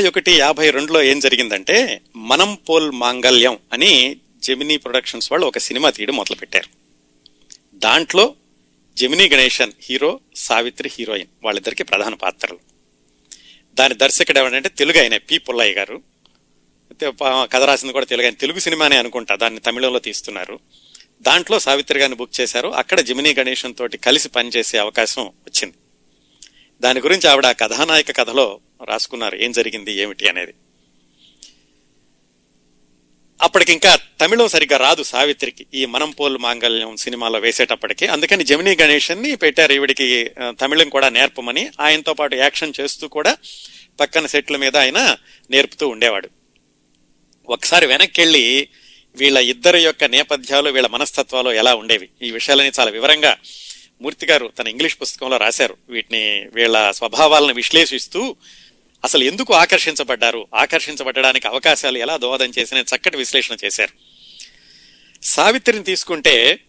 [0.00, 5.90] యాభై ఒకటి యాభై రెండులో ఏం జరిగిందంటే మనం పోల్ మాంగల్యం అని జెమినీ ప్రొడక్షన్స్ వాళ్ళు ఒక సినిమా
[5.90, 6.68] తీయడం మొదలుపెట్టారు.
[7.74, 8.34] దాంట్లో
[8.96, 12.58] Gemini Ganesan hero Savitri heroine వాళ్ళిద్దరికి ప్రధాన పాత్రలు.
[13.74, 15.38] దాని దర్శకుడు ఎవరంటే తెలుగు ఆయన పి.
[15.38, 16.02] పుల్లయ్య గారు.
[17.28, 18.34] కథ రాసింది కూడా తెలుగు ఆయన.
[18.34, 20.58] తెలుగు సినిమానే అనుకుంటా దాన్ని తమిళంలో తీస్తున్నారు.
[21.22, 22.68] దాంట్లో సావిత్రి గారిని బుక్ చేశారు.
[22.68, 25.74] అక్కడ జమినీ గణేషన్ తోటి కలిసి పనిచేసే అవకాశం వచ్చింది.
[26.80, 30.54] దాని గురించి ఆవిడ కథానాయక కథలో రాసుకున్నారు ఏం జరిగింది ఏమిటి అనేది.
[33.42, 38.06] అప్పటికింకా తమిళం సరిగ్గా రాదు సావిత్రికి ఈ మనం పోల్ మాంగళ్యం సినిమాలో వేసేటప్పటికి.
[38.06, 41.70] అందుకని జమినీ గణేషన్ని పెట్టారు ఈవిడికి తమిళం కూడా నేర్పమని.
[41.80, 43.36] ఆయనతో పాటు యాక్షన్ చేస్తూ కూడా
[44.00, 45.16] పక్కన సెట్ల మీద ఆయన
[45.50, 46.28] నేర్పుతూ ఉండేవాడు.
[47.48, 48.68] ఒకసారి వెనక్కి వెళ్ళి
[49.16, 52.08] వీళ్ళ ఇద్దరి యొక్క నేపథ్యాలు వీళ్ళ మనస్తత్వాలు ఎలా ఉండేవి?
[52.22, 53.36] ఈ విషయాలని చాలా వివరంగా
[54.02, 55.76] మూర్తి గారు తన ఇంగ్లీష్ పుస్తకంలో రాశారు.
[55.88, 58.36] వీటిని వీళ్ళ స్వభావాలను విశ్లేషిస్తూ
[59.04, 60.46] అసలు ఎందుకు ఆకర్షించబడ్డారు?
[60.54, 63.90] ఆకర్షించబడడానికి అవకాశాలు ఎలా దోహదం చేసిన చక్కటి విశ్లేషణ చేశారు.
[65.24, 66.60] సావిత్రిని తీసుకుంటే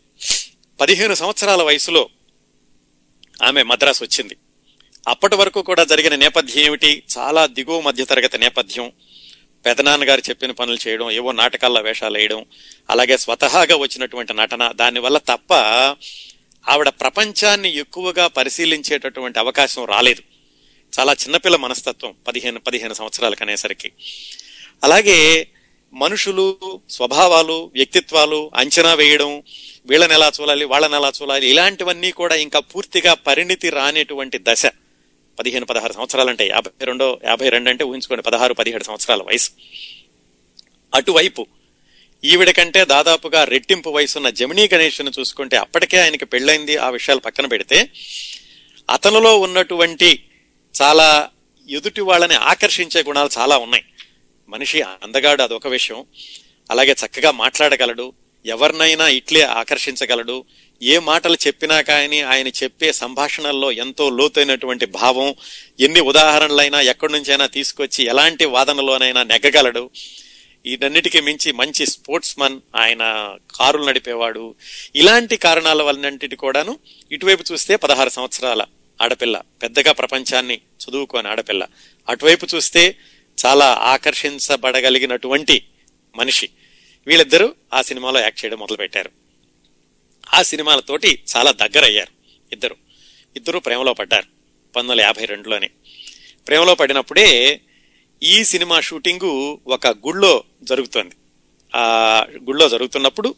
[0.82, 2.10] పదిహేను సంవత్సరాల వయసులో
[3.44, 4.38] ఆమె మద్రాసు వచ్చింది.
[5.08, 7.04] అప్పటి వరకు కూడా జరిగిన నేపథ్యం ఏమిటి?
[7.18, 8.92] చాలా దిగువ మధ్యతరగతి నేపథ్యం.
[9.66, 12.46] పెదనాన్నగారు చెప్పిన పనులు చేయడం ఏవో నాటకాల్లో వేషాలు వేయడం
[12.90, 15.54] అలాగే స్వతహాగా వచ్చినటువంటి నటన దానివల్ల తప్ప
[16.70, 20.22] ఆవిడ ప్రపంచాన్ని ఎక్కువగా పరిశీలించేటటువంటి అవకాశం రాలేదు.
[20.94, 23.92] చాలా చిన్నపిల్ల మనస్తత్వం పదిహేను పదిహేను సంవత్సరాలకు అనేసరికి
[24.84, 25.48] అలాగే
[25.94, 26.46] మనుషులు
[26.90, 29.44] స్వభావాలు వ్యక్తిత్వాలు అంచనా వేయడం
[29.88, 34.66] వీళ్ళని ఎలా చూడాలి వాళ్ళని ఎలా చూడాలి ఇలాంటివన్నీ కూడా ఇంకా పూర్తిగా పరిణితి రానేటువంటి దశ.
[35.40, 39.52] పదిహేను పదహారు సంవత్సరాలు అంటే యాభై రెండో యాభై రెండు అంటే ఊహించుకోండి పదహారు పదిహేడు సంవత్సరాల వయసు.
[40.94, 41.48] అటువైపు
[42.24, 47.90] ఈవిడ కంటే దాదాపుగా రెట్టింపు వయసున్న జమినీ గణేష్ను చూసుకుంటే అప్పటికే ఆయనకి పెళ్ళైంది ఆ విషయాలు పక్కన పెడితే
[48.90, 50.24] అతనిలో ఉన్నటువంటి
[50.82, 51.30] చాలా
[51.70, 53.84] ఎదుటి వాళ్ళని ఆకర్షించే గుణాలు చాలా ఉన్నాయి.
[54.50, 56.06] మనిషి అందగాడు అదొక విషయం.
[56.72, 58.14] అలాగే చక్కగా మాట్లాడగలడు.
[58.46, 60.46] ఎవరినైనా ఇట్లే ఆకర్షించగలడు.
[60.82, 65.36] ఏ మాటలు చెప్పినా కానీ ఆయన చెప్పే సంభాషణల్లో ఎంతో లోతైనటువంటి భావం
[65.80, 69.90] ఎన్ని ఉదాహరణలైనా ఎక్కడి నుంచైనా తీసుకొచ్చి ఎలాంటి వాదనలోనైనా నెగ్గగలడు.
[70.66, 74.56] ఇదన్నిటికీ మించి మంచి స్పోర్ట్స్ మన్ ఆయన కారులు నడిపేవాడు.
[74.96, 76.80] ఇలాంటి కారణాల వలనంటిటి కూడాను
[77.12, 78.66] ఇటువైపు చూస్తే పదహారు సంవత్సరాల
[79.02, 81.68] ఆడపిల్ల పెద్దగా ప్రపంచాన్ని చదువుకోని ఆడపిల్ల.
[82.10, 82.98] అటువైపు చూస్తే
[83.46, 85.66] చాలా ఆకర్షించబడగలిగినటువంటి
[86.16, 86.50] మనిషి.
[87.08, 89.12] వీళ్ళిద్దరూ ఆ సినిమాలో యాక్ట్ చేయడం మొదలుపెట్టారు.
[90.34, 92.12] ఆ సినిమాలతోటి చాలా దగ్గరయ్యారు
[92.52, 92.76] ఇద్దరు.
[93.36, 95.70] ఇద్దరు ప్రేమలో పడ్డారు పంతొమ్మిది వందల యాభై రెండులోనే.
[96.48, 97.62] ప్రేమలో పడినప్పుడే
[98.24, 101.16] ఈ సినిమా షూటింగు ఒక గుళ్ళో జరుగుతోంది.
[101.76, 103.36] ఆ గుళ్ళో జరుగుతున్నప్పుడు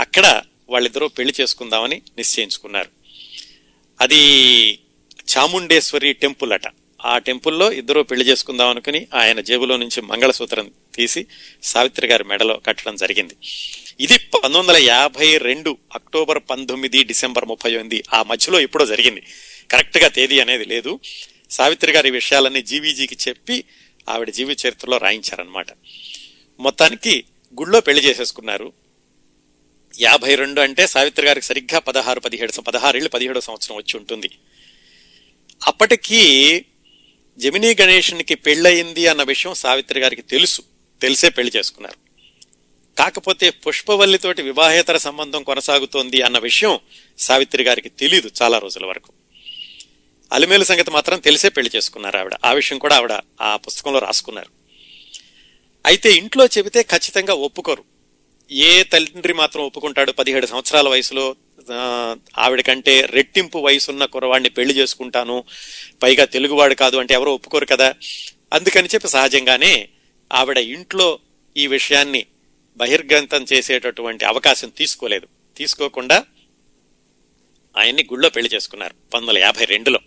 [0.00, 3.03] అక్కడ వాళ్ళిద్దరూ పెళ్ళి చేసుకుందామని నిశ్చయించుకున్నారు.
[4.00, 4.20] అది
[5.36, 6.62] చాముండేశ్వరి టెంపుల్ అట.
[7.04, 11.26] ఆ టెంపుల్లో ఇద్దరు పెళ్ళి చేసుకుందాం అనుకుని ఆయన జేబులో నుంచి మంగళసూత్రం తీసి
[11.62, 13.34] సావిత్రి గారి మెడలో కట్టడం జరిగింది.
[14.00, 18.04] ఇది పంతొమ్మిది వందల యాభై రెండు అక్టోబర్ పంతొమ్మిది డిసెంబర్ ముప్పై ఎనిమిది.
[18.14, 19.22] ఆ మధ్యలో ఎప్పుడో జరిగింది.
[19.70, 21.00] కరెక్ట్గా తేదీ అనేది లేదు.
[21.50, 23.64] సావిత్రి గారి విషయాలన్నీ జీవీజీకి చెప్పి
[24.08, 25.66] ఆవిడ జీవి చరిత్రలో రాయించారనమాట
[26.60, 27.24] మొత్తానికి
[27.60, 28.72] గుళ్ళో పెళ్ళి చేసేసుకున్నారు.
[30.00, 34.30] యాభై రెండు అంటే సావిత్రి గారికి సరిగ్గా పదహారు పదిహేడు పదహారేళ్ళు పదిహేడో సంవత్సరం వచ్చి ఉంటుంది.
[35.66, 36.64] అప్పటికీ
[37.38, 40.62] జమినీ గణేషునికి పెళ్ళయింది అన్న విషయం సావిత్రి గారికి తెలుసు.
[41.00, 42.04] తెలిసే పెళ్ళి చేసుకున్నారు.
[42.98, 46.78] కాకపోతే పుష్పవల్లితోటి వివాహేతర సంబంధం కొనసాగుతోంది అన్న విషయం
[47.18, 49.12] సావిత్రి గారికి తెలియదు చాలా రోజుల వరకు.
[50.32, 52.34] అలిమేలు సంగతి మాత్రం తెలిసే పెళ్ళి చేసుకున్నారు ఆవిడ.
[52.44, 54.48] ఆ విషయం కూడా ఆవిడ ఆ పుస్తకంలో రాసుకున్నారు.
[55.86, 57.93] అయితే ఇంట్లో చెబితే ఖచ్చితంగా ఒప్పుకోరు.
[58.50, 61.36] ఏ తండ్రి మాత్రం ఒప్పుకుంటాడు పదిహేడు సంవత్సరాల వయసులో
[62.38, 65.44] ఆవిడ కంటే రెట్టింపు వయసున్న కురవాడిని పెళ్ళి చేసుకుంటాను.
[66.02, 67.94] పైగా తెలుగువాడు కాదు అంటే ఎవరో ఒప్పుకోరు కదా.
[68.52, 69.88] అందుకని చెప్పి సహజంగానే
[70.32, 71.18] ఆవిడ ఇంట్లో
[71.56, 72.26] ఈ విషయాన్ని
[72.76, 75.26] బహిర్గంతం చేసేటటువంటి అవకాశం తీసుకోలేదు.
[75.56, 76.24] తీసుకోకుండా
[77.78, 79.98] ఆయన్ని గుళ్ళో పెళ్ళి చేసుకున్నారు పంతొమ్మిది వందల యాభై రెండులో.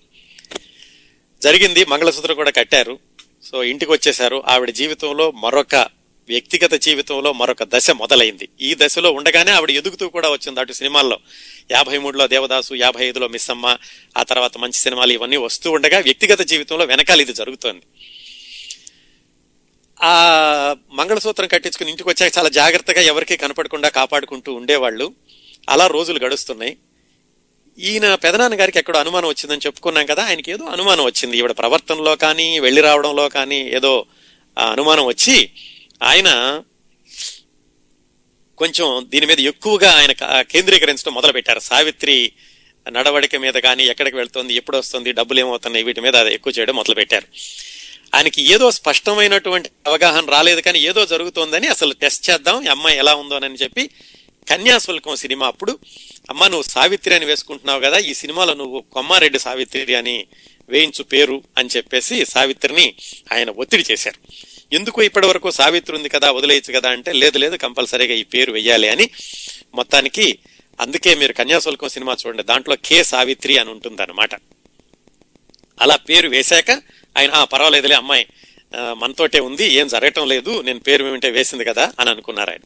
[1.42, 3.00] జరిగింది మంగళసూత్రం కూడా కట్టారు.
[3.44, 4.44] సో ఇంటికి వచ్చేశారు.
[4.48, 5.97] ఆవిడ జీవితంలో మరొక
[6.30, 8.50] వ్యక్తిగత జీవితంలో మరొక దశ మొదలైంది.
[8.62, 10.60] ఈ దశలో ఉండగానే ఆవిడ ఎదుగుతూ కూడా వచ్చింది.
[10.60, 11.20] అటు సినిమాల్లో
[11.72, 13.78] యాభై మూడులో దేవదాసు యాభై ఐదులో మిస్సమ్మ
[14.18, 17.82] ఆ తర్వాత మంచి సినిమాలు ఇవన్నీ వస్తూ ఉండగా వ్యక్తిగత జీవితంలో వెనకాల ఇది జరుగుతోంది.
[20.04, 25.14] ఆ మంగళసూత్రం కట్టించుకుని ఇంటికి వచ్చాక చాలా జాగ్రత్తగా ఎవరికీ కనపడకుండా కాపాడుకుంటూ ఉండేవాళ్ళు.
[25.70, 26.78] అలా రోజులు గడుస్తున్నాయి.
[27.80, 31.38] ఈయన పెదనాన్న గారికి ఎక్కడో అనుమానం వచ్చిందని చెప్పుకున్నాం కదా ఆయనకి ఏదో అనుమానం వచ్చింది.
[31.38, 34.06] ఈవిడ ప్రవర్తనలో కానీ వెళ్ళి రావడంలో కానీ ఏదో
[34.72, 35.50] అనుమానం వచ్చి
[36.02, 36.30] ఆయన
[38.58, 40.12] కొంచెం దీని మీద ఎక్కువగా ఆయన
[40.54, 42.32] కేంద్రీకరించడం మొదలు పెట్టారు సావిత్రి
[42.86, 47.28] నడవడిక మీద కానీ ఎక్కడికి వెళ్తుంది ఎప్పుడు వస్తుంది డబ్బులు ఏమవుతున్నాయి వీటి మీద ఎక్కువ చేయడం మొదలు పెట్టారు
[48.14, 53.56] ఆయనకి ఏదో స్పష్టమైనటువంటి అవగాహన రాలేదు కానీ ఏదో జరుగుతోందని అసలు టెస్ట్ చేద్దాం ఈ అమ్మాయి ఎలా ఉందోనని
[53.56, 53.84] చెప్పి
[54.48, 55.74] కన్యాశుల్కం సినిమా అప్పుడు
[56.30, 60.16] అమ్మ నువ్వు సావిత్రి అని వేసుకుంటున్నావు కదా ఈ సినిమాలో నువ్వు కొమ్మారెడ్డి సావిత్రి అని
[60.70, 62.88] వేయించు పేరు అని చెప్పేసి సావిత్రిని
[63.32, 64.20] ఆయన ఒత్తిడి చేశారు.
[64.72, 68.88] ఎందుకు ఇప్పటి వరకు సావిత్రి ఉంది కదా వదిలేయచ్చు కదా అంటే లేదు లేదు కంపల్సరీగా ఈ పేరు వెయ్యాలి
[68.94, 69.06] అని
[69.80, 70.26] మొత్తానికి
[70.80, 72.44] అందుకే మీరు కన్యాశుల్కం సినిమా చూడండి.
[72.52, 74.04] దాంట్లో కే సావిత్రి అని ఉంటుంది
[75.78, 76.70] అలా పేరు వేశాక
[77.16, 78.26] ఆయన పర్వాలేదులే అమ్మాయి
[79.02, 82.64] మనతోటే ఉంది ఏం జరగటం లేదు నేను పేరు ఏమిటే వేసింది కదా అని అనుకున్నారు ఆయన.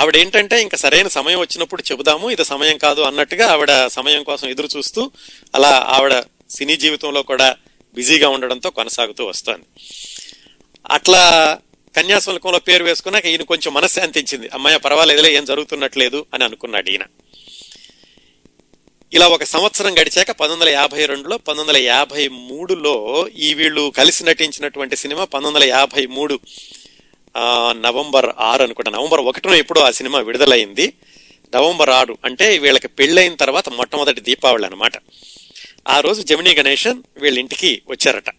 [0.00, 4.68] ఆవిడ ఏంటంటే ఇంకా సరైన సమయం వచ్చినప్పుడు చెబుదాము ఇది సమయం కాదు అన్నట్టుగా ఆవిడ సమయం కోసం ఎదురు
[4.76, 5.02] చూస్తూ
[5.54, 6.14] అలా ఆవిడ
[6.56, 7.48] సినీ జీవితంలో కూడా
[7.96, 9.66] బిజీగా ఉండడంతో కొనసాగుతూ వస్తోంది.
[10.90, 11.58] అట్లా
[11.96, 14.48] కన్యాశుల్కంలో పేరు వేసుకున్నాక ఈయన కొంచెం మనశ్శాంతించింది.
[14.54, 17.04] అమ్మాయి పర్వాలేదులే ఏం జరుగుతున్నట్లేదు అని అనుకున్నాడు ఈయన.
[19.12, 24.24] ఇలా ఒక సంవత్సరం గడిచాక పంతొమ్మిది వందల యాభై రెండులో పంతొమ్మిది వందల యాభై మూడులో ఈ వీళ్ళు కలిసి
[24.24, 26.40] నటించినటువంటి సినిమా పంతొమ్మిది వందల యాభై మూడు
[27.70, 28.90] నవంబర్ ఆరు అనుకుంటా.
[28.90, 30.92] నవంబర్ ఒకటిలో ఎప్పుడో ఆ సినిమా విడుదలైంది.
[31.54, 34.92] నవంబర్ ఆరు అంటే వీళ్ళకి పెళ్ళైన తర్వాత మొట్టమొదటి దీపావళి అనమాట
[35.88, 38.30] ఆ రోజు జమినీ గణేషన్ వీళ్ళ ఇంటికి వచ్చారట.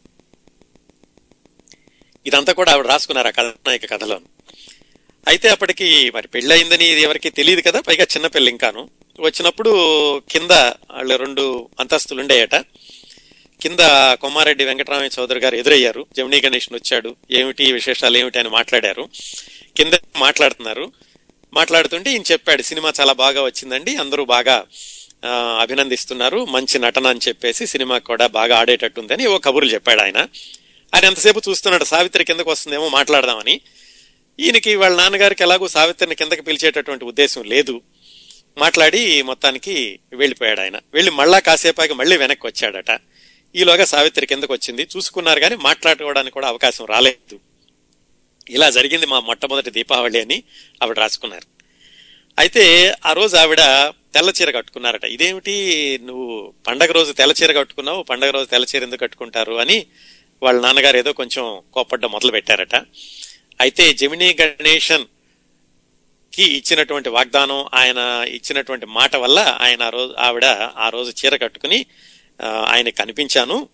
[2.25, 4.17] ఇదంతా కూడా ఆవిడ రాసుకున్నారు ఆ కథనాయక కథలో.
[5.27, 8.89] అయితే అప్పటికి మరి పెళ్ళయిందని ఇది ఎవరికి తెలియదు కదా పైగా చిన్న పెళ్ళి ఇంకాను.
[9.19, 9.71] వచ్చినప్పుడు
[10.31, 10.51] కింద
[10.91, 12.55] వాళ్ళు రెండు అంతస్తులు ఉండేయట
[13.61, 13.79] కింద
[14.21, 16.05] కొమ్మారెడ్డి వెంకటరామయ్య చౌదరి గారు ఎదురయ్యారు.
[16.17, 17.15] జమినీ గణేషన్ వచ్చాడు.
[17.31, 19.09] ఏమిటి విశేషాలు ఏమిటి అని మాట్లాడారు.
[19.77, 20.91] కింద మాట్లాడుతున్నారు.
[21.53, 24.65] మాట్లాడుతుంటే ఈయన చెప్పాడు సినిమా చాలా బాగా వచ్చిందండి అందరూ బాగా
[25.59, 30.27] అభినందిస్తున్నారు మంచి నటన అని చెప్పేసి సినిమా కూడా బాగా ఆడేటట్టుందని ఓ కబుర్లు చెప్పాడు ఆయన.
[30.95, 31.83] ఆయన ఎంతసేపు చూస్తున్నాడు?
[31.83, 33.61] సావిత్రి కిందకు వస్తుందేమో మాట్లాడదామని.
[34.39, 37.81] ఈయనకి వాళ్ళ నాన్నగారికి ఎలాగో సావిత్రిని కిందకి పిలిచేటటువంటి ఉద్దేశం లేదు.
[38.57, 40.79] మాట్లాడి మొత్తానికి వెళ్ళిపోయాడు ఆయన.
[40.93, 42.99] వెళ్ళి మళ్ళా కాసేపాకి మళ్ళీ వెనక్కి వచ్చాడట.
[43.55, 44.87] ఈలోగా సావిత్రి కిందకు వచ్చింది.
[44.97, 47.39] చూసుకున్నారు కానీ మాట్లాడుకోవడానికి కూడా అవకాశం రాలేదు.
[48.49, 50.43] ఇలా జరిగింది మా మొట్టమొదటి దీపావళి అని
[50.83, 51.61] ఆవిడ రాసుకున్నారు.
[52.39, 53.59] అయితే ఆ రోజు ఆవిడ
[54.13, 55.03] తెల్ల చీర కట్టుకున్నారట.
[55.03, 55.99] ఇదేమిటి?
[56.03, 59.85] నువ్వు పండగ రోజు తెల్ల చీర కట్టుకున్నావు పండగ రోజు తెల్ల చీర ఎందుకు కట్టుకుంటారు అని
[60.43, 62.85] వాళ్ళ నాన్నగారు ఏదో కొంచెం కోపడ్డం మొదలు పెట్టారట.
[63.61, 70.45] అయితే జమినీ గణేషన్కి ఇచ్చినటువంటి వాగ్దానం ఆయన ఇచ్చినటువంటి మాట వల్ల ఆయన ఆ రోజు ఆవిడ
[70.85, 71.85] ఆ రోజు చీర కట్టుకుని
[72.43, 73.69] ఆయన కనిపించాను.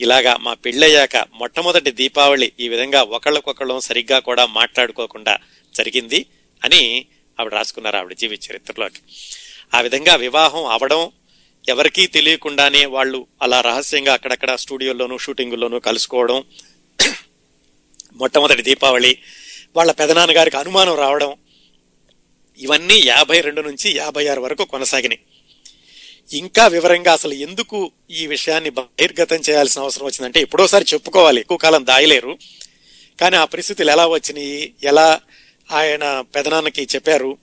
[0.00, 5.38] ఇలాగా మా పెళ్ళయ్యాక మొట్టమొదటి దీపావళి ఈ విధంగా ఒకళ్ళకొకళ్ళం సరిగ్గా కూడా మాట్లాడుకోకుండా
[5.74, 6.26] జరిగింది
[6.64, 7.06] అని
[7.40, 9.00] ఆవిడ రాసుకున్నారు ఆవిడ జీవిత చరిత్రలోకి.
[9.74, 11.12] ఆ విధంగా వివాహం అవడం
[11.68, 16.44] ఎవరికీ తెలియకుండానే వాళ్ళు అలా రహస్యంగా అక్కడక్కడ స్టూడియోల్లోనూ షూటింగుల్లోనూ కలుసుకోవడం
[18.14, 19.18] మొట్టమొదటి దీపావళి
[19.76, 21.34] వాళ్ళ పెదనాన్నగారికి అనుమానం రావడం
[22.58, 25.20] ఇవన్నీ యాభై రెండు నుంచి యాభై ఆరు వరకు కొనసాగినాయి.
[26.38, 31.40] ఇంకా వివరంగా అసలు ఎందుకు ఈ విషయాన్ని బహిర్గతం చేయాల్సిన అవసరం వచ్చిందంటే ఎప్పుడోసారి చెప్పుకోవాలి.
[31.40, 32.38] ఎక్కువ కాలం దాయలేరు.
[33.20, 34.74] కానీ ఆ పరిస్థితులు ఎలా వచ్చినాయి?
[34.82, 35.20] ఎలా
[35.72, 37.38] ఆయన పెదనాన్నకి చెప్పారు?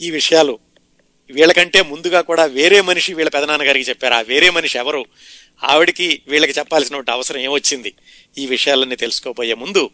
[0.00, 0.58] ఈ విషయాలు
[1.30, 4.14] వీళ్ళకంటే ముందుగా కూడా వేరే మనిషి వీళ్ళ పెదనాన్నగారికి చెప్పారు.
[4.14, 5.06] ఆ వేరే మనిషి ఎవరు?
[5.64, 7.94] ఆవిడికి వీళ్ళకి చెప్పాల్సిన అవసరం ఏమొచ్చింది?
[8.38, 9.90] ఈ విషయాలన్నీ తెలుసుకోబోయే ముందు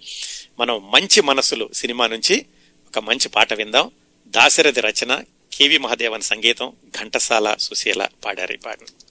[0.59, 2.47] మనం మంచి మనసులు సినిమా నుంచి
[2.89, 3.91] ఒక మంచి పాట విందాం.
[4.27, 9.05] దాశరథి రచన కేవి మహాదేవన్ సంగీతం ఘంటసాల సుశీల పాడారు ఈ పాటను.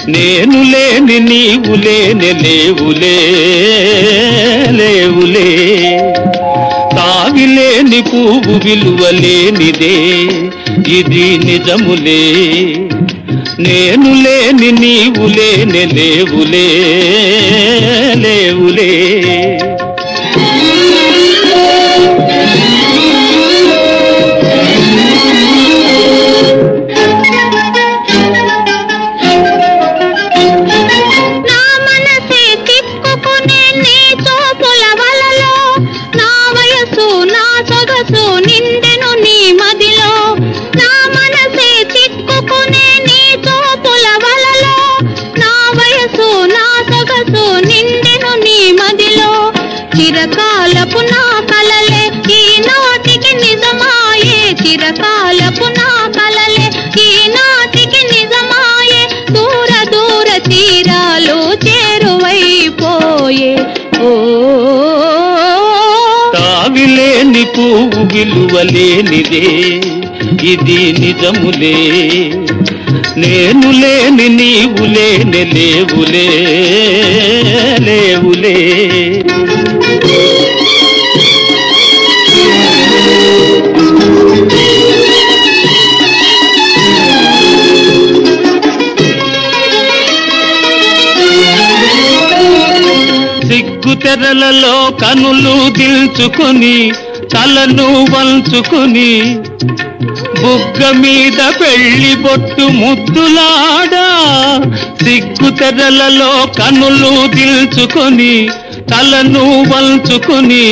[0.09, 3.18] నేను లేని నీవు లేని లేవులే
[4.70, 5.74] లేవులే.
[6.97, 9.97] తావిలేని పువ్వు విలువలేనిదే
[10.98, 12.24] ఇది నిజములే.
[13.59, 16.68] నేను లేని నీవు లేని లేవులే
[18.16, 19.16] లేవులే.
[67.56, 69.44] తావిలేని విలువలేనిదే
[70.52, 71.76] ఇది నిజములే.
[73.16, 76.26] నేను లేని నీవు లేని లేవులే.
[77.86, 78.56] లేవులే
[93.48, 96.76] సిగ్గు తెరలలో కనులు దిల్చుకొని
[97.36, 99.10] తలను వంచుకుని
[100.42, 104.06] బుగ్గ మీద పెళ్ళి బొట్టు ముద్దులాడా
[105.02, 108.34] సిగ్గు తెరలలో కనులు దిల్చుకొని
[108.90, 110.66] తలను వంచుకుని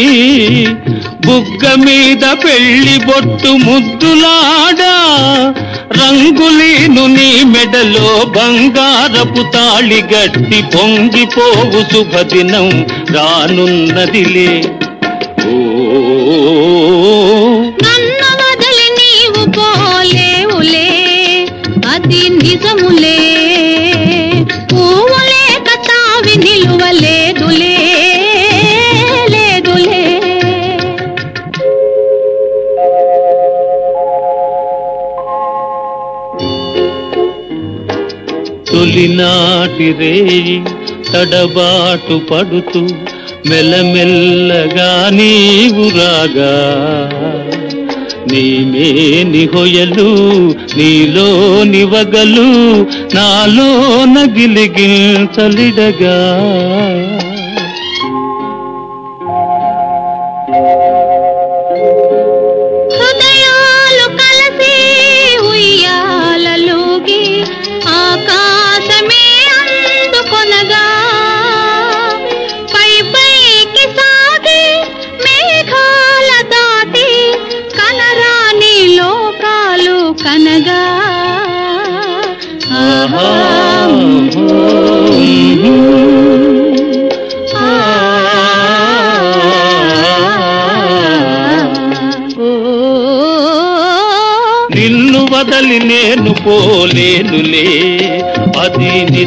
[1.27, 4.95] బుగ్గ మీద పెళ్ళి బొట్టు ముద్దులాడా
[6.01, 12.69] రంగులీను నీ మెడలో బంగారపు తాళి గట్టి పొంగిపోవు శుభదినం
[13.17, 14.51] రానున్నదిలే.
[17.85, 20.89] నన్ను వదిలి నీవు పోలేవులే
[21.87, 23.19] అది నిజములే.
[24.73, 27.75] పువ్వులే కతావి నిలువలేదులే
[29.35, 30.01] లేదులే.
[38.67, 40.57] తొలినాటి రేయి
[41.13, 42.83] తడబాటు పడుతూ
[43.49, 46.55] మెల్లమెల్లగా నీవు రాగా.
[48.33, 48.89] నీమే
[49.23, 50.11] నిహొయలు
[50.77, 51.29] నీలో
[51.65, 52.49] నివగలు
[53.15, 53.71] నాలో
[54.05, 57.14] నగిలిగిల్చలిడగా తలిడగా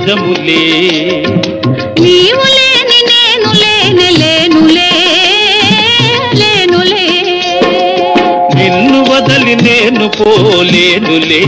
[0.07, 0.61] నిజములే
[1.99, 4.91] నీవు లేని నేను లేని లేనులే
[6.41, 7.07] లేనులే.
[8.55, 11.41] నిన్ను వదలి నేను పోలేనులే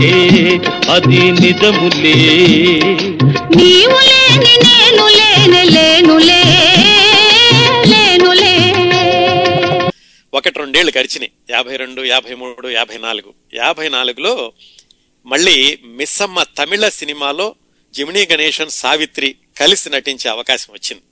[0.94, 2.14] అది నిజములే.
[3.56, 6.42] నీవు లేని నేను లేని లేనులే
[7.92, 8.54] లేనులే.
[10.34, 11.30] ఒకటి రెండేళ్ళు గడిచినాయి.
[11.50, 13.32] యాభై రెండు యాభై మూడు యాభై నాలుగు.
[13.54, 14.52] యాభై నాలుగులో
[15.26, 17.54] మళ్ళీ మిస్సమ్మ తమిళ సినిమాలో
[17.94, 21.02] జిమినీ గణేషన్ సావిత్రి కలిసి నటించే అవకాశం వచ్చింది.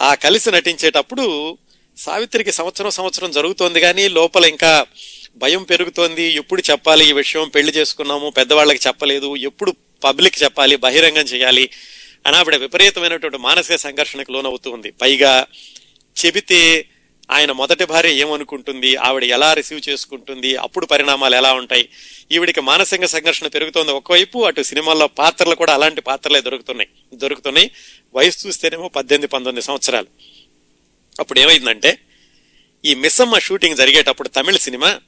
[0.00, 1.58] ఆ కలిసి నటించేటప్పుడు
[1.96, 4.86] సావిత్రికి సంవత్సరం సంవత్సరం జరుగుతోంది కానీ లోపల ఇంకా
[5.36, 6.22] భయం పెరుగుతోంది.
[6.22, 9.74] ఎప్పుడు చెప్పాలి ఈ విషయం పెళ్ళి చేసుకున్నాము పెద్దవాళ్ళకి చెప్పలేదు ఎప్పుడు
[10.04, 11.70] పబ్లిక్ చెప్పాలి బహిరంగం చేయాలి
[12.26, 14.90] అని ఆవిడ విపరీతమైనటువంటి మానసిక సంఘర్షణకు లోనవుతూ ఉంది.
[14.90, 15.46] పైగా
[16.16, 16.88] చెబితే
[17.30, 21.88] ఆయన మొదటి భార్య ఏమనుకుంటుంది ఆవిడ ఎలా రిసీవ్ చేసుకుంటుంది అప్పుడు పరిణామాలు ఎలా ఉంటాయి
[22.32, 23.92] ఈవిడికి మానసిక సంఘర్షణ పెరుగుతోంది.
[23.92, 26.88] ఒకవైపు అటు సినిమాల్లో పాత్రలు కూడా అలాంటి పాత్రలే దొరుకుతున్నాయి.
[27.14, 27.70] దొరుకుతున్నాయి.
[28.14, 30.06] వయసు చూస్తేనేమో పద్దెనిమిది పంతొమ్మిది సంవత్సరాలు.
[31.20, 31.98] అప్పుడు ఏమైందంటే
[32.84, 35.00] ఈ మిస్సమ్మ షూటింగ్ జరిగేటప్పుడు తమిళ సినిమా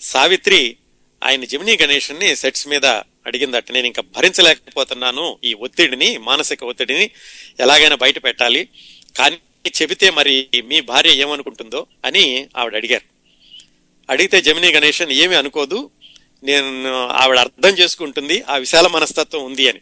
[0.00, 0.76] సావిత్రి
[1.24, 2.86] ఆయన జమినీ గణేషన్ని సెట్స్ మీద
[3.26, 7.10] అడిగిందట నేను ఇంకా భరించలేకపోతున్నాను ఈ ఒత్తిడిని మానసిక ఒత్తిడిని
[7.60, 8.68] ఎలాగైనా బయట పెట్టాలి.
[9.18, 9.36] కానీ
[9.82, 13.20] చెబితే మరి మీ భార్య ఏమనుకుంటుందో అని ఆవిడ అడిగారు.
[14.10, 15.90] అడిగితే జమినీ గణేషన్ ఏమీ అనుకోదు.
[16.44, 19.80] నేను ఆవిడ అర్థం చేసుకుంటుంది ఆ విశాల మనస్తత్వం ఉంది అని.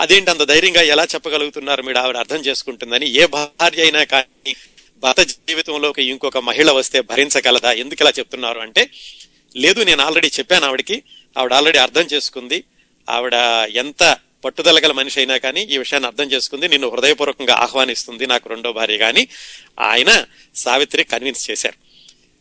[0.00, 1.98] అదేంటి అంత ధైర్యంగా ఎలా చెప్పగలుగుతున్నారు మీరు?
[1.98, 3.08] ఆవిడ అర్థం చేసుకుంటుందని.
[3.08, 4.54] ఏ భార్య అయినా కానీ
[4.98, 7.72] భర్త జీవితంలోకి ఇంకొక మహిళ వస్తే భరించగలదా?
[7.72, 8.90] ఎందుకు ఇలా చెప్తున్నారు అంటే
[9.56, 11.02] లేదు నేను ఆల్రెడీ చెప్పాను ఆవిడకి.
[11.38, 12.64] ఆవిడ ఆల్రెడీ అర్థం చేసుకుంది.
[13.10, 13.34] ఆవిడ
[13.76, 16.68] ఎంత పట్టుదల గల మనిషి అయినా కానీ ఈ విషయాన్ని అర్థం చేసుకుంది.
[16.68, 18.98] నిన్ను హృదయపూర్వకంగా ఆహ్వానిస్తుంది నాకు రెండో భార్య.
[18.98, 19.28] కానీ
[19.80, 20.24] ఆయన
[20.54, 21.83] సావిత్రి కన్విన్స్ చేశారు.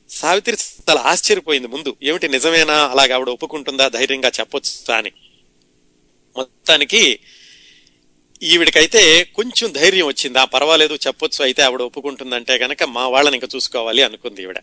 [0.10, 0.58] సావిత్రి
[0.90, 1.96] చాలా ఆశ్చర్యపోయింది ముందు.
[2.04, 2.88] ఏమిటి నిజమేనా?
[2.88, 3.88] అలాగ ఆవిడ ఒప్పుకుంటుందా?
[3.88, 5.12] ధైర్యంగా చెప్పొచ్చా అని.
[6.38, 7.20] మొత్తానికి
[8.44, 10.40] ఈవిడికైతే కొంచెం ధైర్యం వచ్చింది.
[10.40, 14.58] ఆ పర్వాలేదు చెప్పొచ్చు అయితే ఆవిడ ఒప్పుకుంటుందంటే కనుక మా వాళ్ళని ఇంకా చూసుకోవాలి అనుకుంది ఈవిడ.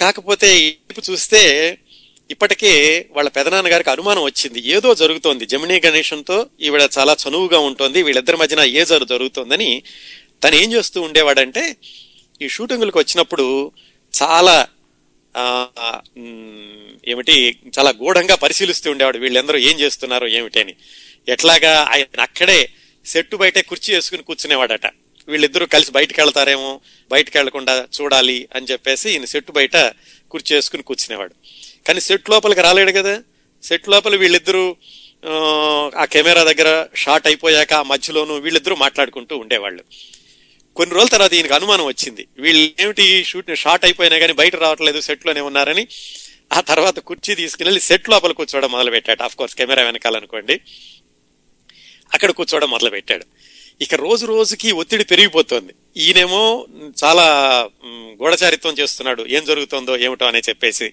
[0.00, 1.78] కాకపోతే ఇప్పుడు చూస్తే
[2.30, 4.60] ఇప్పటికే వాళ్ళ పెదనాన్న గారికి అనుమానం వచ్చింది.
[4.60, 5.46] ఏదో జరుగుతోంది.
[5.46, 8.02] జమినీ గణేషంతో ఈవిడ చాలా చనువుగా ఉంటుంది.
[8.02, 9.82] వీళ్ళిద్దరి మధ్యన ఏ జరు జరుగుతోందని
[10.44, 11.76] తను ఏం చేస్తూ ఉండేవాడంటే
[12.42, 13.72] ఈ షూటింగులకు వచ్చినప్పుడు
[14.22, 14.66] చాలా
[17.08, 19.18] ఏమిటి చాలా గూఢంగా పరిశీలిస్తూ ఉండేవాడు.
[19.18, 20.74] వీళ్ళందరూ ఏం చేస్తున్నారు ఏమిటి అని.
[21.28, 22.68] ఎట్లాగా ఆయన అక్కడే
[23.06, 24.86] సెట్టు బయటే కుర్చీ వేసుకుని కూర్చునేవాడట.
[25.28, 26.80] వీళ్ళిద్దరూ కలిసి బయటకు వెళ్తారేమో
[27.10, 29.76] బయటికి వెళ్ళకుండా చూడాలి అని చెప్పేసి ఈయన సెట్టు బయట
[30.30, 31.34] కుర్చీ వేసుకుని కూర్చునేవాడు.
[31.88, 33.22] కానీ సెట్ లోపలికి రాలేడు కదా.
[33.62, 34.76] సెట్ లోపల వీళ్ళిద్దరూ
[35.26, 35.32] ఆ,
[35.96, 39.84] ఆ కెమెరా దగ్గర షాట్ అయిపోయాక ఆ మధ్యలోనూ వీళ్ళిద్దరూ మాట్లాడుకుంటూ ఉండేవాళ్ళు.
[40.80, 42.26] కొన్ని రోజుల తర్వాత ఈయనకు అనుమానం వచ్చింది.
[42.38, 45.86] వీళ్ళు ఏమిటి షూట్ షార్ట్ అయిపోయినా కానీ బయట రావట్లేదు సెట్లోనే ఉన్నారని.
[46.52, 50.60] ఆ తర్వాత కుర్చీ తీసుకుని సెట్ లోపల కూర్చోవడం మొదలు పెట్టాడు ఆఫ్ కోర్స్ కెమెరా వెనకాలనుకోండి
[52.14, 53.24] అక్కడ కూర్చోవడం మొదలు పెట్టాడు
[53.82, 55.72] ఇక రోజు రోజుకి ఒత్తిడి పెరిగిపోతుంది.
[55.96, 56.66] ఈయనేమో
[57.04, 59.26] చాలా గూఢచారిత్వం చేస్తున్నాడు.
[59.28, 60.92] ఏం జరుగుతుందో ఏమిటో అని చెప్పేసి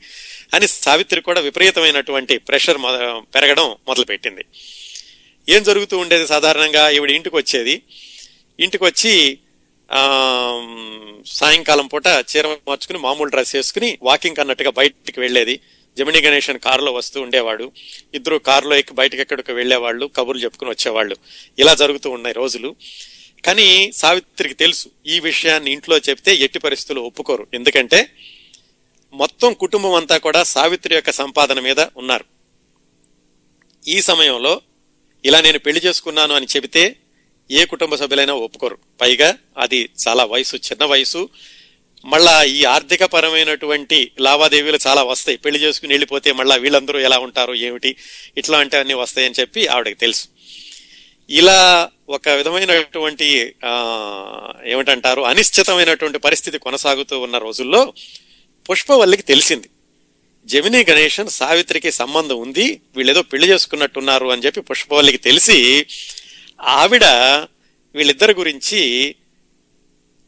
[0.53, 4.45] అని సావిత్రి కూడా విపరీతమైనటువంటి ప్రెషర్ మొద- పెరగడం మొదలుపెట్టింది.
[5.49, 6.89] ఏం జరుగుతూ ఉండేది సాధారణంగా?
[6.89, 7.81] ఈవిడ ఇంటికి వచ్చేది
[8.59, 9.37] ఇంటికి వచ్చి
[11.25, 15.59] సాయంకాలం పూట చీర మార్చుకుని మామూలు డ్రెస్ వేసుకుని వాకింగ్ అన్నట్టుగా బయటికి వెళ్ళేది.
[15.97, 17.71] జమినీ గణేషన్ కారులో వస్తూ ఉండేవాడు.
[18.13, 21.15] ఇద్దరు కారులో ఎక్కి బయటకి ఎక్కడికి వెళ్ళేవాళ్ళు కబుర్లు చెప్పుకుని వచ్చేవాళ్ళు.
[21.59, 22.75] ఇలా జరుగుతూ ఉన్నాయి రోజులు.
[23.45, 27.47] కానీ సావిత్రికి తెలుసు ఈ విషయాన్ని ఇంట్లో చెప్తే ఎట్టి పరిస్థితులు ఒప్పుకోరు.
[27.53, 28.09] ఎందుకంటే
[29.13, 32.25] మొత్తం కుటుంబం అంతా కూడా సావిత్రి యొక్క సంపాదన మీద ఉన్నారు.
[33.87, 34.61] ఈ సమయంలో
[35.25, 36.95] ఇలా నేను పెళ్ళి చేసుకున్నాను అని చెబితే
[37.51, 38.77] ఏ కుటుంబ సభ్యులైనా ఒప్పుకోరు.
[39.01, 41.29] పైగా అది చాలా వయసు చిన్న వయసు.
[42.05, 45.37] మళ్ళా ఈ ఆర్థిక పరమైనటువంటి లావాదేవీలు చాలా వస్తాయి.
[45.37, 47.95] పెళ్ళి చేసుకుని వెళ్ళిపోతే మళ్ళా వీళ్ళందరూ ఎలా ఉంటారు ఏమిటి
[48.37, 50.27] ఇట్లాంటివన్నీ వస్తాయని చెప్పి ఆవిడకి తెలుసు.
[51.29, 53.53] ఇలా ఒక విధమైనటువంటి
[54.65, 57.93] ఏమిటంటారు అనిశ్చితమైనటువంటి పరిస్థితి కొనసాగుతూ ఉన్న రోజుల్లో
[58.69, 59.69] పుష్పవల్లికి తెలిసింది.
[60.45, 65.85] జమినీ గణేషన్ సావిత్రికి సంబంధం ఉంది వీళ్ళేదో పెళ్ళి చేసుకున్నట్టున్నారు అని చెప్పి పుష్పవల్లికి తెలిసి
[66.61, 67.03] ఆవిడ
[67.95, 69.15] వీళ్ళిద్దరి గురించి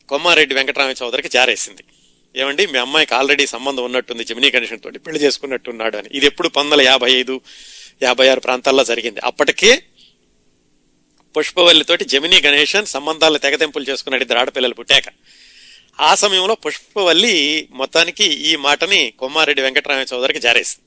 [0.10, 1.84] కొమ్మారెడ్డి వెంకటరామ చౌదరికి జారేసింది.
[2.36, 6.10] ఏమండి మీ అమ్మాయికి ఆల్రెడీ సంబంధం ఉన్నట్టుంది జమినీ కండిషన్ తోటి పెళ్ళి చేసుకున్నట్టున్నాడు అని.
[6.12, 7.42] ఇది ఎప్పుడు పంతొమ్మిది వందల యాభై ఐదు
[8.04, 9.20] యాభై ఆరు ప్రాంతాల్లో జరిగింది.
[9.24, 9.84] అప్పటికే
[11.38, 15.04] పుష్పవల్లితోటి జమినీ గణేషన్ సంబంధాలు తెగతెంపులు చేసుకున్నాడు ఇద్దరు ఆడపిల్లలు పుట్టాక.
[16.00, 20.86] ఆ సమయంలో పుష్పవల్లి మొత్తానికి ఈ మాటని కొమ్మారెడ్డి వెంకటరామ చౌదరికి జారేసింది.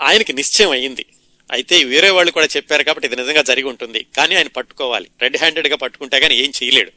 [0.00, 1.06] ఆయనకి నిశ్చయం అయ్యింది.
[1.52, 4.06] అయితే వేరే వాళ్ళు కూడా చెప్పారు కాబట్టి ఇది నిజంగా జరిగి ఉంటుంది.
[4.16, 5.10] కానీ ఆయన పట్టుకోవాలి.
[5.22, 6.92] రెడ్ హ్యాండెడ్గా పట్టుకుంటే కానీ ఏం చేయలేడు.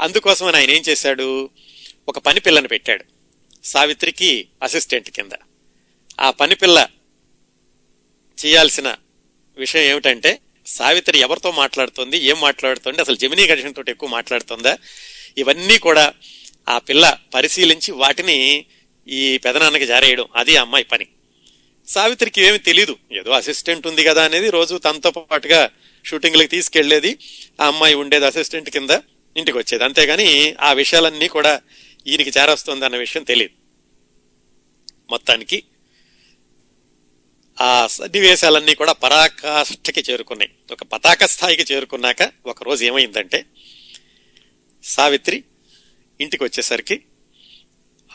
[0.00, 1.50] అందుకోసం ఆయన ఏం చేశాడు?
[2.08, 3.04] ఒక పని పిల్లని పెట్టాడు.
[3.64, 5.30] సావిత్రికి అసిస్టెంట్ కింద.
[6.20, 6.88] ఆ పని పిల్ల
[8.46, 8.96] చేయాల్సిన
[9.56, 14.78] విషయం ఏమిటంటే సావిత్రి ఎవరితో మాట్లాడుతుంది ఏం మాట్లాడుతుంది అసలు జమినీ గణేషన్ తోటి ఎక్కువ మాట్లాడుతుందా?
[15.38, 16.14] ఇవన్నీ కూడా
[16.68, 18.64] ఆ పిల్ల పరిశీలించి వాటిని
[19.08, 20.26] ఈ పెదనాన్నకి జారేయడం.
[20.36, 21.06] అది ఆ అమ్మాయి పని.
[21.88, 22.96] సావిత్రికి ఏమి తెలీదు.
[23.12, 25.70] ఏదో అసిస్టెంట్ ఉంది కదా అనేది రోజు తనతో పాటుగా
[26.04, 27.18] షూటింగ్లకు తీసుకెళ్ళేది
[27.60, 28.90] ఆ అమ్మాయి ఉండేది అసిస్టెంట్ కింద
[29.36, 29.84] ఇంటికి వచ్చేది.
[29.84, 31.60] అంతేగాని ఆ విషయాలన్నీ కూడా
[32.06, 33.54] ఈయనకి చేరొస్తుంది అన్న విషయం తెలియదు
[35.10, 35.62] మొత్తానికి
[37.60, 40.50] ఆ సన్నివేశాలన్నీ కూడా పరాకాష్ఠకి చేరుకున్నాయి.
[40.72, 43.44] ఒక పతాక స్థాయికి చేరుకున్నాక ఒకరోజు ఏమైందంటే
[44.84, 45.44] సావిత్రి
[46.20, 46.96] ఇంటికి వచ్చేసరికి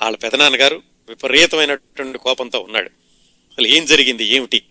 [0.02, 2.92] వాళ్ళ పెదనాన్నగారు విపరీతమైనటువంటి కోపంతో ఉన్నాడు.
[3.60, 4.62] అసలు ఏం జరిగింది ఏమిటి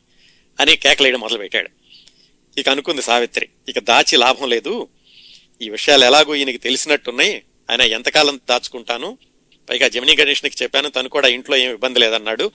[0.60, 1.69] అని కేకలేయడం మొదలుపెట్టాడు.
[2.60, 4.89] ఇక అనుకుంది సావిత్రి ఇక దాచి లాభం లేదు.
[5.62, 7.43] ఈ విషయాలు ఎలాగో ఈయనకి తెలిసినట్టున్నాయి.
[7.70, 9.19] ఆయన ఎంతకాలం దాచుకుంటాను?
[9.70, 12.51] పైగా జమినీ గణేష్నికి చెప్పాను తను కూడా ఇంట్లో ఏం ఇబ్బంది లేదన్నాడు.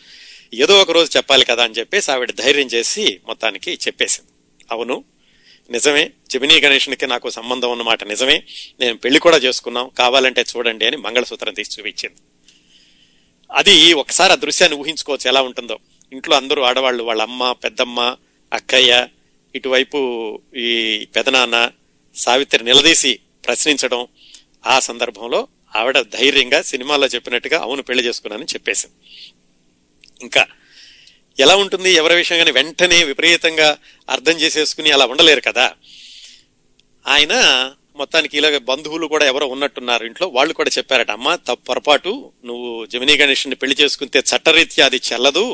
[0.54, 4.30] ఏదో ఒక రోజు చెప్పాలి కదా అని చెప్పేసి ఆవిడ ధైర్యం చేసి మొత్తానికి చెప్పేసింది.
[4.72, 5.04] అవును
[5.72, 8.44] నిజమే జమినీ గణేష్నికి నాకు సంబంధం ఉన్నమాట నిజమే.
[8.80, 12.18] నేను పెళ్ళి కూడా చేసుకున్నాం కావాలంటే చూడండి అని మంగళసూత్రం తీసి చూపించింది.
[13.52, 15.80] అది ఒకసారి ఆ దృశ్యాన్ని ఊహించుకోవచ్చు ఎలా ఉంటుందో.
[16.14, 18.00] ఇంట్లో అందరూ ఆడవాళ్ళు వాళ్ళ అమ్మ పెద్దమ్మ
[18.52, 18.94] అక్కయ్య
[19.56, 20.00] ఇటువైపు
[20.64, 20.70] ఈ
[21.16, 21.58] పెదనాన్న
[22.16, 23.12] సావిత్రి నిలదీసి
[23.44, 24.02] ప్రశ్నించడం
[24.66, 25.40] ఆ సందర్భంలో
[25.76, 28.96] ఆవిడ ధైర్యంగా సినిమాలో చెప్పినట్టుగా అవును పెళ్ళి చేసుకున్నానని చెప్పేసింది
[30.22, 30.44] ఇంకా
[31.38, 33.70] ఎలా ఉంటుంది ఎవరి విషయం కానీ వెంటనే విపరీతంగా
[34.08, 35.66] అర్థం చేసేసుకుని అలా ఉండలేరు కదా.
[37.06, 37.34] ఆయన
[37.96, 42.12] మొత్తానికి ఇలాగ బంధువులు కూడా ఎవరో ఉన్నట్టున్నారు ఇంట్లో వాళ్ళు కూడా చెప్పారట అమ్మ తప్పు పొరపాటు
[42.46, 45.46] నువ్వు జమినీ గణేష్ని పెళ్ళి చేసుకుంటే చట్టరీత్యా అది చెల్లదు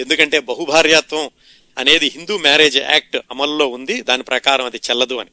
[0.00, 1.30] ఎందుకంటే బహుభార్యాత్వం
[1.78, 5.30] అనేది హిందూ మ్యారేజ్ యాక్ట్ అమల్లో ఉంది దాని ప్రకారం అది చెల్లదు అని.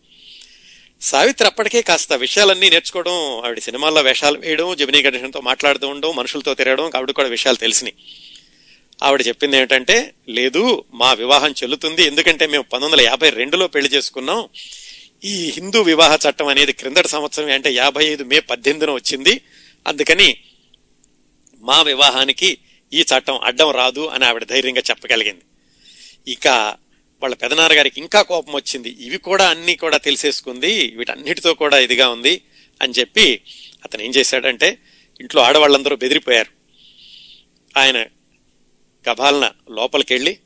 [1.02, 6.92] సావిత్రి అప్పటికే కాస్త విషయాలన్నీ నేర్చుకోవడం ఆవిడ సినిమాల్లో వేషాలు వేయడం జమినీ గణేషన్తో మాట్లాడుతూ ఉండడం మనుషులతో తిరగడం
[6.96, 7.94] ఆవిడ కూడా విషయాలు తెలిసినాయి.
[9.04, 14.50] ఆవిడ చెప్పింది ఏమిటంటే లేదు మా వివాహం చెల్లుతుంది ఎందుకంటే మేము పంతొమ్మిది వందల యాభై రెండులో పెళ్ళి చేసుకున్నాం.
[15.24, 19.42] ఈ హిందూ వివాహ చట్టం అనేది క్రిందటి సంవత్సరం అంటే యాభై ఐదు మే పద్దెనిమిదిన వచ్చింది.
[19.88, 20.38] అందుకని
[21.58, 22.58] మా వివాహానికి
[22.94, 25.42] ఈ చట్టం అడ్డం రాదు అని ఆవిడ ధైర్యంగా చెప్పగలిగింది.
[26.32, 26.48] ఇక
[27.22, 28.90] వాళ్ళ పెదనాన్న గారికి ఇంకా కోపం వచ్చింది.
[28.90, 30.94] ఇవి కూడా అన్నీ కూడా తెలిసేసుకుంది.
[30.96, 32.42] వీటన్నిటితో కూడా ఇదిగా ఉంది
[32.82, 33.42] అని చెప్పి
[33.86, 34.78] అతను ఏం చేశాడంటే
[35.22, 36.52] ఇంట్లో ఆడవాళ్ళందరూ బెదిరిపోయారు.
[37.80, 38.06] ఆయన
[39.10, 40.38] గభాలన లోపలికి వెళ్ళి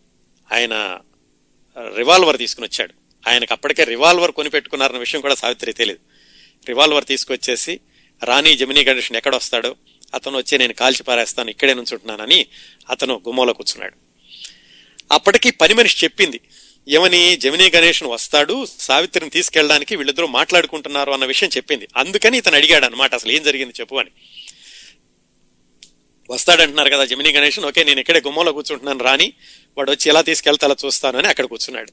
[0.52, 1.00] ఆయన
[1.96, 2.94] రివాల్వర్ తీసుకుని వచ్చాడు.
[3.30, 6.00] ఆయనకు అప్పటికే రివాల్వర్ కొనిపెట్టుకున్నారన్న విషయం కూడా సావిత్రి తెలియదు.
[6.68, 7.80] రివాల్వర్ తీసుకొచ్చేసి
[8.24, 9.76] రాణి జమినీ గణేషన్ ఎక్కడ వస్తాడో
[10.14, 12.40] అతను వచ్చి నేను కాల్చి పారేస్తాను ఇక్కడే నుంచుంటున్నానని
[12.90, 13.96] అతను గుమ్మలో కూర్చున్నాడు.
[15.12, 16.40] అప్పటికి పని మనిషి చెప్పింది
[16.88, 21.86] ఏమని జమినీ గణేషన్ వస్తాడు సావిత్రిని తీసుకెళ్ళడానికి వీళ్ళిద్దరూ మాట్లాడుకుంటున్నారు అన్న విషయం చెప్పింది.
[21.98, 24.12] అందుకని ఇతను అడిగాడు అనమాట అసలు ఏం జరిగింది చెప్పు అని.
[26.30, 29.28] వస్తాడంటున్నారు కదా జమినీ గణేషన్ ఓకే నేను ఇక్కడే గుమ్మంలో కూర్చుంటున్నాను రాని
[29.78, 31.92] వాడు వచ్చి ఎలా తీసుకెళ్తాలో చూస్తాను అని అక్కడ కూర్చున్నాడు.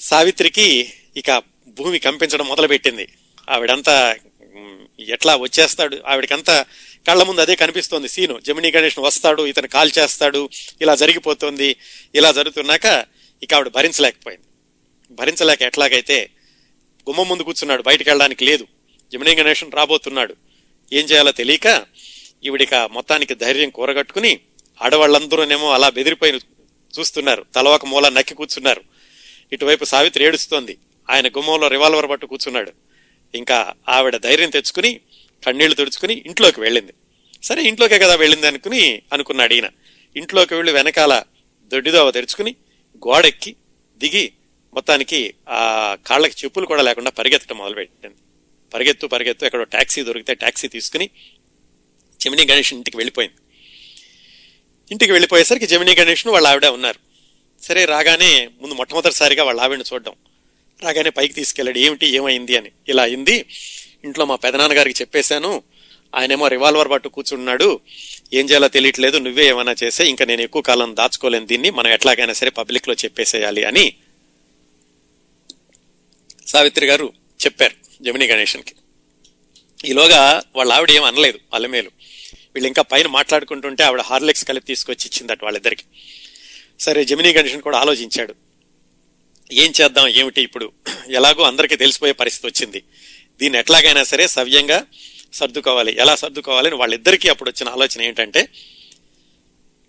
[0.00, 1.30] సావిత్రికి ఇక
[1.78, 3.06] భూమి కంపించడం మొదలుపెట్టింది.
[3.50, 3.94] ఆవిడంతా
[5.00, 5.98] ఎట్లా వచ్చేస్తాడు?
[6.06, 6.64] ఆవిడకంతా
[7.08, 8.40] కళ్ళ ముందు అదే కనిపిస్తోంది సీను.
[8.40, 10.48] జమినీ గణేష్ వస్తాడు ఇతను కాల్ చేస్తాడు
[10.80, 11.76] ఇలా జరిగిపోతుంది
[12.14, 13.04] ఇలా జరుగుతున్నాక
[13.42, 14.46] ఇక ఆవిడ భరించలేకపోయింది.
[15.14, 16.30] భరించలేక ఎట్లాగైతే
[17.08, 18.66] గుమ్మం ముందు కూర్చున్నాడు బయటికి వెళ్ళడానికి లేదు.
[19.12, 20.36] జమినీ గణేష్ రాబోతున్నాడు.
[20.92, 21.86] ఏం చేయాలో తెలియక
[22.44, 24.40] ఈవిడిక మొత్తానికి ధైర్యం కూరగట్టుకుని
[24.82, 26.38] ఆడవాళ్ళందరూనేమో అలా బెదిరిపోయిన
[26.98, 27.46] చూస్తున్నారు.
[27.54, 28.82] తలవక మూల నక్కి కూర్చున్నారు.
[29.52, 30.78] ఇటువైపు సావిత్రి ఏడుస్తోంది.
[31.10, 32.72] ఆయన గుమ్మంలో రివాల్వర్ పట్టు కూర్చున్నాడు.
[33.34, 35.00] ఇంకా ఆవిడ ధైర్యం తెచ్చుకుని
[35.46, 36.92] కన్నీళ్ళు తుడుచుకుని ఇంట్లోకి వెళ్ళింది.
[37.42, 39.68] సరే ఇంట్లోకే కదా వెళ్ళింది అనుకుని అనుకున్నాడు ఈయన.
[40.16, 41.22] ఇంట్లోకి వెళ్ళి వెనకాల
[41.66, 42.56] దొడ్డిదోవ తెరుచుకుని
[42.96, 43.56] గోడెక్కి
[43.98, 44.32] దిగి
[44.74, 48.16] మొత్తానికి ఆ కాళ్ళకి చెప్పులు కూడా లేకుండా పరిగెత్తడం మొదలుపెట్టింది.
[48.74, 51.10] పరిగెత్తు పరిగెత్తు ఎక్కడో ట్యాక్సీ దొరికితే ట్యాక్సీ తీసుకుని
[52.20, 53.36] జమినీ గణేష్ ఇంటికి వెళ్ళిపోయింది.
[54.90, 56.98] ఇంటికి వెళ్ళిపోయేసరికి జమినీ గణేష్ను వాళ్ళ ఆవిడ ఉన్నారు.
[57.62, 60.12] సరే రాగానే ముందు మొట్టమొదటిసారిగా వాళ్ళ ఆవిడని చూడడం.
[60.82, 61.78] రాగానే పైకి తీసుకెళ్ళాడు.
[61.78, 62.06] ఏమిటి?
[62.06, 62.70] ఏమైంది అని.
[62.88, 63.44] ఇలా అయింది.
[64.04, 65.62] ఇంట్లో మా పెదనాన్నగారికి చెప్పేశాను.
[66.14, 67.80] ఆయనేమో రివాల్వర్ పట్టు కూర్చున్నాడు.
[68.32, 69.18] ఏం చేయాలో తెలియట్లేదు.
[69.18, 71.70] నువ్వే ఏమైనా చేసే ఇంకా నేను ఎక్కువ కాలం దాచుకోలేను దీన్ని.
[71.70, 73.94] మనం ఎట్లాగైనా సరే పబ్లిక్లో చెప్పేసేయాలి అని
[76.46, 77.12] సావిత్రి గారు
[77.44, 78.74] చెప్పారు జమినీ గణేషన్కి.
[79.84, 81.90] ఈలోగా వాళ్ళ ఆవిడ ఏం అనలేదు అల్లమేలు
[82.54, 85.82] వీళ్ళు ఇంకా పైన మాట్లాడుకుంటుంటే ఆవిడ హార్లిక్స్ కలిపి తీసుకొచ్చి ఇచ్చిందట వాళ్ళిద్దరికి.
[86.80, 88.34] సరే జమినీ గణేషన్ కూడా ఆలోచించాడు.
[89.52, 90.72] ఏం చేద్దాం ఏమిటి ఇప్పుడు?
[91.08, 92.82] ఎలాగో అందరికీ తెలిసిపోయే పరిస్థితి వచ్చింది.
[93.40, 94.86] దీన్ని ఎట్లాగైనా సరే సవ్యంగా
[95.32, 95.96] సర్దుకోవాలి.
[95.98, 98.48] ఎలా సర్దుకోవాలి అని వాళ్ళిద్దరికీ అప్పుడు వచ్చిన ఆలోచన ఏంటంటే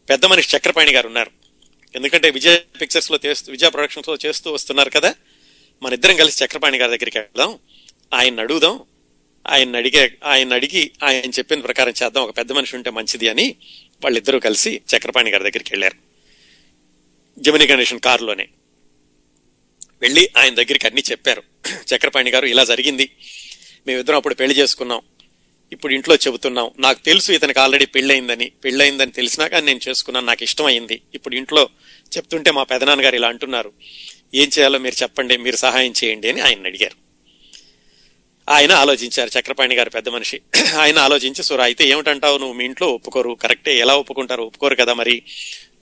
[0.10, 1.32] పెద్ద మనిషి చక్రపాణి గారు ఉన్నారు.
[1.96, 5.16] ఎందుకంటే విజయ పిక్చర్స్లో చేస్తూ విజయ ప్రొడక్షన్స్లో చేస్తూ వస్తున్నారు కదా.
[5.84, 7.60] మన ఇద్దరం కలిసి చక్రపాణి గారి దగ్గరికి వెళ్దాం.
[8.14, 8.80] ఆయన అడుగుదాం.
[9.48, 12.24] ఆయన అడిగే ఆయన అడిగి ఆయన చెప్పిన ప్రకారం చేద్దాం.
[12.24, 13.56] ఒక పెద్ద మనిషి ఉంటే మంచిది అని
[14.04, 15.96] వాళ్ళిద్దరూ కలిసి చక్రపాణి గారి దగ్గరికి వెళ్ళారు.
[17.40, 18.48] జమిని గణేషన్ కారులోనే.
[20.02, 21.44] వెళ్ళి ఆయన దగ్గరికి అన్ని చెప్పారు.
[21.96, 23.12] చక్రపాణి గారు ఇలా జరిగింది.
[23.88, 25.02] మేమిద్దరం అప్పుడు పెళ్ళి చేసుకున్నాం.
[25.72, 26.72] ఇప్పుడు ఇంట్లో చెబుతున్నాం.
[26.80, 28.52] నాకు తెలుసు ఇతనికి ఆల్రెడీ పెళ్ళయిందని.
[28.66, 30.26] పెళ్ళయిందని తెలిసినా కానీ నేను చేసుకున్నాను.
[30.26, 31.70] నాకు ఇష్టమైంది ఇప్పుడు ఇంట్లో
[32.18, 33.74] చెప్తుంటే మా పెదనాన్నగారు ఇలా అంటున్నారు.
[34.34, 37.12] ఏం చేయాలో మీరు చెప్పండి మీరు సహాయం చేయండి అని ఆయన అడిగారు.
[38.50, 39.40] ఆయన ఆలోచించారు.
[39.40, 40.42] చక్రపాణి గారు పెద్ద మనిషి.
[40.78, 42.38] ఆయన ఆలోచించి సురా అయితే ఏమిటంటావు?
[42.38, 43.38] నువ్వు మీ ఇంట్లో ఒప్పుకోరు.
[43.42, 43.78] కరెక్టే.
[43.78, 44.44] ఎలా ఒప్పుకుంటారు?
[44.44, 45.24] ఒప్పుకోరు కదా మరి.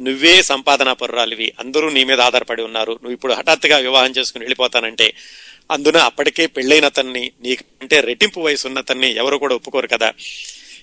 [0.02, 1.48] నువ్వే సంపాదన పరురాలివి.
[1.60, 2.92] అందరూ నీ మీద ఆధారపడి ఉన్నారు.
[2.92, 5.08] నువ్వు ఇప్పుడు హఠాత్తుగా వివాహం చేసుకుని వెళ్ళిపోతానంటే
[5.72, 10.14] అందున అప్పటికే పెళ్ళైన తన్ని నీకంటే రెట్టింపు వయసు ఉన్న తన్ని ఎవరు కూడా ఒప్పుకోరు కదా.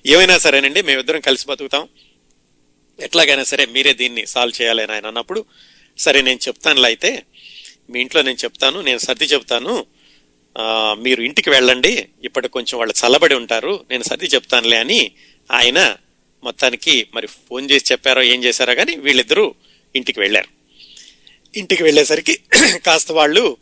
[0.06, 1.88] ఏమైనా సరేనండి మేమిద్దరం కలిసి బతుకుతాం.
[2.98, 5.44] ఎట్లాగైనా సరే మీరే దీన్ని సాల్వ్ చేయాలి అని ఆయన అన్నప్పుడు
[5.98, 7.22] సరే నేను చెప్తానులే అయితే
[7.90, 9.86] మీ ఇంట్లో నేను చెప్తాను నేను సర్ది చెప్తాను.
[10.98, 12.08] మీరు ఇంటికి వెళ్ళండి.
[12.24, 13.84] ఇప్పటి కొంచెం వాళ్ళు చల్లబడి ఉంటారు.
[13.90, 15.00] నేను సర్ది చెప్తానులే అని
[15.50, 15.96] ఆయన
[16.44, 19.54] మొత్తానికి మరి ఫోన్ చేసి చెప్పారో ఏం చేశారో కానీ వీళ్ళిద్దరూ
[19.96, 20.48] ఇంటికి వెళ్ళారు.
[21.58, 22.38] ఇంటికి వెళ్ళేసరికి
[22.86, 23.56] కాస్త వాళ్ళు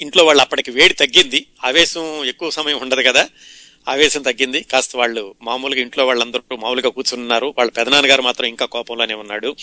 [0.00, 1.46] ఇంట్లో వాళ్ళు అప్పటికి వేడి తగ్గింది.
[1.64, 3.28] ఆవేశం ఎక్కువ సమయం ఉండదు కదా.
[3.88, 4.62] ఆవేశం తగ్గింది.
[4.62, 7.54] కాస్త వాళ్ళు మామూలుగా ఇంట్లో వాళ్ళందరూ మామూలుగా కూర్చున్నారు.
[7.58, 9.56] వాళ్ళ పెదనాన్నగారు మాత్రం ఇంకా కోపంలోనే ఉన్నాడు.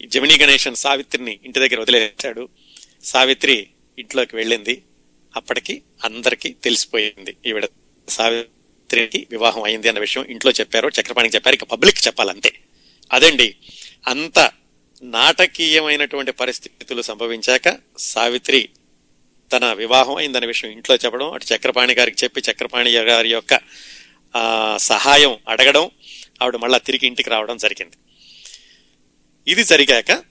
[0.00, 2.48] ఈ జమినీ గణేశన్ సావిత్రిని ఇంటి దగ్గర వదిలేశాడు.
[3.04, 3.68] సావిత్రి
[3.98, 4.82] ఇంట్లోకి వెళ్ళింది.
[5.36, 7.68] అప్పటికి అందరికీ తెలిసిపోయింది ఈవిడ
[8.92, 12.52] సావిత్రికి వివాహం అయింది అన్న విషయం ఇంట్లో చెప్పారు చక్రపాణికి చెప్పారు ఇక పబ్లిక్ చెప్పాలంతే.
[13.12, 13.54] అదండి
[14.06, 14.50] అంత
[15.02, 18.68] నాటకీయమైనటువంటి పరిస్థితులు సంభవించాక సావిత్రి
[19.52, 23.60] తన వివాహం అయిందనే విషయం ఇంట్లో చెప్పడం అటు చక్రపాణి గారికి చెప్పి చక్రపాణి గారి యొక్క
[24.76, 25.90] సహాయం అడగడం
[26.42, 27.96] ఆవిడ మళ్ళా తిరిగి ఇంటికి రావడం జరిగింది.
[29.48, 30.22] ఇది జరిగాక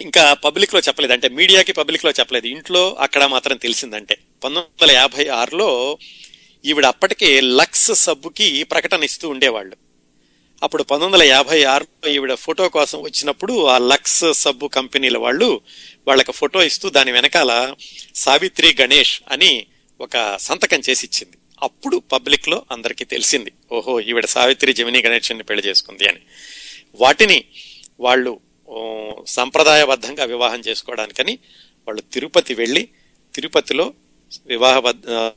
[0.00, 1.12] ఇంకా పబ్లిక్లో చెప్పలేదు.
[1.12, 2.46] అంటే మీడియాకి పబ్లిక్లో చెప్పలేదు.
[2.46, 4.14] ఇంట్లో అక్కడ మాత్రం తెలిసిందంటే.
[4.14, 5.98] పంతొమ్మిది వందల యాభై ఆరులో
[6.64, 9.76] ఈవిడ అప్పటికే లక్స్ సబ్బుకి ప్రకటన ఇస్తూ ఉండేవాళ్ళు.
[10.62, 15.60] అప్పుడు పంతొమ్మిది వందల యాభై ఆరులో ఈవిడ ఫోటో కోసం వచ్చినప్పుడు ఆ లక్స్ సబ్బు కంపెనీల వాళ్ళు
[16.08, 17.74] వాళ్ళకి ఫోటో ఇస్తూ దాని వెనకాల
[18.14, 19.66] సావిత్రి గణేష్ అని
[20.00, 26.08] ఒక సంతకం చేసి ఇచ్చింది అప్పుడు పబ్లిక్లో అందరికీ తెలిసింది ఓహో ఈవిడ సావిత్రి జమిని గణేష్ని పెళ్ళి చేసుకుంది
[26.08, 26.20] అని.
[26.94, 27.44] వాటిని
[28.00, 28.40] వాళ్ళు
[29.26, 31.38] సంప్రదాయబద్ధంగా వివాహం చేసుకోవడానికని
[31.86, 32.88] వాళ్ళు తిరుపతి వెళ్ళి
[33.34, 33.94] తిరుపతిలో
[34.46, 34.80] వివాహ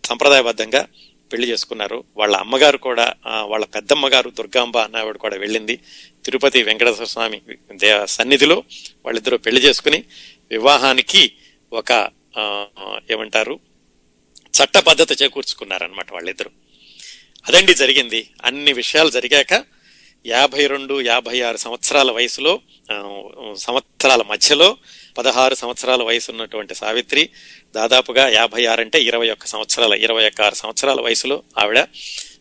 [0.06, 0.88] సంప్రదాయబద్ధంగా
[1.34, 2.04] పెళ్ళి చేసుకున్నారు.
[2.18, 5.80] వాళ్ళ అమ్మగారు కూడా వాళ్ళ పెద్దమ్మగారు దుర్గాంబ అన్నవాడు కూడా వెళ్ళింది.
[6.26, 7.42] తిరుపతి వెంకటేశ్వర స్వామి
[7.72, 8.64] దే- సన్నిధిలో
[9.06, 10.04] వాళ్ళిద్దరూ పెళ్ళి చేసుకుని
[10.52, 11.32] వివాహానికి
[11.74, 12.10] ఒక
[13.12, 13.60] ఏమంటారు
[14.64, 16.50] చట్ట పద్ధతి చేకూర్చుకున్నారనమాట వాళ్ళిద్దరూ.
[17.48, 18.30] అదండి జరిగింది.
[18.46, 19.64] అన్ని విషయాలు జరిగాక
[20.26, 22.60] యాభై రెండు యాభై ఆరు సంవత్సరాల వయసులో
[23.58, 24.78] సంవత్సరాల మధ్యలో
[25.18, 27.30] పదహారు సంవత్సరాల వయసు ఉన్నటువంటి సావిత్రి
[27.76, 31.80] దాదాపుగా యాభై ఆరు అంటే ఇరవై ఒక్క సంవత్సరాల ఇరవై ఒక్క ఆరు సంవత్సరాల వయసులో ఆవిడ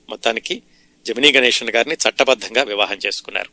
[0.08, 0.62] మొత్తానికి
[1.06, 3.50] జమినీ గణేషన్ గారిని చట్టబద్ధంగా వివాహం చేసుకున్నారు.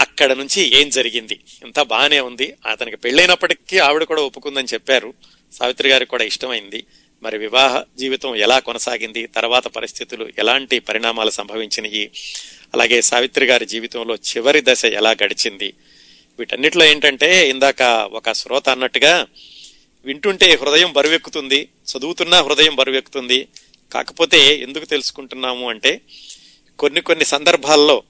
[0.00, 1.40] అక్కడ నుంచి ఏం జరిగింది?
[1.64, 2.54] ఇంత బాగానే ఉంది.
[2.66, 5.14] అతనికి పెళ్ళైనప్పటికీ ఆవిడ కూడా ఒప్పుకుందని చెప్పారు.
[5.52, 6.84] సావిత్రి గారికి కూడా ఇష్టమైంది.
[7.22, 9.26] మరి వివాహ జీవితం ఎలా కొనసాగింది?
[9.26, 12.10] తర్వాత పరిస్థితులు ఎలాంటి పరిణామాలు సంభవించినాయి?
[12.74, 15.74] అలాగే సావిత్రి గారి జీవితంలో చివరి దశ ఎలా గడిచింది?
[16.38, 17.82] వీటన్నిటిలో ఏంటంటే ఇందాక
[18.12, 19.26] ఒక శ్రోత అన్నట్టుగా
[20.04, 23.48] వింటుంటే హృదయం బరువెక్కుతుంది చదువుతున్నా హృదయం బరువెక్కుతుంది.
[23.92, 26.00] కాకపోతే ఎందుకు తెలుసుకుంటున్నాము అంటే
[26.78, 28.02] కొన్ని కొన్ని సందర్భాల్లో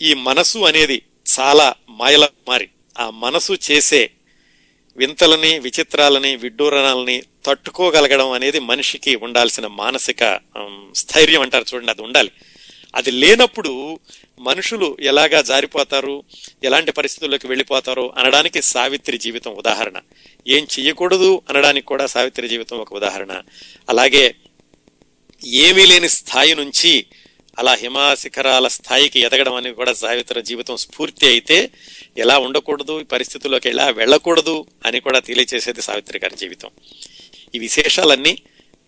[0.00, 1.02] ఈ మనసు అనేది
[1.38, 2.68] చాలా మాయల మారి
[2.98, 4.10] ఆ మనసు చేసే
[4.96, 10.40] వింతలని విచిత్రాలని విడ్డూరణాలని తట్టుకోగలగడం అనేది మనిషికి ఉండాల్సిన మానసిక
[10.94, 12.30] స్థైర్యం అంటారు చూడండి అది ఉండాలి.
[12.96, 14.00] అది లేనప్పుడు
[14.40, 16.24] మనుషులు ఎలాగా జారిపోతారు?
[16.64, 18.14] ఎలాంటి పరిస్థితుల్లోకి వెళ్ళిపోతారో?
[18.16, 19.94] అనడానికి సావిత్రి జీవితం ఉదాహరణ.
[20.48, 23.42] ఏం చెయ్యకూడదు అనడానికి కూడా సావిత్రి జీవితం ఒక ఉదాహరణ.
[23.88, 24.34] అలాగే
[25.44, 27.06] ఏమీ లేని స్థాయి నుంచి
[27.58, 31.70] అలా హిమా శిఖరాల స్థాయికి ఎదగడం అనేది కూడా సావిత్రి జీవితం స్ఫూర్తి అయితే
[32.18, 33.00] ఎలా ఉండకూడదు?
[33.00, 34.66] ఈ పరిస్థితుల్లోకి ఎలా వెళ్ళకూడదు?
[34.86, 36.70] అని కూడా తెలియచేసేది సావిత్రి గారి జీవితం.
[37.54, 38.42] ఈ విశేషాలన్నీ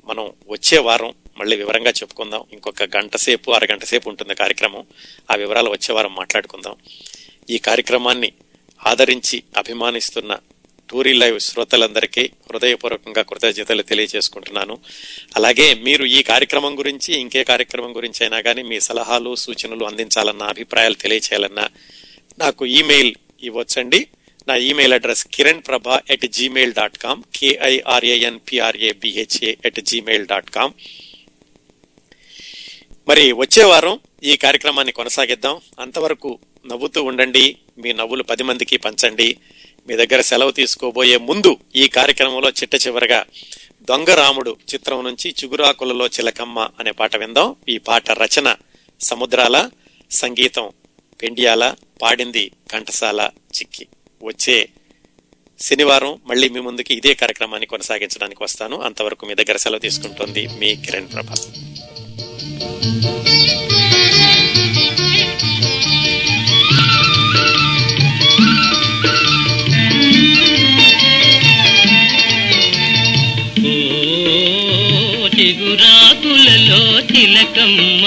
[0.06, 2.44] మనం వచ్చే వారం మళ్ళీ వివరంగా చెప్పుకుందాం.
[2.52, 4.86] ఇంకొక గంట సేపు అరగంట సేపు ఉంటుంది కార్యక్రమం.
[5.30, 6.76] ఆ వివరాలు వచ్చే వారం మాట్లాడుకుందాం.
[7.50, 8.32] ఈ కార్యక్రమాన్ని
[8.86, 10.38] ఆదరించి అభిమానిస్తున్న
[10.90, 14.78] టూరీ లైవ్ శ్రోతలందరికీ హృదయపూర్వకంగా కృతజ్ఞతలు తెలియజేసుకుంటున్నాను.
[15.36, 20.94] అలాగే మీరు ఈ కార్యక్రమం గురించి ఇంకే కార్యక్రమం గురించి అయినా కానీ మీ సలహాలు సూచనలు అందించాలన్నా అభిప్రాయాలు
[20.94, 21.68] తెలియచేయాలన్నా
[22.38, 24.06] నాకు ఈమెయిల్ ఇవ్వచ్చండి.
[24.48, 30.72] నా email address Kiran Prabha at Gmail dot com K I R A N P R A B H A at Gmail dot com.
[33.08, 35.60] మరి వచ్చే వారం ఈ కార్యక్రమాన్ని కొనసాగిద్దాం.
[35.80, 37.56] అంతవరకు నవ్వుతూ ఉండండి.
[37.78, 39.36] మీ నవ్వులు పది మందికి పంచండి.
[39.88, 43.24] మీ దగ్గర సెలవు తీసుకోబోయే ముందు ఈ కార్యక్రమంలో చిట్ట చివరగా
[43.82, 47.56] దొంగ రాముడు చిత్రం నుంచి చిగురాకులలో చిలకమ్మ అనే పాట విందాం.
[47.68, 48.56] ఈ పాట రచన
[49.00, 49.70] సముద్రాల
[50.10, 50.70] సంగీతం
[51.22, 53.86] పెండియాల పాడింది కంఠసాల చిక్కి.
[54.22, 54.68] వచ్చే
[55.58, 58.80] శనివారం మళ్ళీ మీ ముందుకి ఇదే కార్యక్రమాన్ని కొనసాగించడానికి వస్తాను.
[58.80, 61.34] అంతవరకు మీ దగ్గర సెలవు తీసుకుంటోంది మీ కిరణ్ ప్రభా.
[75.48, 78.04] చిగురాకులలో తిలకమ్మ.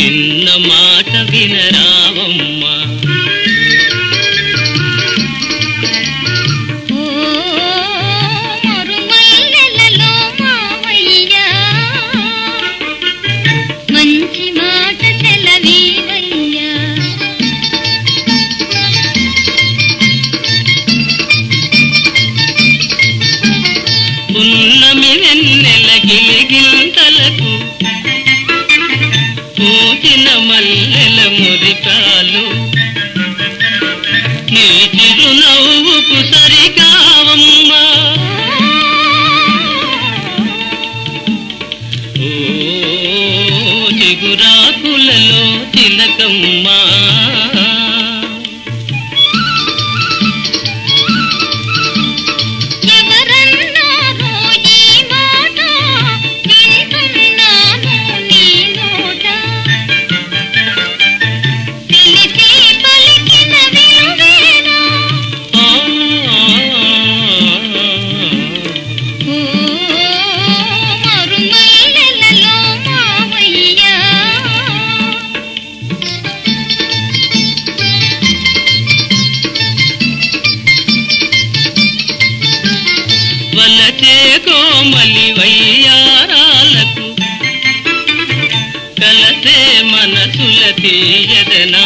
[0.00, 2.63] చిన్న మాట వినరావమ్మ.
[30.64, 32.44] పూచిన మురికాలు
[34.54, 37.82] నీ చిరునవ్వుకు సరికావమ్మా.
[42.20, 42.30] ఓ
[44.00, 45.42] చిగురాకులలో
[45.74, 46.78] తిలకమ్మా
[90.82, 91.83] మనసుల